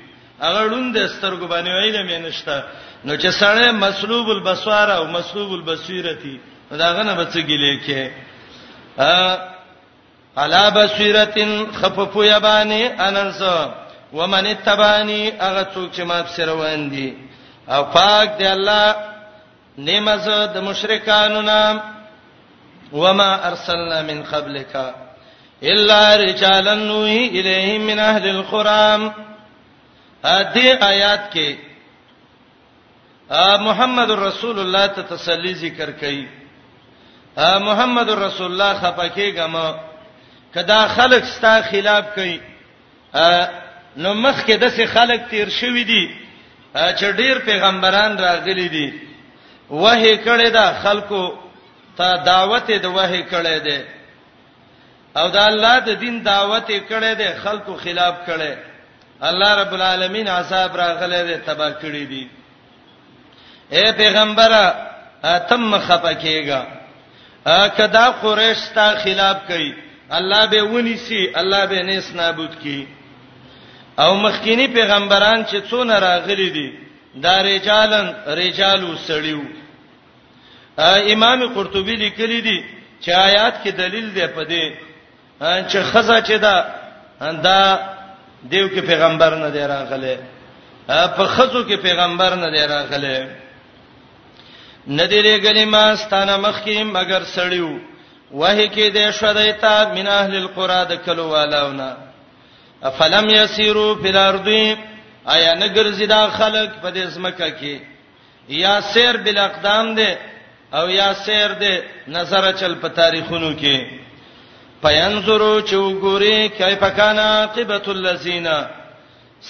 اگر 0.46 0.64
لوند 0.72 0.96
سترګو 1.16 1.44
باندې 1.52 1.70
ویل 1.82 1.96
مې 2.08 2.18
نشته 2.26 2.54
نو 3.04 3.12
چې 3.16 3.28
سړی 3.40 3.68
مسلوب 3.84 4.26
البصاره 4.30 4.92
او 4.98 5.04
مسلوب 5.06 5.50
البصیرتی 5.52 6.36
دا 6.76 6.92
غنه 6.92 7.14
به 7.14 7.24
څه 7.24 7.40
ګلې 7.42 7.80
کې 7.86 8.10
ا 8.98 9.36
علا 10.36 10.68
بصیرتن 10.70 11.64
خففو 11.72 12.24
یبانی 12.24 12.86
اننس 12.86 13.42
ومن 14.12 14.46
اتبانی 14.46 15.30
هغه 15.40 15.64
څوک 15.74 15.92
چې 15.96 16.00
ما 16.00 16.26
سره 16.26 16.44
روان 16.52 16.90
دي 16.90 17.14
او 17.68 17.84
پاک 17.92 18.36
دی 18.38 18.46
الله 18.46 18.94
نیمز 19.78 20.28
د 20.54 20.56
مشرکانو 20.62 21.42
نام 21.42 21.80
وما 22.92 23.48
ارسلنا 23.48 24.02
من 24.02 24.22
قبلک 24.22 24.94
الا 25.62 26.16
رجالا 26.16 26.74
نوحي 26.74 27.26
اليهم 27.28 27.80
من 27.86 27.98
اهل 27.98 28.28
القرام 28.28 29.12
ا 30.24 30.42
دې 30.54 30.82
آیات 30.82 31.34
کې 31.34 31.54
محمد 33.60 34.10
رسول 34.10 34.58
الله 34.58 34.86
ته 34.86 35.02
تسلی 35.02 35.54
ذکر 35.54 35.92
کړي 36.00 36.26
محمد 37.40 38.10
رسول 38.10 38.52
الله 38.52 38.74
خپکیګه 38.82 39.46
ما 39.46 39.72
کدا 40.54 40.86
خلق 40.94 41.24
ستا 41.34 41.58
خلاف 41.70 42.04
کوي 42.14 42.38
نو 43.96 44.14
مخ 44.14 44.38
کې 44.46 44.52
دسه 44.62 44.86
خلق 44.94 45.28
تیر 45.30 45.48
شوی 45.60 45.84
دي 45.84 46.04
چې 46.74 47.04
ډیر 47.20 47.38
پیغمبران 47.44 48.16
راغلي 48.18 48.68
دي 48.68 48.86
وحی 49.70 50.16
کړي 50.16 50.50
دا 50.52 50.74
خلکو 50.82 51.22
ته 51.96 52.16
دعوت 52.30 52.70
د 52.70 52.84
وحی 52.96 53.22
کړي 53.30 53.58
دي 53.58 53.84
او 55.16 55.28
دا 55.28 55.46
الله 55.46 55.78
د 55.80 55.90
دین 56.00 56.22
دعوت 56.24 56.68
کړي 56.70 57.14
دي 57.20 57.28
خلکو 57.44 57.76
خلاف 57.76 58.14
کړي 58.26 58.56
الله 59.30 59.54
رب 59.60 59.74
العالمین 59.74 60.28
عذاب 60.28 60.76
راغلي 60.82 61.22
دي 61.30 61.36
تبا 61.50 61.70
کړي 61.70 62.04
دي 62.12 62.28
اے 63.72 63.92
پیغمبره 63.92 64.74
تم 65.48 65.78
خپکیګه 65.78 66.77
کدا 67.78 68.06
قریش 68.22 68.60
تا 68.74 68.86
خلاف 69.04 69.36
کوي 69.48 69.74
الله 70.18 70.42
به 70.52 70.62
ونیسي 70.74 71.20
الله 71.40 71.62
به 71.70 71.78
نس 71.88 72.08
نابود 72.18 72.52
کی 72.62 72.86
او 73.98 74.14
مخکینی 74.14 74.66
پیغمبران 74.66 75.44
چې 75.44 75.56
څونه 75.70 75.96
راغلي 75.98 76.50
دي 76.50 76.68
دا 77.22 77.42
رجالن 77.42 78.14
رجالو 78.26 78.96
سړیو 79.08 79.40
امام 81.12 81.46
قرطبی 81.54 81.96
لیکلی 82.04 82.40
دي 82.40 82.64
چې 83.02 83.08
آیات 83.10 83.54
کې 83.64 83.68
دلیل 83.74 84.10
دی 84.14 84.26
په 84.36 84.42
دې 84.44 84.72
چې 85.72 85.78
خزہ 85.92 86.20
چې 86.20 86.32
دا 86.38 86.54
دا 87.20 87.78
دیو 88.50 88.68
کې 88.68 88.80
پیغمبر 88.86 89.34
نه 89.34 89.48
دی 89.50 89.58
راغله 89.60 90.16
په 90.88 91.24
خزو 91.34 91.64
کې 91.68 91.76
پیغمبر 91.82 92.34
نه 92.34 92.50
دی 92.50 92.66
راغله 92.74 93.28
ندی 94.88 95.20
لګلی 95.22 95.64
ما 95.64 95.96
ستانه 95.96 96.36
مخکې 96.36 96.78
مگر 96.96 97.22
سړیو 97.36 97.70
وای 98.32 98.68
کې 98.74 98.88
د 98.96 99.12
شریعتا 99.20 99.92
من 99.96 100.06
اهل 100.06 100.34
القرى 100.42 100.80
د 100.90 100.94
کلو 101.04 101.24
والاونا 101.32 101.90
افلم 102.88 103.26
یسیرو 103.34 103.94
فی 104.02 104.08
الارض 104.08 104.48
آیا 105.34 105.52
نګرځي 105.62 106.06
دا 106.06 106.28
خلک 106.38 106.70
په 106.82 106.88
دې 106.90 107.06
سمکه 107.14 107.48
کې 107.60 107.76
یا 108.48 108.80
سیر 108.92 109.16
بل 109.24 109.38
اقدام 109.38 109.94
دی 109.94 110.10
او 110.72 110.88
یا 110.90 111.12
سیر 111.24 111.50
دی 111.62 111.74
نظر 112.16 112.52
چل 112.60 112.74
په 112.82 112.88
تاریخونو 112.88 113.52
کې 113.60 113.76
پینظرو 114.82 115.54
چې 115.60 115.74
وګوري 115.76 116.40
کیف 116.58 116.84
کان 116.96 117.18
عاقبت 117.18 117.88
الذین 117.88 118.46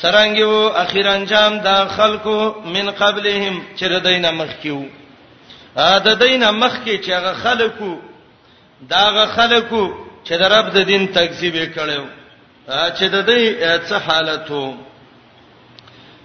سرانګو 0.02 0.52
اخیر 0.84 1.06
انجام 1.08 1.58
دا 1.58 1.78
خلکو 1.96 2.38
من 2.64 2.90
قبلهم 2.90 3.60
چې 3.78 3.82
ردینه 3.92 4.30
مخکیو 4.30 4.80
ا 5.86 5.94
د 6.04 6.08
دینه 6.22 6.50
مخ 6.62 6.74
کې 6.84 6.96
چې 7.04 7.08
هغه 7.18 7.32
خلکو 7.44 7.92
داغه 8.92 9.24
خلکو 9.36 9.84
چې 10.26 10.30
د 10.40 10.42
رب 10.54 10.66
د 10.76 10.78
دین 10.90 11.02
تکذیب 11.18 11.56
کړو 11.74 12.04
چې 12.96 13.02
د 13.14 13.16
دې 13.28 13.42
څه 13.88 13.96
حالت 14.06 14.50
وو 14.50 14.76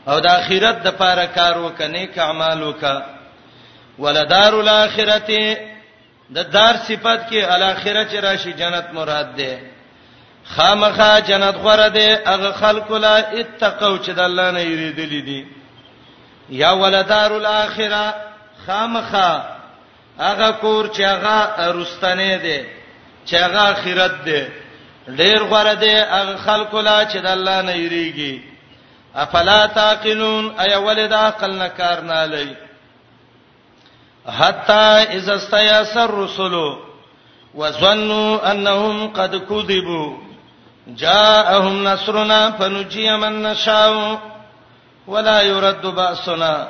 او 0.09 0.15
د 0.25 0.27
اخرت 0.39 0.77
د 0.83 0.87
پاره 0.99 1.25
کار 1.35 1.57
وکنه 1.65 2.05
ک 2.05 2.17
اعمال 2.17 2.63
وکا 2.63 2.95
ولدار 3.99 4.53
الاخرته 4.61 5.55
د 6.35 6.37
دار 6.55 6.73
صفات 6.87 7.21
کې 7.29 7.39
الاخره 7.55 8.03
چې 8.11 8.17
راشي 8.25 8.53
جنت 8.53 8.87
مراد 8.93 9.35
ده 9.35 9.53
خامخا 10.55 11.19
جنت 11.19 11.55
غره 11.65 11.87
ده 11.89 12.21
هغه 12.31 12.51
خلق 12.51 12.91
لا 12.91 13.15
اتقوا 13.17 13.97
چې 14.05 14.09
د 14.11 14.19
الله 14.19 14.51
نه 14.51 14.61
یریدل 14.61 15.09
دي 15.27 15.41
یا 16.49 16.71
ولدار 16.71 17.31
الاخره 17.31 18.05
خامخه 18.67 19.41
هغه 20.19 20.51
کور 20.51 20.87
چې 20.87 21.01
هغه 21.03 21.71
رستنه 21.71 22.37
دي 22.37 22.65
چې 23.27 23.33
هغه 23.35 23.61
اخرت 23.71 24.23
دي 24.25 24.47
ډیر 25.07 25.39
غره 25.43 25.73
دي 25.73 25.93
هغه 25.95 26.37
خلکو 26.37 26.79
لا 26.81 27.05
چې 27.05 27.17
د 27.17 27.25
الله 27.25 27.61
نه 27.61 27.71
یریږي 27.75 28.41
افلا 29.15 29.67
تاقلون 29.67 30.59
اي 30.59 30.75
ولدا 30.75 31.17
عقل 31.27 31.51
نه 31.55 31.67
کار 31.69 32.01
نه 32.01 32.25
لای 32.25 32.55
حتا 34.39 34.95
اذا 35.03 35.35
استيسر 35.35 35.99
الرسل 36.09 36.77
وظنوا 37.55 38.51
انهم 38.51 39.07
قد 39.07 39.35
كذبوا 39.35 40.17
جاءهم 40.87 41.83
نصرنا 41.87 42.51
فنجي 42.51 43.17
من 43.17 43.43
نشاء 43.43 44.19
ولا 45.07 45.41
يرد 45.41 45.85
بأسنا 45.85 46.67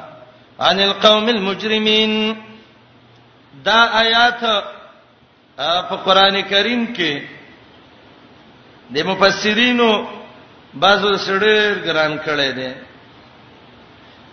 عن 0.66 0.80
القوم 0.88 1.26
المجرمين 1.36 2.14
دا 3.66 3.80
آیات 4.04 4.42
په 5.90 5.96
قران 6.06 6.36
کریم 6.52 6.82
کې 6.96 7.22
د 8.94 8.98
مفسرینو 9.10 9.90
بعضو 10.84 11.10
سړیر 11.18 11.74
ګران 11.88 12.14
کړي 12.28 12.50
دي 12.58 12.72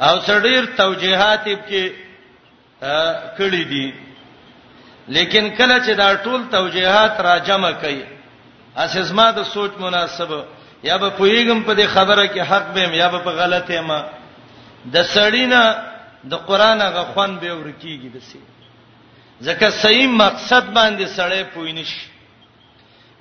او 0.06 0.14
سړیر 0.28 0.62
توجيهات 0.82 1.44
کې 1.68 1.84
کړي 3.38 3.64
دي 3.72 3.86
لیکن 5.16 5.44
کله 5.58 5.76
چې 5.86 5.90
دا 6.02 6.08
ټول 6.16 6.40
توجيهات 6.56 7.20
را 7.26 7.36
جمع 7.48 7.72
کړي 7.82 8.00
اساسما 8.84 9.30
د 9.38 9.42
سوچ 9.52 9.72
مناسبه 9.84 10.40
یا 10.88 10.96
به 11.02 11.10
پویګم 11.10 11.62
په 11.68 11.74
دې 11.74 11.86
خبره 11.94 12.24
کې 12.32 12.38
حق 12.50 12.66
بهم 12.74 12.94
یا 13.02 13.08
به 13.14 13.18
په 13.28 13.30
غلطه 13.30 13.80
ما 13.92 14.00
د 14.94 15.02
سړینا 15.14 15.64
د 16.28 16.32
قران 16.36 16.80
هغه 16.82 17.02
خوان 17.12 17.38
به 17.40 17.50
ورکیږي 17.54 18.08
دسي 18.14 18.40
ځکه 19.46 19.66
صحیح 19.82 20.08
مقصد 20.24 20.64
باندې 20.74 21.06
سړی 21.16 21.42
پوینش 21.54 21.92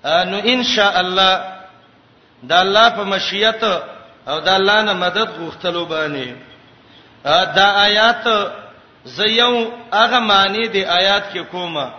نو 0.03 0.37
ان 0.51 0.63
شاء 0.63 0.99
الله 0.99 1.33
د 2.43 2.51
الله 2.53 2.89
په 2.89 3.03
مشیت 3.03 3.63
او 4.27 4.39
د 4.39 4.47
الله 4.49 4.81
نه 4.81 4.93
مدد 4.93 5.29
غوښتلو 5.39 5.83
باندې 5.93 6.27
دا 7.55 7.67
آیات 7.87 8.25
زيو 9.05 9.67
هغه 9.93 10.19
معنی 10.19 10.67
د 10.67 10.75
آیات 10.99 11.23
کې 11.33 11.39
کومه 11.51 11.93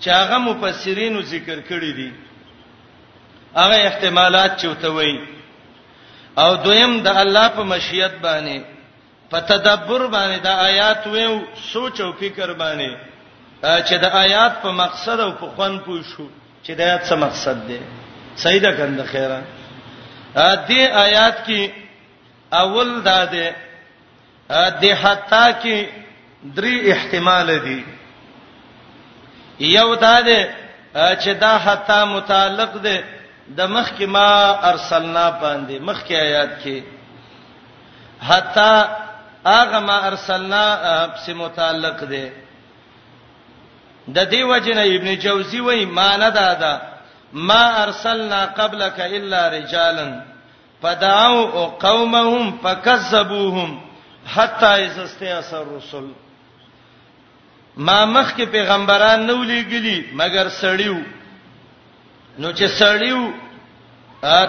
چې 0.00 0.08
هغه 0.10 0.38
مفسرینو 0.38 1.20
ذکر 1.22 1.58
کړی 1.68 1.92
دي 1.98 2.12
هغه 3.56 3.74
احتمالات 3.86 4.60
چوتوي 4.62 5.14
او 6.38 6.56
دویم 6.56 7.02
د 7.02 7.08
الله 7.08 7.48
په 7.48 7.62
مشیت 7.62 8.12
باندې 8.22 8.71
په 9.32 9.40
تدبر 9.40 10.06
باندې 10.06 10.38
د 10.42 10.46
آیات 10.68 11.06
ویو 11.12 11.36
سوچ 11.72 12.00
او 12.04 12.10
فکر 12.22 12.52
باندې 12.52 12.92
چې 13.62 13.94
د 14.04 14.16
آیات 14.24 14.52
په 14.62 14.70
مقصد 14.82 15.20
او 15.26 15.30
په 15.40 15.46
خوان 15.54 15.78
پوه 15.84 16.00
شو 16.10 16.26
چې 16.64 16.70
د 16.78 16.80
آیات 16.86 17.02
څه 17.08 17.14
مقصد 17.14 17.66
دی 17.68 17.78
صحیح 18.42 18.60
ده 18.64 18.72
کنده 18.80 19.04
خیره 19.12 19.38
ا 20.36 20.56
دې 20.68 20.80
آیات 21.04 21.36
کې 21.46 21.70
اول 22.62 23.00
دا 23.08 23.24
ده 23.34 23.56
د 24.82 24.92
حتا 25.02 25.46
کې 25.62 25.86
درې 26.56 26.86
احتمال 26.96 27.52
دي 27.68 27.80
یو 29.60 29.94
دا 29.94 30.16
ده 30.28 30.40
چې 30.94 31.28
دا 31.44 31.58
حتا 31.66 32.04
متعلق 32.16 32.76
ده 32.76 33.04
د 33.58 33.72
مخ 33.74 33.88
کې 33.98 34.02
ما 34.02 34.58
ارسلنا 34.72 35.24
باندې 35.40 35.80
مخ 35.90 36.04
کې 36.08 36.12
آیات 36.12 36.62
کې 36.64 36.82
حتا 38.28 38.72
اغه 39.44 39.78
ما 39.86 39.96
ارسلنا 40.06 40.64
سے 41.24 41.32
متعلق 41.34 42.00
ده 42.10 42.24
د 44.14 44.18
دې 44.30 44.42
وجنه 44.50 44.82
ابن 44.82 45.14
جوزی 45.24 45.60
وای 45.60 45.84
ما 45.84 46.16
نه 46.16 46.28
دادا 46.28 46.74
ما 47.32 47.82
ارسلنا 47.82 48.44
قبلك 48.46 49.00
الا 49.00 49.48
رجالا 49.48 50.24
فدعوا 50.82 51.66
قومهم 51.66 52.58
فكذبوهم 52.64 53.80
حتى 54.26 54.66
اذا 54.66 55.04
استيأس 55.04 55.54
الرسل 55.54 56.10
ما 57.76 58.04
مخک 58.04 58.40
پیغمبران 58.50 59.26
نو 59.26 59.42
لېګلی 59.44 60.12
مگر 60.14 60.48
سړیو 60.48 60.98
نو 62.38 62.52
چې 62.52 62.66
سړیو 62.82 63.30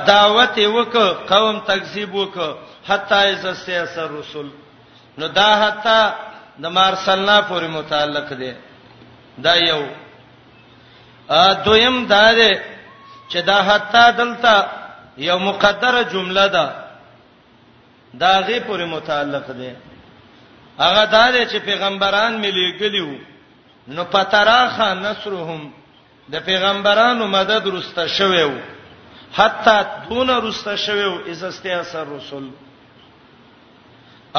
دعوت 0.07 0.57
وک 0.73 0.97
قوم 1.29 1.59
تکذیب 1.67 2.15
وک 2.15 2.37
حتی 2.89 3.15
از 3.15 3.45
استیاس 3.45 3.97
رسول 3.97 4.47
نو 5.17 5.27
دا 5.27 5.51
حتا 5.63 5.99
د 6.61 6.65
مارسلنا 6.77 7.37
پورې 7.41 7.67
متعلق 7.77 8.29
دی 8.39 8.51
دا 9.43 9.53
یو 9.55 9.81
ا 11.43 11.45
دویم 11.65 11.97
دا 12.13 12.25
دی 12.39 12.53
چې 13.31 13.37
دا 13.49 13.59
حتا 13.67 14.05
دلته 14.21 14.53
یو 15.27 15.37
مقدره 15.39 16.01
جمله 16.13 16.47
ده 16.55 16.65
دا 18.21 18.33
غي 18.47 18.59
پورې 18.67 18.85
متعلق 18.95 19.45
دی 19.59 19.73
هغه 20.79 21.05
دا 21.05 21.25
دی 21.31 21.45
چې 21.51 21.55
پیغمبران 21.69 22.33
ملي 22.43 22.77
ګلیو 22.79 23.13
نو 23.87 24.03
پتراخه 24.05 24.93
نصرهم 24.93 25.71
د 26.31 26.35
پیغمبرانو 26.45 27.27
مدد 27.27 27.63
رسته 27.75 28.07
شویو 28.07 28.51
حتی 29.33 29.75
دون 30.09 30.29
رسته 30.29 30.75
شویو 30.75 31.21
از 31.31 31.43
استیاسر 31.43 32.03
رسول 32.17 32.51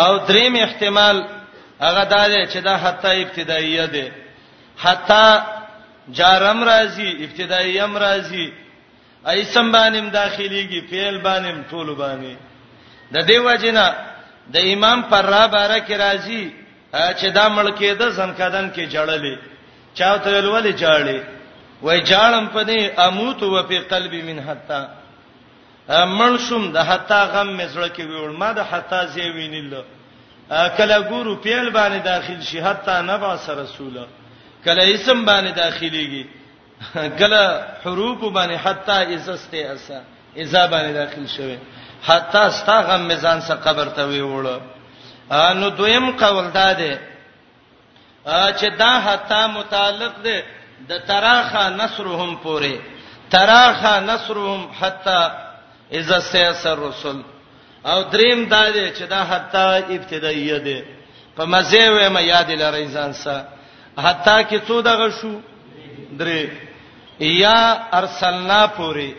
او 0.02 0.12
دریم 0.28 0.54
احتمال 0.64 1.16
هغه 1.80 2.04
دا 2.04 2.26
دی 2.28 2.46
چې 2.52 2.56
دا 2.64 2.76
حتی 2.76 3.22
ابتدائیه 3.22 3.86
ده 3.86 4.12
حتی 4.78 5.26
جارم 6.18 6.64
راځي 6.64 7.08
ابتدائیه 7.24 7.84
هم 7.84 7.96
راځي 7.98 8.46
ایسم 9.28 9.72
باندې 9.72 10.12
داخليږي 10.12 10.80
فعل 10.90 11.18
باندې 11.18 11.70
ټول 11.70 11.88
باندې 12.02 12.34
د 13.14 13.26
دې 13.28 13.36
وجنه 13.46 13.94
د 14.54 14.56
امام 14.72 15.02
پر 15.10 15.24
را 15.34 15.46
بارک 15.46 15.88
راځي 15.90 16.42
چې 17.18 17.26
دا 17.34 17.48
ملکې 17.48 17.90
د 18.00 18.10
زنکدن 18.10 18.70
کې 18.76 18.90
جړلې 18.94 19.34
چاوته 19.94 20.28
ولولې 20.30 20.72
جړلې 20.82 21.18
وای 21.82 22.00
جاړم 22.04 22.46
پدې 22.54 22.98
اموت 22.98 23.42
و 23.42 23.62
په 23.62 23.80
قلبي 23.90 24.22
من 24.22 24.38
حتا 24.48 24.80
مړ 25.88 26.34
شوم 26.48 26.72
د 26.72 26.78
حتا 26.88 27.24
غم 27.32 27.48
مزړه 27.60 27.88
کې 27.96 28.02
ویول 28.08 28.36
ما 28.36 28.52
د 28.52 28.60
حتا 28.70 29.00
زی 29.12 29.30
وینل 29.30 29.74
کله 30.48 30.96
ګورو 31.12 31.36
پیل 31.44 31.68
باندې 31.70 32.00
داخل 32.04 32.40
شي 32.42 32.58
حتا 32.62 33.00
نبا 33.02 33.36
سر 33.44 33.56
رسوله 33.62 34.06
کله 34.64 34.82
اسم 34.94 35.24
باندې 35.26 35.50
داخليږي 35.56 36.24
کله 37.20 37.42
حروف 37.84 38.20
باندې 38.36 38.56
حتا 38.64 38.94
عزسته 39.02 39.72
اسا 39.72 40.00
اذا 40.36 40.66
باندې 40.66 40.92
داخل 40.94 41.26
شوه 41.28 41.56
حتا 42.04 42.50
ستا 42.50 42.80
غم 42.80 43.00
میزان 43.02 43.40
سره 43.40 43.56
قبر 43.56 43.88
ته 43.88 44.04
ویول 44.04 44.46
نو 45.60 45.68
دویم 45.70 46.10
قول 46.16 46.50
داده 46.50 46.98
چې 48.28 48.64
دا 48.78 49.00
حتا 49.00 49.46
متعلق 49.46 50.12
ده 50.24 50.42
د 50.88 50.98
تراخه 51.06 51.68
نصرهم 51.68 52.36
پوره 52.36 52.76
تراخه 53.30 54.00
نصرهم 54.00 54.68
حتا 54.80 55.43
اذا 56.00 56.18
سيسر 56.32 56.78
رسل 56.88 57.18
او 57.90 57.98
دریم 58.12 58.38
دا 58.52 58.62
دی 58.74 58.86
چې 58.96 59.02
دا 59.14 59.20
حتا 59.30 59.64
ابتدائیه 59.96 60.58
دی 60.66 60.80
په 61.36 61.44
مزه 61.52 61.88
وې 61.96 62.12
ما 62.14 62.20
یاد 62.20 62.50
لری 62.62 62.86
ځان 62.94 63.10
سره 63.22 63.44
حتا 64.04 64.36
کې 64.48 64.58
څو 64.68 64.76
دغه 64.90 65.06
شو 65.18 65.32
درې 66.20 66.40
یا 67.42 67.60
ارسلنا 68.00 68.62
پوری 68.76 69.12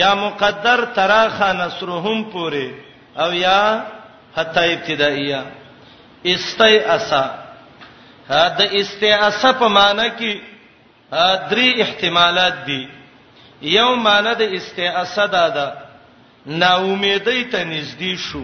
یا 0.00 0.10
مقدر 0.24 0.84
تراخا 0.94 1.52
نصرهم 1.52 2.22
پوری 2.32 2.68
او 3.22 3.30
یا 3.46 3.62
حتا 4.36 4.60
ابتدائیه 4.74 5.42
استیاسا 6.34 7.24
دا 8.58 8.64
استیاسا 8.80 9.50
په 9.60 9.66
معنی 9.78 10.08
کې 10.18 10.32
درې 11.50 11.68
احتمالات 11.84 12.54
دي 12.66 12.82
یو 13.76 13.90
معنی 14.06 14.32
د 14.40 14.42
استیاسا 14.58 15.26
دا 15.36 15.46
ده 15.58 15.68
نا 16.48 16.70
امیدی 16.76 17.44
ته 17.44 17.64
نږدې 17.64 18.14
شو 18.18 18.42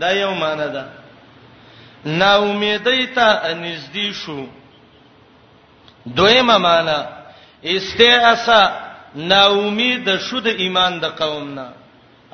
دا 0.00 0.10
یو 0.12 0.30
معنی 0.34 0.68
ده 0.72 0.84
نا 2.18 2.34
امیدی 2.38 3.06
ته 3.14 3.54
نږدې 3.64 4.12
شو 4.24 4.44
دویمه 6.16 6.58
معنی 6.66 6.96
استعاسه 7.64 8.72
نا 9.32 9.42
امید 9.46 10.08
شو 10.28 10.38
د 10.40 10.46
ایمان 10.46 10.98
د 11.00 11.04
قوم 11.20 11.54
نه 11.54 11.68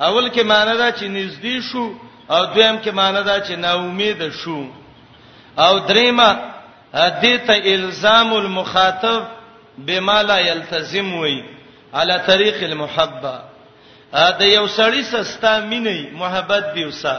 اول 0.01 0.29
کې 0.31 0.41
معنی 0.43 0.73
ده 0.77 0.89
چې 0.91 1.03
نږدې 1.03 1.71
شو 1.71 1.93
او 2.29 2.45
دویم 2.45 2.81
کې 2.81 2.91
معنی 2.91 3.23
ده 3.23 3.41
چې 3.45 3.51
نا 3.65 3.73
امید 3.73 4.23
شو 4.29 4.65
او 5.57 5.79
دریمه 5.79 6.27
دې 6.93 7.37
ته 7.47 7.55
الزام 7.75 8.33
المخاطب 8.33 9.23
بما 9.77 10.21
لا 10.23 10.37
يلتزم 10.39 11.13
وي 11.13 11.43
على 11.93 12.19
طريق 12.27 12.63
المحبه 12.63 13.52
د 14.39 14.41
یو 14.41 14.65
سړی 14.77 15.03
سستا 15.11 15.53
مینې 15.69 15.99
محبت 16.21 16.63
دیوسا 16.75 17.15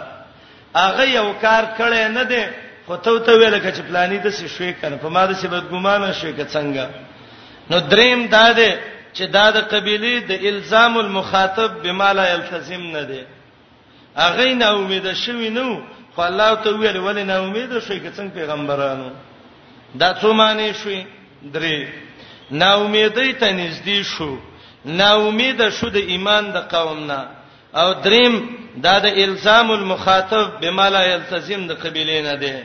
هغه 0.85 1.05
یو 1.19 1.29
کار 1.45 1.65
کړي 1.79 2.03
نه 2.19 2.25
دی 2.33 2.43
خو 2.87 2.97
ته 3.07 3.19
ته 3.29 3.33
ویل 3.41 3.57
کچ 3.65 3.77
پلاني 3.89 4.19
د 4.19 4.27
څه 4.37 4.47
شوي 4.57 4.73
کنه 4.83 4.97
په 5.05 5.09
ما 5.15 5.25
د 5.31 5.39
څه 5.41 5.47
بدګمانه 5.55 6.11
شوي 6.21 6.33
ک 6.39 6.41
څنګه 6.55 6.87
نو 7.71 7.79
دریم 7.95 8.27
دا 8.37 8.47
دی 8.59 8.71
چې 9.17 9.25
دا 9.37 9.47
د 9.57 9.67
قبيله 9.75 10.15
د 10.31 10.47
الزام 10.53 10.97
المخاطب 10.99 11.83
بما 11.83 12.13
لا 12.21 12.29
يلتزم 12.33 12.83
نه 12.97 13.03
دی 13.11 13.23
اغه 14.27 14.49
نه 14.63 14.67
امید 14.79 15.13
شوي 15.25 15.49
نو 15.59 15.69
خو 16.15 16.23
الله 16.29 16.55
ته 16.63 16.71
ویل 16.79 16.97
ولې 17.07 17.25
نه 17.31 17.37
امید 17.47 17.79
شوي 17.81 18.01
ک 18.01 18.07
څنګه 18.07 18.35
پیغمبرانو 18.39 19.11
دا 19.95 20.15
څه 20.15 20.27
معنی 20.41 20.73
شوي 20.83 21.05
درې 21.43 21.89
نه 22.51 22.69
امیدې 22.77 23.29
ته 23.41 23.49
نږدې 23.59 23.99
شو 24.17 24.33
نا 24.85 25.11
امید 25.29 25.63
شو 25.79 25.89
د 25.91 25.97
ایمان 25.97 26.51
د 26.55 26.59
قوم 26.73 26.99
نه 27.11 27.21
او 27.81 27.93
دریم 28.07 28.35
دا 28.85 28.99
د 28.99 29.07
الزام 29.25 29.71
المخاطب 29.71 30.47
بما 30.61 30.89
لا 30.95 31.03
يلتزم 31.05 31.67
د 31.67 31.73
قبيله 31.85 32.19
نه 32.29 32.35
دی 32.43 32.57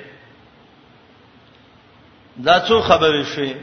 دا 2.45 2.59
څو 2.67 2.81
خبرې 2.81 3.23
شي 3.35 3.53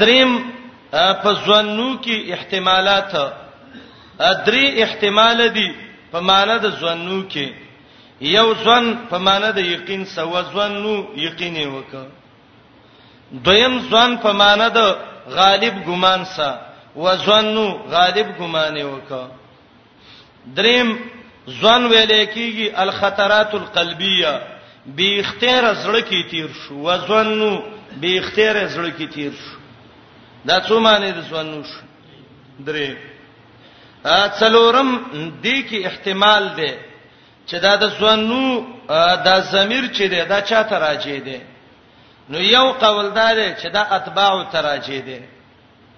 دریم 0.00 0.50
په 0.90 1.30
ځوانو 1.44 1.98
کې 2.04 2.32
احتمالات 2.34 3.12
درې 4.46 4.82
احتمال 4.84 5.48
دي 5.54 5.74
په 6.12 6.20
معنا 6.20 6.56
د 6.58 6.66
ځوانو 6.80 7.24
کې 7.30 7.46
یو 8.20 8.54
ځوان 8.54 8.98
په 9.10 9.18
معنا 9.18 9.50
د 9.50 9.58
یقین 9.58 10.04
سو 10.06 10.42
ځوانو 10.52 11.06
یقین 11.16 11.68
وکړه 11.68 12.08
دویم 13.32 13.74
ځوان 13.88 14.16
په 14.18 14.32
معنا 14.32 14.68
د 14.68 14.78
غالب 15.30 15.74
ګمان 15.86 16.24
سا 16.24 16.60
وزنو 16.96 17.66
غالب 17.90 18.26
ګمان 18.38 18.76
وکا 18.92 19.22
دریم 20.56 20.88
ځوان 21.60 21.82
ویلې 21.90 22.22
کیږي 22.34 22.66
الخطرات 22.82 23.54
القلبیه 23.54 24.34
بی 24.96 25.08
اختیار 25.20 25.64
زړه 25.84 26.00
کې 26.08 26.20
تیر 26.30 26.46
شو 26.62 26.74
وزنو 26.86 27.60
بی 28.00 28.18
اختیار 28.18 28.56
زړه 28.68 28.90
کې 28.98 29.06
تیر 29.14 29.30
شو 29.32 29.56
دا 30.44 30.60
څه 30.60 30.72
معنی 30.72 31.12
د 31.12 31.20
ځوانو 31.30 31.64
شو 31.70 31.82
درې 32.66 32.96
ا 34.04 34.28
څلورم 34.38 34.88
دې 35.42 35.56
کې 35.68 35.86
احتمال 35.86 36.44
ده 36.56 36.74
چې 37.48 37.56
دا 37.60 37.76
د 37.76 37.84
ځوانو 37.98 38.64
دا 39.26 39.40
ضمیر 39.40 39.84
چې 39.96 40.02
ده 40.10 40.24
دا 40.24 40.40
چاته 40.40 40.78
راځي 40.78 41.20
ده 41.26 41.38
نو 42.28 42.40
یو 42.40 42.70
قول 42.80 43.08
دا 43.18 43.28
دی 43.38 43.48
چې 43.60 43.66
دا 43.76 43.80
اتباع 43.96 44.42
تراجی 44.54 45.00
دي 45.06 45.18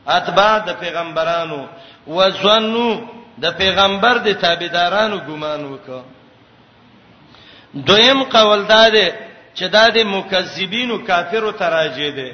اتباع 0.08 0.54
د 0.68 0.70
پیغمبرانو 0.82 1.60
وزنو 2.06 2.90
د 3.42 3.46
پیغمبر 3.60 4.14
د 4.26 4.28
تابعدارانو 4.42 5.16
ګمان 5.28 5.62
وکړه 5.66 6.02
دویم 7.86 8.20
قول 8.34 8.60
دا 8.74 8.84
دی 8.94 9.08
چې 9.56 9.62
دا 9.74 9.84
د 9.96 9.98
مکذبینو 10.14 10.96
کافرو 11.06 11.50
تراجی 11.62 12.10
دي 12.18 12.30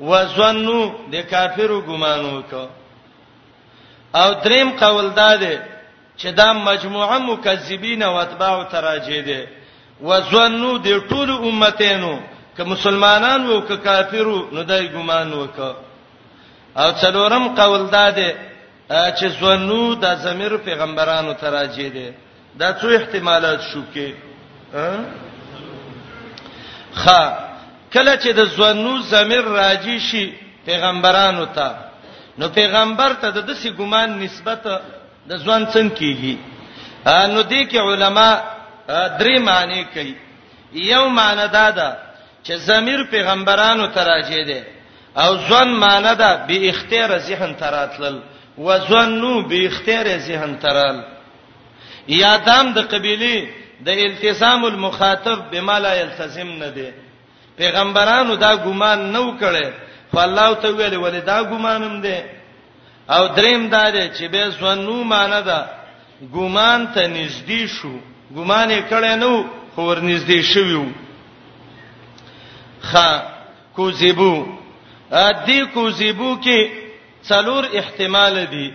وزنو 0.00 0.80
د 1.12 1.16
کافرو 1.32 1.80
ګمان 1.88 2.22
وکړه 2.34 2.68
او 4.20 4.28
دریم 4.44 4.68
قول 4.80 5.06
دا 5.20 5.32
دی 5.36 5.56
چې 6.18 6.26
دا 6.40 6.52
مجموعه 6.52 7.18
مکذبین 7.18 8.02
او 8.02 8.14
اتباع 8.18 8.64
تراجی 8.64 9.20
دي 9.22 9.42
وزنو 10.02 10.78
د 10.78 10.88
ټولو 11.08 11.34
امتینو 11.48 12.14
که 12.56 12.64
مسلمانان 12.64 13.46
وو 13.46 13.60
که 13.60 13.76
کافرو 13.76 14.38
نو 14.52 14.62
دای 14.64 14.88
ګمان 14.94 15.32
وکاو 15.32 15.74
او 16.80 16.92
څلورم 17.00 17.46
قول 17.54 17.86
داده 17.90 18.34
چې 18.90 19.26
زونو 19.40 19.94
د 19.94 20.14
زمیر 20.24 20.56
پیغمبرانو 20.56 21.34
تراجی 21.34 21.88
دي 21.88 22.12
دا 22.58 22.72
څو 22.72 22.86
احتمالات 22.88 23.60
شو 23.60 23.82
کې 23.94 24.12
خ 26.94 27.06
کله 27.92 28.16
چې 28.16 28.28
د 28.34 28.44
زونو 28.44 29.02
زمیر 29.02 29.40
راجی 29.44 29.98
شي 30.00 30.32
پیغمبرانو 30.66 31.46
ته 31.46 31.70
نو 32.38 32.48
پیغمبر 32.48 33.12
ته 33.12 33.30
د 33.30 33.46
دسی 33.50 33.70
ګمان 33.70 34.08
نسبت 34.24 34.58
د 35.30 35.32
ځوان 35.44 35.66
څنګه 35.72 35.94
کیږي 35.98 36.36
نو 37.06 37.42
دې 37.42 37.68
کې 37.70 37.76
علما 37.88 38.38
درې 39.18 39.38
معنی 39.40 39.84
کوي 39.94 40.14
یو 40.72 41.08
معنی 41.08 41.46
دا 41.52 41.70
ده 41.70 42.03
چې 42.44 42.52
ضمیر 42.68 43.02
پیغمبرانو 43.10 43.86
تراجه 43.96 44.42
دي 44.48 44.60
او 45.16 45.36
ځن 45.48 45.68
معنی 45.84 46.14
ده 46.14 46.30
به 46.48 46.68
اختیار 46.68 47.18
ذهن 47.18 47.54
تراتل 47.56 48.18
و 48.58 48.78
ځنو 48.88 49.48
به 49.48 49.66
اختیار 49.66 50.18
ذهن 50.18 50.58
ترال 50.58 50.96
یادام 52.08 52.66
د 52.72 52.78
قبيله 52.80 53.46
د 53.86 53.88
التزام 53.88 54.64
المخاطب 54.64 55.38
بما 55.52 55.78
لا 55.78 55.92
يلتزم 55.94 56.48
نه 56.48 56.68
دي 56.68 56.88
پیغمبرانو 57.58 58.34
دا 58.36 58.56
ګمان 58.56 58.98
نو 59.12 59.24
کړي 59.40 59.66
خو 60.10 60.18
الله 60.20 60.54
ته 60.54 60.68
ویل 60.68 60.96
ولې 60.96 61.22
دا 61.26 61.42
ګمانم 61.42 62.02
دي 62.02 62.18
او 63.10 63.26
دریم 63.36 63.68
دا 63.68 63.90
دی 63.90 64.10
چې 64.18 64.22
به 64.32 64.50
ځنو 64.60 65.04
معنی 65.04 65.42
ده 65.42 65.64
ګمان 66.34 66.92
ته 66.94 67.06
نږدې 67.08 67.66
شو 67.68 67.94
ګمان 68.36 68.70
یې 68.70 68.82
کړي 68.90 69.14
نو 69.24 69.44
خو 69.74 69.82
ور 69.82 69.98
نږدې 70.00 70.40
شویو 70.54 70.84
خ 72.90 72.94
کو 73.76 73.90
زیبو 74.00 74.32
دې 75.46 75.60
کو 75.74 75.84
زیبو 75.98 76.30
کې 76.44 76.58
څلور 77.28 77.64
احتمال 77.80 78.34
دي 78.52 78.68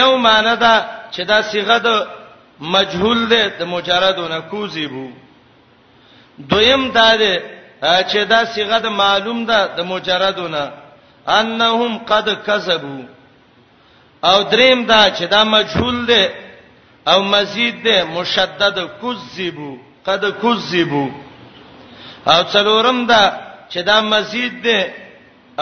یو 0.00 0.12
معنی 0.26 0.54
دا 0.62 0.74
چې 1.14 1.22
دا 1.30 1.38
صيغه 1.50 1.78
د 1.86 1.88
مجهول 2.74 3.20
ده 3.32 3.42
د 3.58 3.62
مجردونه 3.74 4.38
کو 4.50 4.60
زیبو 4.74 5.06
دویم 6.50 6.82
دا 6.98 7.10
ده 7.22 7.34
چې 8.10 8.18
دا 8.32 8.40
صيغه 8.54 8.78
د 8.86 8.86
معلوم 9.00 9.40
ده 9.50 9.58
د 9.76 9.80
مجردونه 9.92 10.62
انهم 11.38 11.92
قد 12.10 12.26
کذبوا 12.46 13.04
او 14.30 14.38
دریم 14.52 14.80
دا 14.92 15.02
چې 15.16 15.22
دا 15.34 15.42
مجهول 15.56 15.98
ده 16.10 16.22
او 17.10 17.18
مزید 17.34 17.82
ده 17.84 17.96
مشدد 18.16 18.76
کذبوا 19.02 19.74
قد 20.06 20.22
کذبوا 20.42 21.08
او 22.26 22.44
څلورم 22.44 23.06
دا 23.06 23.22
چې 23.68 23.80
دا 23.82 24.00
مزید 24.00 24.52
دی 24.64 24.80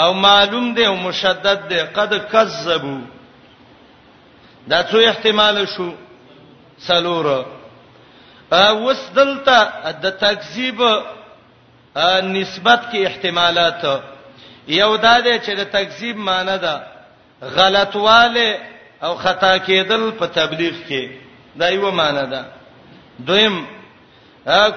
او 0.01 0.13
معلوم 0.15 0.67
دی 0.75 0.85
او 0.87 0.97
مشدد 0.97 1.59
دی 1.71 1.77
قد 1.97 2.13
کذبوا 2.33 3.01
دا 4.71 4.83
څو 4.91 4.97
احتمال 5.09 5.57
شو 5.75 5.89
څلور 6.87 7.27
او 8.53 8.87
وسدلته 8.87 9.59
د 10.03 10.07
تکذیب 10.25 10.81
نسبت 12.35 12.81
کې 12.93 12.97
احتمالات 13.07 13.83
یو 14.69 14.97
دا 14.97 15.15
دی 15.27 15.35
چې 15.45 15.51
د 15.61 15.63
تکذیب 15.77 16.17
معنی 16.17 16.59
ده 16.59 16.75
غلطواله 17.43 18.59
او 19.03 19.15
خطا 19.15 19.59
کېدل 19.59 20.11
په 20.19 20.27
تبلیغ 20.27 20.75
کې 20.89 21.03
دا 21.59 21.69
یو 21.69 21.91
معنی 21.91 22.27
ده 22.31 22.43
دویم 23.27 23.67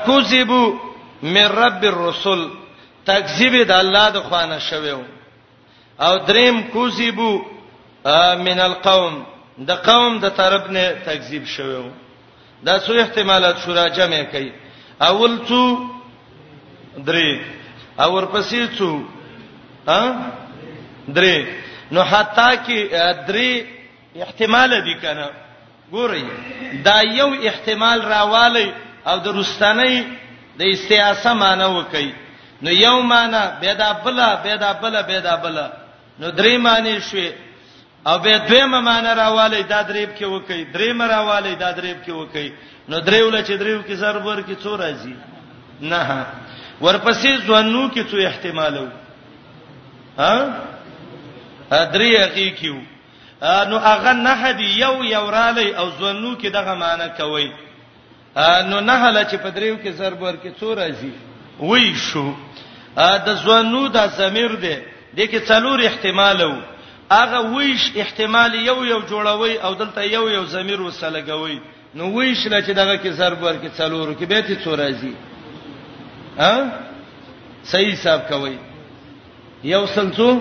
کوذبوا 0.05 0.94
من 1.25 1.47
رب 1.47 1.83
الرسل 1.85 2.47
تکذیب 3.05 3.55
د 3.67 3.71
الله 3.71 4.05
د 4.15 4.23
خوانه 4.29 4.57
شویو 4.69 4.99
او 6.05 6.17
دریم 6.29 6.61
کوذبو 6.73 7.31
من 8.47 8.59
القوم 8.67 9.15
د 9.69 9.81
قوم 9.89 10.19
د 10.25 10.29
طرف 10.39 10.69
نه 10.75 10.83
تکذیب 11.05 11.45
شویو 11.55 11.85
دا 12.65 12.77
څو 12.85 12.93
احتمالات 13.03 13.57
شورا 13.65 13.87
جمع 13.99 14.19
کړي 14.31 14.51
اول 15.09 15.37
څو 15.49 15.61
درې 17.07 17.31
او 18.01 18.09
ورپسې 18.15 18.61
څو 18.77 19.01
ها 19.87 20.03
درې 21.07 21.45
نو 21.91 22.03
حتی 22.11 22.51
کې 22.65 22.79
درې 23.27 23.65
احتمال 24.25 24.77
دي 24.89 24.95
کنه 25.05 25.27
ګوري 25.95 26.23
دا 26.89 26.97
یو 27.21 27.29
احتمال 27.49 28.05
راوالی 28.13 28.67
او 29.09 29.17
د 29.25 29.35
رستنی 29.37 29.97
د 30.59 30.61
استیاسه 30.73 31.33
معنی 31.41 31.65
وکي 31.77 32.07
نو 32.63 32.71
یو 32.71 32.97
معنی 33.11 33.41
بيدا 33.61 33.91
بلا 33.91 34.29
بيدا 34.43 34.71
بلا 34.71 35.01
بيدا 35.01 35.35
بلا 35.35 35.67
نو 36.19 36.29
درې 36.31 36.55
معنی 36.57 36.99
شوي 37.01 37.31
او 38.07 38.17
به 38.19 38.37
دویمه 38.37 38.79
معنی 38.81 39.07
راواله 39.13 39.61
دا 39.61 39.81
دریب 39.81 40.09
کې 40.19 40.23
وکي 40.23 40.65
درېم 40.75 41.01
راواله 41.01 41.53
دا 41.53 41.71
دریب 41.71 41.97
کې 42.05 42.09
وکي 42.11 42.53
نو 42.89 42.99
دریول 42.99 43.43
چې 43.45 43.51
دریو 43.59 43.81
کې 43.83 43.93
سرور 43.95 44.41
کې 44.43 44.55
څو 44.63 44.75
راځي 44.77 45.15
نه 45.81 46.25
ورپسې 46.81 47.29
ځوانو 47.47 47.89
کې 47.93 48.01
څو 48.11 48.17
احتمالو 48.27 48.87
ها 50.17 50.63
درې 51.91 52.19
حقیقي 52.21 52.73
نو 53.69 53.77
هغه 53.79 54.13
نه 54.13 54.29
هدي 54.43 54.69
یو 54.79 55.03
یو 55.03 55.29
رالي 55.31 55.75
او 55.77 55.89
ځوانو 55.99 56.35
کې 56.41 56.45
دغه 56.51 56.73
معنی 56.73 57.07
کوي 57.17 57.51
نو 58.69 58.77
نهله 58.87 59.21
چې 59.29 59.35
په 59.43 59.49
دریو 59.55 59.75
کې 59.83 59.91
ضرب 59.99 60.21
ورکې 60.23 60.49
څو 60.59 60.73
راځي 60.75 61.11
وای 61.59 61.95
شو 61.95 62.33
د 63.25 63.27
زونو 63.43 63.87
د 63.95 63.99
ضمیر 64.17 64.51
دی 64.63 64.75
د 65.15 65.19
کې 65.31 65.39
څلور 65.49 65.79
احتمال 65.85 66.41
وو 66.43 66.59
هغه 67.11 67.39
ویش 67.55 67.81
احتمال 68.03 68.55
یو 68.55 68.85
یو 68.91 68.99
جوړوي 69.11 69.55
او 69.65 69.73
دلته 69.73 70.01
یو 70.03 70.29
یو 70.29 70.43
ضمیر 70.55 70.81
وسله 70.81 71.21
کوي 71.21 71.59
نو 71.97 72.03
ویش 72.15 72.47
لکه 72.47 72.73
دغه 72.73 72.95
کې 73.03 73.09
ضرب 73.19 73.43
ورکې 73.43 73.69
څلور 73.79 74.07
کې 74.19 74.25
به 74.31 74.41
ته 74.41 74.55
څو 74.63 74.75
راځي 74.75 75.13
ها 76.37 76.53
صحیح 77.71 77.93
حساب 77.93 78.27
کوي 78.29 78.57
یو 79.63 79.85
سلڅو 79.85 80.31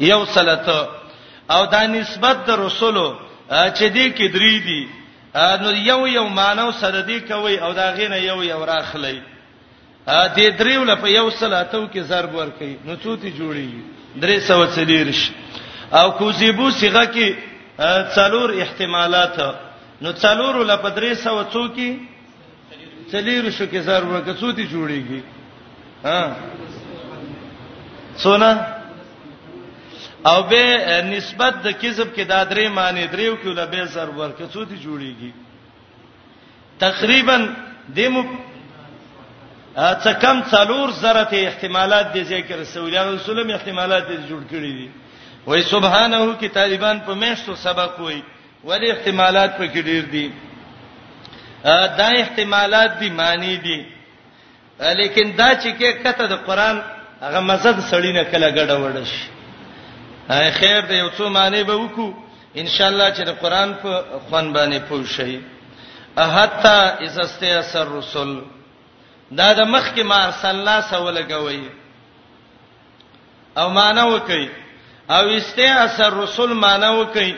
یو 0.00 0.24
سلته 0.24 0.78
او 1.54 1.64
دا 1.66 1.86
نسبت 1.86 2.36
د 2.46 2.50
رسولو 2.50 3.06
چې 3.76 3.84
دې 3.96 4.06
کې 4.16 4.26
درې 4.34 4.56
دي 4.66 4.88
نو 5.34 5.70
یو 5.76 6.06
یو 6.08 6.28
مانو 6.28 6.70
سره 6.72 7.00
دی 7.02 7.20
کوي 7.20 7.58
او 7.58 7.72
دا 7.72 7.90
غینه 7.90 8.16
یو 8.22 8.42
یو 8.44 8.64
راخلی 8.66 9.20
ا 10.06 10.26
دې 10.36 10.40
دریو 10.58 10.84
لپاره 10.84 11.08
یو 11.10 11.30
صلاتو 11.30 11.88
کې 11.94 11.98
ضرب 12.00 12.34
ور 12.34 12.48
کوي 12.58 12.76
نو 12.84 12.96
څوتي 12.96 13.28
جوړي 13.38 13.68
درې 14.20 14.40
سو 14.48 14.66
چلیرش 14.74 15.30
او 15.92 16.10
کوزيبو 16.10 16.70
صيغه 16.70 17.04
کې 17.04 17.34
څلور 18.14 18.48
احتمالات 18.60 19.38
نو 20.02 20.12
څلور 20.12 20.54
لپاره 20.64 20.94
درې 21.00 21.14
سو 21.14 21.42
څوکي 21.52 21.90
چلیرش 23.12 23.60
کې 23.62 23.76
ضرب 23.80 24.08
ور 24.12 24.20
کوي 24.20 24.34
څوتي 24.34 24.66
جوړيږي 24.70 25.20
ها 26.04 26.36
سونه 28.22 28.81
او 30.30 30.42
به 30.50 30.62
نسبت 31.16 31.54
د 31.66 31.68
کذب 31.82 32.08
کې 32.16 32.22
دا 32.32 32.40
درې 32.52 32.66
معنی 32.78 33.04
دریو 33.14 33.34
کې 33.42 33.46
له 33.58 33.66
به 33.66 33.84
زر 33.94 34.08
ورکه 34.10 34.44
څو 34.52 34.64
دي 34.64 34.76
جوړیږي 34.86 35.30
تقریبا 36.78 37.36
دمو 37.96 38.22
څه 40.02 40.12
کم 40.22 40.42
څلور 40.52 40.90
زره 41.02 41.24
ته 41.24 41.36
احتمالات 41.46 42.12
دي 42.14 42.22
ذکر 42.30 42.64
سولیان 42.64 43.14
رسولم 43.14 43.50
احتمالات 43.50 44.06
دي 44.08 44.16
جوړ 44.30 44.42
کړی 44.52 44.72
دي 44.78 44.88
وای 45.46 45.62
سبحانه 45.62 46.36
کې 46.40 46.46
طالبان 46.52 47.00
په 47.06 47.14
مېشتو 47.14 47.54
سبق 47.56 48.00
وای 48.00 48.22
ولی 48.64 48.90
احتمالات 48.90 49.56
په 49.58 49.64
کې 49.72 49.78
ډیر 49.88 50.04
دي 50.04 50.30
دا 51.98 52.08
احتمالات 52.22 52.98
دي 53.00 53.10
معنی 53.10 53.56
دي 53.56 53.78
لیکن 54.94 55.36
دا 55.36 55.50
چې 55.62 55.70
کې 55.78 55.86
کته 56.04 56.26
د 56.26 56.32
قران 56.46 56.82
هغه 57.20 57.40
مزد 57.40 57.78
سړی 57.90 58.12
نه 58.18 58.24
کله 58.24 58.48
ګډه 58.50 58.76
وړش 58.84 59.10
خیر 60.28 60.80
دی 60.88 60.94
یو 60.96 61.08
څو 61.18 61.28
معنی 61.28 61.62
به 61.64 61.76
وکړو 61.76 62.10
ان 62.60 62.66
شاء 62.74 62.88
الله 62.88 63.08
چې 63.14 63.22
د 63.26 63.30
قران 63.42 63.74
په 63.82 64.02
خوان 64.28 64.52
باندې 64.52 64.78
پوه 64.88 65.04
شئ 65.04 65.38
احتا 66.16 66.96
از 66.96 67.18
استیاس 67.18 67.76
الرسل 67.76 68.32
دا 69.38 69.52
د 69.54 69.60
مخ 69.60 69.94
کې 69.94 70.00
ما 70.02 70.30
صلی 70.30 70.50
الله 70.50 70.80
سو 70.80 71.10
لګوي 71.14 71.60
او 73.56 73.68
معنا 73.70 74.04
وکي 74.04 74.50
او 75.10 75.28
استیاس 75.28 76.00
الرسل 76.00 76.52
معنا 76.54 76.90
وکي 76.90 77.36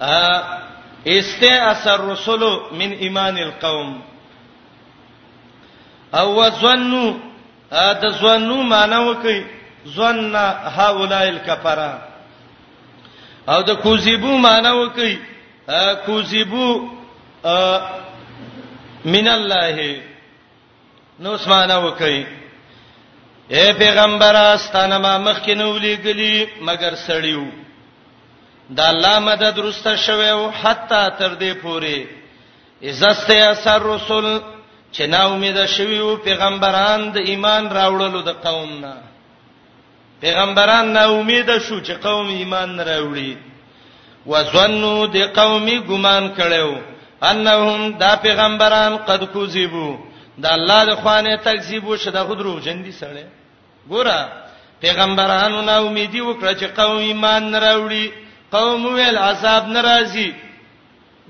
ا 0.00 0.42
استیاس 1.06 1.86
الرسل 1.86 2.42
من 2.72 2.92
ایمان 2.92 3.38
القوم 3.38 4.00
او 6.14 6.26
وظنوا 6.40 7.14
ا 7.72 7.92
د 8.02 8.10
ظنوا 8.22 8.62
معنا 8.62 8.98
وکي 9.00 9.40
ظن 9.88 10.36
هؤلاء 10.78 11.28
الكفره 11.28 11.92
او 13.48 13.60
د 13.62 13.70
کوزيبو 13.82 14.36
معنی 14.36 14.70
وکي 14.70 15.18
کوزيبو 16.06 16.88
من 19.04 19.28
الله 19.28 20.02
نو 21.20 21.34
اسمانه 21.34 21.78
وکي 21.86 22.26
اے 23.50 23.72
پیغمبر 23.72 24.34
استانه 24.36 24.98
ما 24.98 25.18
مخکینو 25.18 25.78
لګلی 25.78 26.46
مگر 26.60 26.94
سړیو 26.94 27.44
دا 28.70 28.88
الله 28.90 29.18
مدد 29.18 29.58
رسته 29.58 29.96
شوه 29.96 30.26
او 30.28 30.50
حتا 30.50 31.08
تر 31.08 31.34
دې 31.38 31.54
پوري 31.62 32.06
عزت 32.84 33.30
اثر 33.30 33.82
رسول 33.82 34.40
چې 34.92 35.02
نا 35.06 35.24
امید 35.32 35.66
شویو 35.66 36.16
پیغمبران 36.16 37.10
د 37.12 37.16
ایمان 37.16 37.68
راوړلو 37.70 38.22
د 38.24 38.28
قوم 38.32 38.80
نه 38.80 38.92
پیغمبران 40.20 40.88
نا 40.94 41.02
امید 41.18 41.50
شو 41.68 41.78
چې 41.80 41.92
قوم 42.02 42.28
ایمان 42.28 42.76
نه 42.76 42.84
راوړي 42.84 43.36
وزنو 44.26 45.06
د 45.16 45.32
قومي 45.36 45.78
ګمان 45.90 46.28
کړو 46.36 46.76
انهم 47.30 47.90
دا 48.02 48.14
پیغمبران 48.24 48.96
قد 49.10 49.24
کوذبو 49.32 49.88
دا 50.42 50.52
الله 50.58 50.84
د 50.90 50.94
خوانه 51.02 51.36
تکذیب 51.48 51.88
وشو 51.88 52.10
دا 52.10 52.24
غدرو 52.24 52.60
جندي 52.66 52.92
سره 52.98 53.24
ګوره 53.88 54.18
پیغمبرانو 54.84 55.62
نا 55.62 55.76
امیدي 55.88 56.20
وکړه 56.20 56.54
چې 56.60 56.64
قوم 56.76 56.98
ایمان 57.08 57.50
نه 57.50 57.58
راوړي 57.66 58.06
قوم 58.52 58.84
ویل 58.94 59.18
عذاب 59.18 59.66
ناراضي 59.68 60.32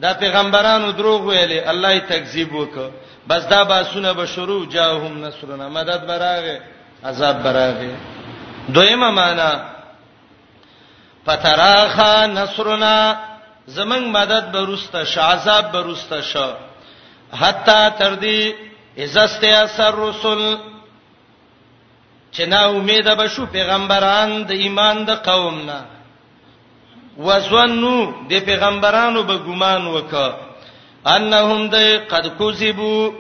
دا 0.02 0.12
پیغمبرانو 0.20 0.90
دروغ 0.92 1.22
ویلي 1.26 1.60
الله 1.70 1.92
یې 1.98 2.12
تکذیب 2.14 2.50
وکړ 2.52 2.90
بس 3.28 3.44
دا 3.48 3.64
باسونه 3.64 4.12
به 4.12 4.26
شروع 4.26 4.62
جاءهم 4.68 5.24
نصرنا 5.24 5.68
مدد 5.68 6.06
براغه 6.06 6.60
عذاب 7.04 7.42
براغه 7.42 7.96
دویمه 8.74 9.10
معنا 9.10 9.50
فتراخا 11.26 12.26
نصرنا 12.26 13.16
زمنګ 13.76 14.04
مدد 14.16 14.44
برسته 14.54 15.00
ش 15.12 15.14
عذاب 15.18 15.64
برسته 15.72 16.20
ش 16.30 16.34
حتا 17.40 17.80
تر 17.98 18.14
دې 18.22 18.38
عزت 19.00 19.42
اثر 19.64 19.94
رسول 20.04 20.42
چې 22.34 22.42
نا 22.52 22.60
امید 22.76 23.06
به 23.18 23.26
شو 23.34 23.42
پیغمبران 23.56 24.30
د 24.48 24.50
ایمان 24.64 24.96
د 25.08 25.10
قوم 25.28 25.56
نه 25.68 25.78
وزنو 27.26 27.96
د 28.30 28.32
پیغمبرانو 28.48 29.20
به 29.22 29.36
ګمان 29.46 29.82
وکړه 29.88 30.30
انهم 31.14 31.60
د 31.74 31.76
قد 32.12 32.24
کذبوا 32.40 33.12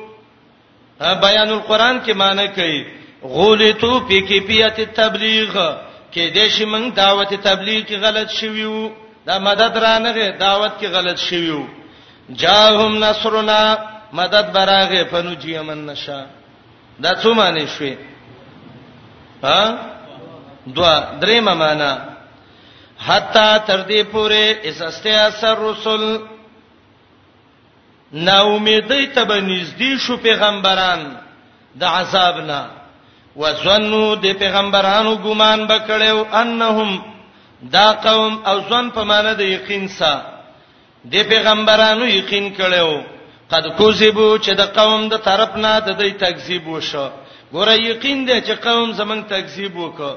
بیان 1.24 1.48
القران 1.58 2.00
کې 2.06 2.12
معنی 2.14 2.48
کوي 2.56 2.82
غولتو 3.24 4.00
په 4.00 4.20
کیفیت 4.20 4.78
تبلیغ 4.94 5.52
کې 6.12 6.30
د 6.36 6.48
شمن 6.50 6.90
دعوت 6.96 7.32
تبلیغ 7.42 7.82
کې 7.84 7.94
غلط 8.00 8.28
شویو 8.30 8.90
دا 9.26 9.38
مدد 9.38 9.76
رانغه 9.78 10.30
دعوت 10.40 10.72
کې 10.80 10.86
غلط 10.86 11.18
شویو 11.18 11.66
جاءهم 12.30 12.98
نصرنا 13.04 13.60
مدد 14.12 14.46
براغه 14.52 15.04
فنو 15.10 15.34
جیمن 15.34 15.78
نشا 15.86 16.20
دا 17.00 17.14
څه 17.22 17.26
معنی 17.36 17.66
شوی 17.78 17.94
ها 19.44 19.78
دوا 20.66 21.20
درې 21.20 21.40
معنی 21.40 21.92
حتا 23.06 23.58
تر 23.58 23.84
دې 23.88 24.04
پورې 24.04 24.66
اساسته 24.66 25.10
اثر 25.26 25.58
رسول 25.58 26.20
ناومیدې 28.14 29.12
تبنځدې 29.14 29.98
شو 29.98 30.16
پیغمبران 30.16 31.00
د 31.74 31.82
عذاب 31.84 32.36
نه 32.46 32.79
وظنوا 33.36 34.08
د 34.24 34.26
پیغمبرانو 34.40 35.12
ګمان 35.24 35.60
بکړیو 35.70 36.18
انهم 36.40 36.90
دا 37.74 37.88
قوم 38.06 38.34
او 38.50 38.56
ځن 38.68 38.86
په 38.96 39.02
معنی 39.10 39.32
د 39.40 39.42
یقین 39.56 39.84
سره 39.98 40.20
د 41.12 41.14
پیغمبرانو 41.30 42.04
یقین 42.18 42.46
کړیو 42.58 42.92
قد 43.52 43.64
کوذبو 43.78 44.28
چې 44.44 44.52
د 44.60 44.62
قوم 44.78 45.00
د 45.12 45.14
طرف 45.28 45.50
نه 45.64 45.72
د 45.86 45.88
دې 46.00 46.10
تکذیب 46.24 46.64
وشو 46.72 47.06
ګوره 47.54 47.74
یقین 47.90 48.18
دی 48.28 48.38
چې 48.46 48.54
قوم 48.66 48.88
زمنګ 49.00 49.22
تکذیب 49.34 49.72
وکړه 49.78 50.12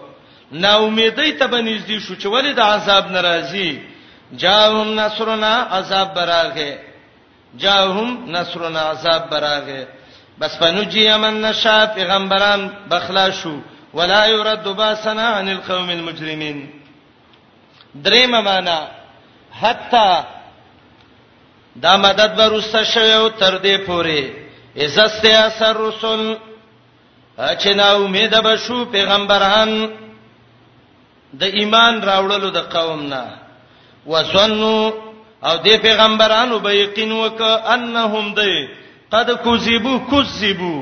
نا 0.64 0.72
امیدې 0.88 1.30
ته 1.40 1.46
بنځدې 1.54 1.98
شو 2.06 2.14
چې 2.22 2.28
ولې 2.34 2.52
د 2.56 2.62
عذاب 2.76 3.06
ناراضي 3.16 3.72
جاءهم 4.42 4.88
نصرنا 5.02 5.54
عذاب 5.78 6.08
براغه 6.16 6.72
جاءهم 7.64 8.10
نصرنا 8.36 8.82
عذاب 8.94 9.24
براغه 9.32 9.82
بس 10.38 10.56
فنجي 10.56 11.18
من 11.18 11.42
نشا 11.42 11.86
پیغمبران 11.96 12.70
بخلا 12.90 13.30
شو 13.32 13.58
ولا 13.94 14.26
يرد 14.26 14.68
باسنا 14.68 15.28
عن 15.28 15.50
القوم 15.50 15.90
المجرمين 15.90 16.70
دریم 17.96 18.30
معنا 18.32 18.88
حتا 19.52 20.24
دا 21.76 21.96
مدد 21.98 22.40
ورسته 22.40 22.84
شوی 22.84 23.30
تر 23.40 23.58
دې 23.58 23.86
پوري 23.88 24.34
عزت 24.84 25.26
اثر 25.26 25.76
رسول 25.88 26.36
چې 27.40 27.68
نا 27.76 27.90
امید 27.96 28.36
بشو 28.44 28.86
پیغمبران 28.86 29.72
د 31.34 31.44
ایمان 31.44 32.02
راوړلو 32.04 32.50
د 32.50 32.70
قوم 32.74 33.04
نه 33.08 33.38
وسنو 34.08 34.94
او 35.46 35.58
دې 35.64 35.78
پیغمبرانو 35.82 36.60
به 36.60 36.74
یقین 36.76 37.12
وک 37.12 37.42
انهم 37.42 38.34
دې 38.36 38.83
قد 39.14 39.30
کذبو 39.46 39.94
کذبو 40.12 40.76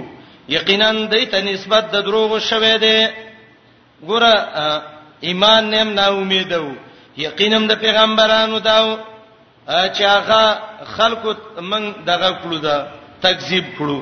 یقینا 0.50 0.92
دې 1.12 1.24
ته 1.32 1.40
نسبت 1.42 1.84
د 1.94 1.96
دروغ 2.06 2.40
شوه 2.40 2.78
دی 2.84 2.98
ګوره 4.08 4.34
ایمان 5.28 5.64
نیم 5.74 5.90
نا 6.00 6.06
امیدو 6.10 6.70
یقینا 7.18 7.60
د 7.68 7.72
پیغمبرانو 7.84 8.60
داو 8.60 8.86
چې 9.68 10.04
هغه 10.04 10.60
خلکو 10.96 11.34
من 11.62 11.84
دغه 12.06 12.30
کړو 12.42 12.58
دا 12.68 12.78
تکذیب 13.22 13.66
کړو 13.78 14.00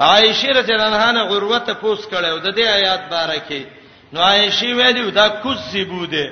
عائشه 0.00 0.48
رضی 0.60 0.72
الله 0.74 1.02
عنها 1.10 1.22
غروت 1.30 1.70
پوس 1.80 2.00
کړو 2.08 2.42
د 2.46 2.56
دې 2.56 2.64
آیات 2.78 3.00
باره 3.12 3.38
کې 3.48 3.62
نو 4.12 4.20
عائشه 4.20 4.74
ویلو 4.78 5.10
دا 5.10 5.28
کذبو 5.28 6.04
دی 6.14 6.26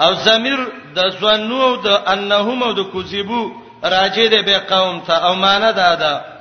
او 0.00 0.14
ضمیر 0.26 0.60
د 0.94 0.98
زنو 1.22 1.66
د 1.86 1.88
انهم 2.12 2.62
او 2.62 2.72
د 2.78 2.84
کذبو 2.94 3.42
راجه 3.84 4.26
دی 4.32 4.42
به 4.46 4.58
قوم 4.58 5.00
ته 5.00 5.14
او 5.26 5.34
معنی 5.34 5.72
دا 5.80 5.94
ده 5.94 6.33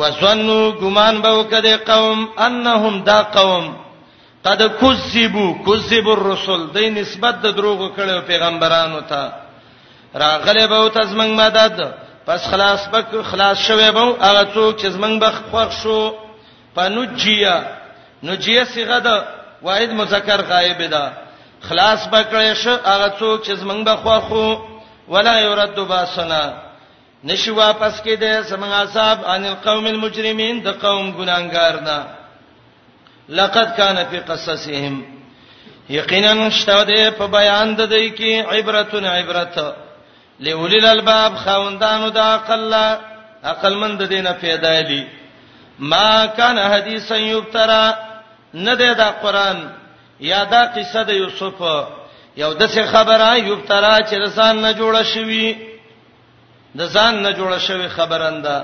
وسنو 0.00 0.58
ګمان 0.82 1.14
به 1.22 1.30
وکړي 1.38 1.74
قوم 1.90 2.18
انهم 2.46 2.94
دا 3.08 3.20
قوم 3.36 3.64
قد 4.44 4.60
کذبوا 4.80 5.48
کذب 5.66 6.06
الرسل 6.16 6.60
د 6.74 6.78
نسبت 6.98 7.34
د 7.44 7.56
دروغ 7.58 7.80
کړي 7.96 8.16
پیغمبرانو 8.30 9.00
ته 9.10 9.22
راغله 10.24 10.64
به 10.70 10.76
او 10.82 10.88
تزمنګ 10.98 11.32
مدد 11.42 11.74
پس 12.26 12.40
خلاص 12.50 12.82
بک 12.92 13.08
خلاص 13.30 13.58
شوي 13.68 13.90
به 13.96 14.04
هغه 14.26 14.44
څوک 14.54 14.72
چې 14.80 14.86
زمنګ 14.96 15.14
بخ 15.24 15.34
خوښ 15.50 15.70
شو 15.82 16.00
پنوجیا 16.76 17.56
نوجیا 18.22 18.64
صيغه 18.74 18.98
ده 19.06 19.16
واحد 19.62 19.90
مذکر 20.00 20.40
غایب 20.50 20.82
ده 20.94 21.04
خلاص 21.68 22.02
بکړې 22.12 22.52
شو 22.62 22.72
هغه 22.92 23.08
څوک 23.18 23.38
چې 23.46 23.52
زمنګ 23.62 23.82
بخوا 23.88 24.18
خو 24.28 24.44
ولا 25.08 25.36
يرد 25.40 25.78
باسنا 25.92 26.42
نشي 27.24 27.50
واپس 27.50 28.00
کېده 28.00 28.42
سمغا 28.48 28.84
صاحب 28.92 29.24
ان 29.26 29.44
القوم 29.46 29.86
المجرمين 29.86 30.62
د 30.64 30.68
قوم 30.68 31.12
ګناګارنا 31.18 31.98
لقد 33.28 33.74
كان 33.76 34.06
في 34.10 34.18
قصصهم 34.18 35.02
یقینا 35.90 36.48
شتاده 36.50 37.10
په 37.10 37.26
بیان 37.26 37.74
د 37.76 37.80
دوی 37.90 38.10
کې 38.10 38.54
عبرتون 38.54 39.04
عبرت 39.04 39.58
لولل 40.40 40.86
الباب 40.86 41.36
خوندانو 41.36 42.08
د 42.10 42.18
عقل 42.18 42.74
عقل 43.44 43.74
مند 43.74 44.02
دینه 44.02 44.32
پیدا 44.32 44.80
دي 44.80 45.06
ما 45.78 46.26
كان 46.26 46.58
حديثا 46.58 47.16
يبترى 47.16 47.94
نه 48.54 48.74
د 48.74 49.00
قران 49.22 49.68
یا 50.20 50.44
د 50.44 50.54
قصه 50.76 51.02
د 51.02 51.10
یوسف 51.10 51.60
یو 52.36 52.52
د 52.52 52.66
څه 52.70 52.80
خبره 52.92 53.36
یبترا 53.38 53.98
چې 54.00 54.14
رسان 54.14 54.56
نه 54.62 54.72
جوړه 54.72 55.02
شوی 55.02 55.67
د 56.78 56.86
ځان 56.96 57.14
نه 57.24 57.30
جوړ 57.38 57.50
شوی 57.66 57.88
خبرنده 57.96 58.56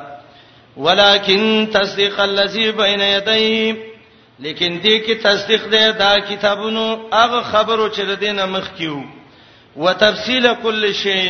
ولکن 0.86 1.42
تصدیق 1.78 2.16
الذی 2.28 2.68
بین 2.80 3.00
یدی 3.00 3.72
لیکن 4.44 4.72
دې 4.84 4.96
کې 5.04 5.14
تصدیق 5.28 5.62
دی 5.74 5.82
دا 6.02 6.12
کتابونو 6.28 6.84
هغه 7.12 7.40
خبرو 7.52 7.86
چې 7.94 8.00
د 8.10 8.20
دینه 8.24 8.44
مخ 8.54 8.66
کیو 8.78 8.96
وتفصیل 9.86 10.46
کل 10.62 10.92
شیء 11.02 11.26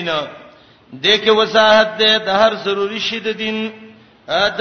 دې 1.03 1.15
کې 1.23 1.31
وضاحت 1.41 1.91
ده 2.03 2.19
د 2.27 2.29
هر 2.43 2.55
ضروری 2.69 3.01
شی 3.07 3.19
د 3.27 3.39
دین 3.41 3.65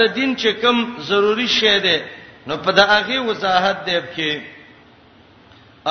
دین 0.16 0.34
چې 0.36 0.48
کوم 0.64 0.78
ضروری 1.12 1.46
شی 1.58 1.78
ده 1.78 2.04
نو 2.46 2.56
په 2.64 2.72
دغه 2.80 3.20
وضاحت 3.28 3.78
ده 3.86 4.02
کې 4.16 4.32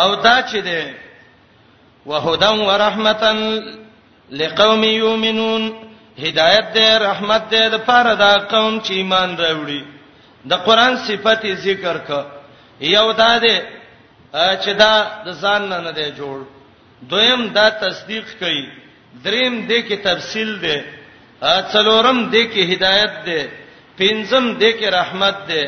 او 0.01 0.09
دا 0.15 0.35
چې 0.47 0.57
ده 0.67 0.93
وهدن 2.11 2.59
ورحمتن 2.69 3.37
لقوم 4.41 4.83
یؤمنون 4.83 5.65
هدایت 6.17 6.65
دې 6.73 6.87
رحمت 7.09 7.41
دې 7.51 7.65
د 7.73 7.85
پاره 7.89 8.13
دا 8.23 8.33
قوم 8.53 8.73
چې 8.85 8.91
ایمان 8.93 9.29
راوړي 9.37 9.81
د 10.45 10.51
قران 10.65 10.93
صفته 11.05 11.53
ذکر 11.65 11.97
ک 12.07 12.09
یو 12.79 13.11
دا 13.13 13.39
دې 13.43 13.55
چې 14.63 14.71
دا 14.81 14.95
د 15.25 15.29
ځان 15.41 15.61
نه 15.69 15.77
نه 15.81 16.09
جوړ 16.19 16.37
دویم 17.09 17.41
دا 17.57 17.69
تصدیق 17.69 18.25
کړي 18.39 18.63
دریم 19.25 19.53
دې 19.69 19.79
کې 19.87 19.97
تفصیل 20.09 20.51
دې 20.65 20.77
څلورم 21.71 22.19
دې 22.33 22.43
کې 22.51 22.61
هدایت 22.73 23.13
دې 23.25 23.41
پنځم 23.97 24.45
دې 24.61 24.71
کې 24.79 24.87
رحمت 24.99 25.35
دې 25.49 25.63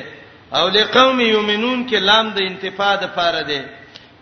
او 0.58 0.68
لقوم 0.78 1.18
یؤمنون 1.34 1.80
کې 1.90 2.00
لام 2.08 2.26
د 2.32 2.38
انتفاع 2.50 2.96
د 3.02 3.06
پاره 3.18 3.42
دې 3.50 3.62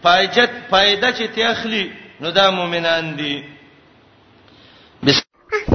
پایجت 0.04 0.52
فائدہ 0.70 1.10
چې 1.18 1.26
تخلی 1.38 1.86
نو 2.22 2.32
دا 2.32 2.52
مؤمنان 2.52 3.16
دي 3.18 3.36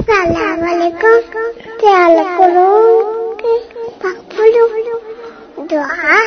سلام 0.09 0.63
علیکم 0.69 1.19
خیال 1.81 2.17
کوم 2.37 2.57
کې 3.41 3.53
پخپلو 4.03 4.67
دعا 5.71 6.17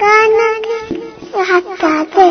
غانا 0.00 0.48
کې 0.64 0.78
حتا 1.50 1.94
ده 2.14 2.28